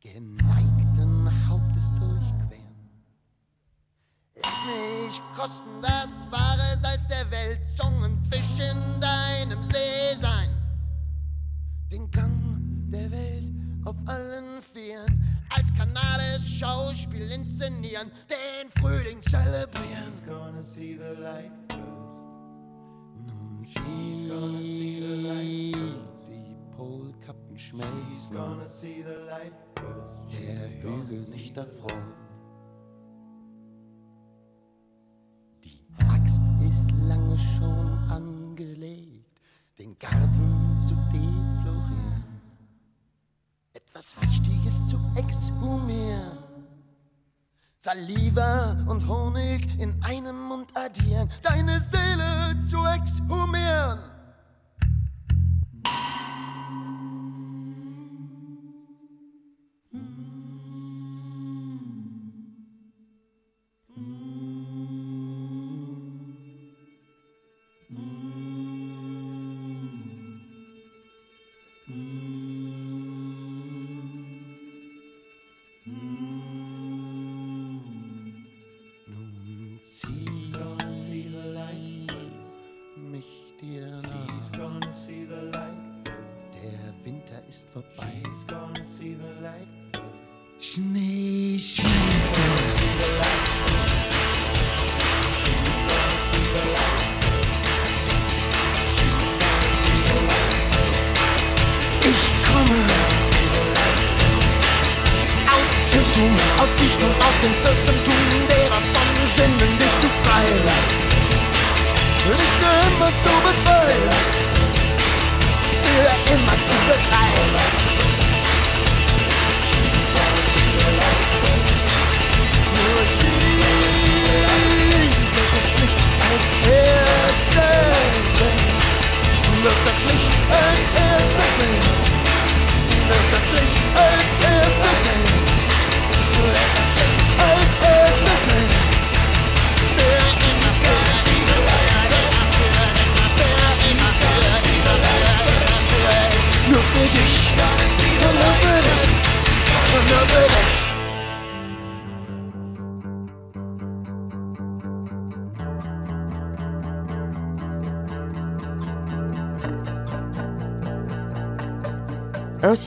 geneigten 0.01 1.48
Hauptes 1.48 1.90
durchqueren. 1.94 2.90
Lass 4.36 4.65
mich 4.66 5.20
kosten 5.36 5.82
das 5.82 6.27
wahre 6.31 6.78
Salz 6.81 7.09
der 7.09 7.31
Welt, 7.31 7.66
Zungenfisch 7.66 8.59
in 8.59 9.01
deinem 9.01 9.62
See 9.65 10.16
sein. 10.20 10.51
Den 11.90 12.11
Gang 12.11 12.90
der 12.90 13.11
Welt 13.11 13.52
auf 13.85 13.97
allen 14.07 14.62
Vieren, 14.62 15.24
als 15.57 15.73
kanales 15.74 16.48
Schauspiel 16.48 17.31
inszenieren, 17.32 18.11
den 18.28 18.70
Frühling 18.81 19.23
zelebrieren. 19.23 20.12
Nun 23.27 23.62
sie 26.81 26.86
Polkappen 26.86 27.59
schmelzen. 27.59 28.36
Der 30.32 30.82
Hügel 30.82 31.20
nicht 31.31 31.57
erfroren. 31.57 32.15
Die 35.65 35.85
Axt 36.09 36.44
ist 36.66 36.90
lange 37.02 37.39
schon 37.39 37.89
angelegt, 38.11 39.40
den 39.78 39.98
Garten 39.98 40.78
zu 40.81 40.94
deflorieren. 41.12 42.40
Etwas 43.73 44.15
Wichtiges 44.20 44.89
zu 44.89 44.98
exhumieren. 45.16 46.39
Saliva 47.78 48.73
und 48.89 49.09
Honig 49.09 49.66
in 49.78 50.02
einem 50.02 50.39
Mund 50.48 50.70
addieren, 50.77 51.31
deine 51.43 51.81
Seele 51.81 52.62
zu 52.69 52.85
exhumieren. 52.85 54.10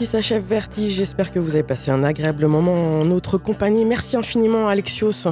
Ainsi 0.03 0.11
s'achève 0.11 0.43
Vertige. 0.43 0.95
J'espère 0.95 1.31
que 1.31 1.39
vous 1.39 1.55
avez 1.55 1.63
passé 1.63 1.89
un 1.89 2.03
agréable 2.03 2.45
moment 2.47 2.99
en 2.99 3.05
notre 3.05 3.37
compagnie. 3.37 3.85
Merci 3.85 4.17
infiniment, 4.17 4.67
Alexios, 4.67 5.29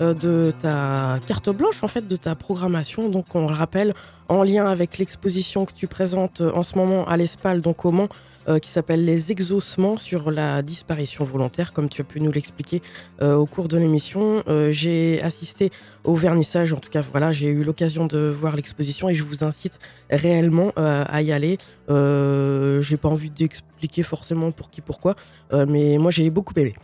de 0.00 0.52
ta 0.58 1.18
carte 1.26 1.50
blanche, 1.50 1.82
en 1.82 1.88
fait, 1.88 2.08
de 2.08 2.16
ta 2.16 2.34
programmation. 2.34 3.08
Donc, 3.08 3.34
on 3.34 3.46
le 3.46 3.54
rappelle, 3.54 3.94
en 4.28 4.42
lien 4.42 4.66
avec 4.66 4.98
l'exposition 4.98 5.64
que 5.64 5.72
tu 5.72 5.86
présentes 5.86 6.40
en 6.40 6.62
ce 6.62 6.76
moment 6.78 7.06
à 7.06 7.16
l'ESPAL, 7.16 7.60
donc 7.60 7.84
au 7.84 7.90
Mans, 7.90 8.08
euh, 8.48 8.58
qui 8.58 8.70
s'appelle 8.70 9.04
Les 9.04 9.32
exaucements 9.32 9.98
sur 9.98 10.30
la 10.30 10.62
disparition 10.62 11.24
volontaire, 11.24 11.74
comme 11.74 11.90
tu 11.90 12.00
as 12.00 12.04
pu 12.04 12.20
nous 12.20 12.32
l'expliquer 12.32 12.80
euh, 13.20 13.34
au 13.34 13.44
cours 13.44 13.68
de 13.68 13.76
l'émission. 13.76 14.42
Euh, 14.48 14.70
j'ai 14.70 15.20
assisté 15.22 15.70
au 16.04 16.14
vernissage, 16.14 16.72
en 16.72 16.78
tout 16.78 16.88
cas, 16.88 17.02
voilà, 17.02 17.32
j'ai 17.32 17.48
eu 17.48 17.62
l'occasion 17.62 18.06
de 18.06 18.18
voir 18.18 18.56
l'exposition 18.56 19.10
et 19.10 19.14
je 19.14 19.24
vous 19.24 19.44
incite 19.44 19.78
réellement 20.08 20.72
à 20.76 21.22
y 21.22 21.32
aller. 21.32 21.58
j'ai 21.88 22.96
pas 22.96 23.08
envie 23.08 23.30
d'expliquer 23.30 24.02
forcément 24.02 24.50
pour 24.50 24.70
qui, 24.70 24.80
pourquoi, 24.80 25.14
mais 25.52 25.98
moi 25.98 26.10
j'ai 26.10 26.30
beaucoup 26.30 26.54
aimé. 26.56 26.74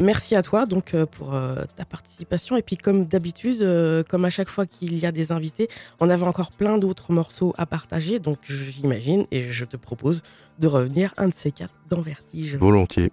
Merci 0.00 0.34
à 0.34 0.42
toi 0.42 0.66
donc 0.66 0.94
euh, 0.94 1.06
pour 1.06 1.34
euh, 1.34 1.64
ta 1.76 1.84
participation. 1.84 2.56
Et 2.56 2.62
puis 2.62 2.76
comme 2.76 3.04
d'habitude, 3.04 3.62
euh, 3.62 4.02
comme 4.08 4.24
à 4.24 4.30
chaque 4.30 4.48
fois 4.48 4.66
qu'il 4.66 4.98
y 4.98 5.06
a 5.06 5.12
des 5.12 5.32
invités, 5.32 5.68
on 6.00 6.10
avait 6.10 6.26
encore 6.26 6.52
plein 6.52 6.78
d'autres 6.78 7.12
morceaux 7.12 7.54
à 7.58 7.66
partager. 7.66 8.18
Donc 8.18 8.38
j'imagine 8.48 9.26
et 9.30 9.50
je 9.50 9.64
te 9.64 9.76
propose 9.76 10.22
de 10.58 10.68
revenir 10.68 11.14
un 11.16 11.28
de 11.28 11.34
ces 11.34 11.50
quatre 11.50 11.74
dans 11.88 12.00
Vertige. 12.00 12.56
Volontiers. 12.56 13.12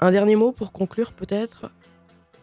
Un 0.00 0.10
dernier 0.10 0.36
mot 0.36 0.52
pour 0.52 0.72
conclure 0.72 1.12
peut-être? 1.12 1.70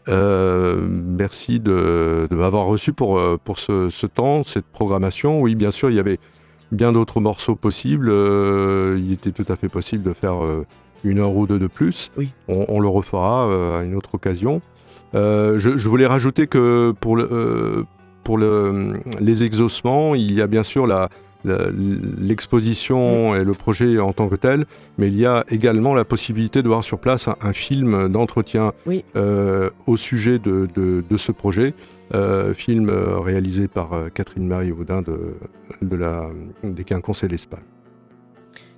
Merci 0.07 1.59
de, 1.59 2.27
m'avoir 2.29 2.65
reçu 2.65 2.93
pour, 2.93 3.19
pour 3.43 3.57
ce, 3.57 4.05
temps, 4.05 4.43
cette 4.43 4.67
programmation. 4.67 5.41
Oui, 5.41 5.55
bien 5.55 5.71
sûr, 5.71 5.89
il 5.89 5.95
y 5.95 5.99
avait 5.99 6.19
bien 6.71 6.93
d'autres 6.93 7.19
morceaux 7.19 7.55
possibles. 7.55 8.09
il 8.11 9.11
était 9.11 9.31
tout 9.31 9.51
à 9.51 9.55
fait 9.55 9.69
possible 9.69 10.03
de 10.03 10.13
faire 10.13 10.35
une 11.05 11.19
heure 11.19 11.35
ou 11.35 11.47
deux 11.47 11.59
de 11.59 11.67
plus. 11.67 12.11
Oui. 12.17 12.31
On, 12.47 12.79
le 12.79 12.87
refera 12.87 13.47
euh, 13.47 13.79
à 13.79 13.83
une 13.83 13.95
autre 13.95 14.15
occasion. 14.15 14.61
Euh, 15.13 15.57
je, 15.57 15.87
voulais 15.87 16.07
rajouter 16.07 16.47
que 16.47 16.93
pour, 16.99 17.15
le, 17.15 17.29
euh, 17.31 17.83
pour 18.23 18.37
le, 18.37 18.99
les 19.19 19.43
exaucements, 19.43 20.15
il 20.15 20.33
y 20.33 20.41
a 20.41 20.47
bien 20.47 20.63
sûr 20.63 20.87
la, 20.87 21.09
l'exposition 21.45 23.35
et 23.35 23.43
le 23.43 23.53
projet 23.53 23.99
en 23.99 24.13
tant 24.13 24.27
que 24.27 24.35
tel, 24.35 24.65
mais 24.97 25.07
il 25.07 25.17
y 25.17 25.27
a 25.27 25.45
également 25.49 25.93
la 25.93 26.03
possibilité 26.03 26.63
de 26.63 26.67
voir 26.67 26.83
sur 26.83 26.97
place 26.97 27.29
un, 27.29 27.53
film 27.53 28.09
d'entretien 28.09 28.73
au 29.85 29.95
sujet 29.95 30.39
de, 30.39 30.67
de, 30.75 31.17
ce 31.17 31.31
projet, 31.31 31.75
film 32.55 32.89
réalisé 32.89 33.67
par 33.67 33.91
Catherine 34.15 34.47
Marie 34.47 34.71
Audin 34.71 35.03
de, 35.03 35.35
de 35.83 35.95
la, 35.95 36.29
des 36.63 36.83
Quinconces 36.83 37.23
et 37.23 37.27
l'Espagne. 37.27 37.61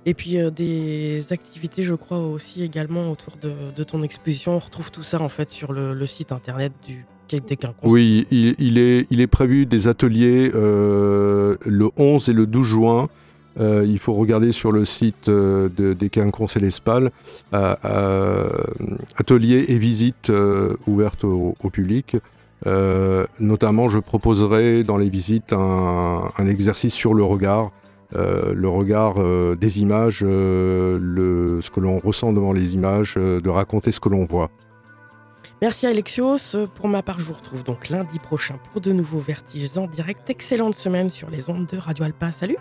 Et 0.06 0.14
puis 0.14 0.38
euh, 0.38 0.50
des 0.50 1.32
activités, 1.32 1.82
je 1.82 1.94
crois 1.94 2.18
aussi 2.18 2.62
également 2.62 3.10
autour 3.10 3.34
de, 3.42 3.84
ton 3.84 4.02
exposition. 4.02 4.56
On 4.56 4.58
retrouve 4.58 4.90
tout 4.90 5.02
ça 5.02 5.20
en 5.20 5.28
fait 5.28 5.50
sur 5.50 5.72
le, 5.72 6.06
site 6.06 6.32
internet 6.32 6.72
du 6.86 7.04
des 7.30 7.56
Quinconces. 7.56 7.90
Oui, 7.90 8.26
il, 8.30 8.78
est, 8.78 9.26
prévu 9.26 9.66
des 9.66 9.86
ateliers 9.86 10.50
euh, 10.54 11.56
le 11.66 11.90
11 11.98 12.30
et 12.30 12.32
le 12.32 12.46
12 12.46 12.66
juin. 12.66 13.10
Euh, 13.60 13.84
il 13.86 13.98
faut 13.98 14.14
regarder 14.14 14.50
sur 14.50 14.72
le 14.72 14.86
site 14.86 15.28
de, 15.28 15.92
des 15.92 16.08
Quinconces 16.08 16.56
et 16.56 16.60
l'Espal. 16.60 17.10
ateliers 17.52 19.66
et 19.68 19.76
visites 19.76 20.32
ouvertes 20.86 21.24
au, 21.24 21.54
public. 21.70 22.16
notamment, 22.64 23.90
je 23.90 23.98
proposerai 23.98 24.84
dans 24.84 24.96
les 24.96 25.10
visites 25.10 25.52
un 25.52 26.46
exercice 26.46 26.94
sur 26.94 27.12
le 27.12 27.24
regard 27.24 27.72
euh, 28.16 28.54
le 28.54 28.68
regard 28.68 29.14
euh, 29.18 29.54
des 29.54 29.80
images, 29.80 30.22
euh, 30.26 31.60
ce 31.60 31.70
que 31.70 31.80
l'on 31.80 31.98
ressent 31.98 32.32
devant 32.32 32.52
les 32.52 32.74
images, 32.74 33.16
de 33.16 33.48
raconter 33.48 33.92
ce 33.92 34.00
que 34.00 34.08
l'on 34.08 34.24
voit. 34.24 34.50
Merci 35.60 35.86
Alexios. 35.86 36.56
Pour 36.74 36.88
ma 36.88 37.02
part, 37.02 37.18
je 37.18 37.24
vous 37.24 37.32
retrouve 37.32 37.64
donc 37.64 37.88
lundi 37.88 38.18
prochain 38.18 38.58
pour 38.72 38.80
de 38.80 38.92
nouveaux 38.92 39.18
vertiges 39.18 39.76
en 39.76 39.86
direct. 39.86 40.30
Excellente 40.30 40.74
semaine 40.74 41.08
sur 41.08 41.30
les 41.30 41.50
ondes 41.50 41.66
de 41.66 41.76
Radio 41.76 42.04
Alpa. 42.04 42.30
Salut 42.30 42.58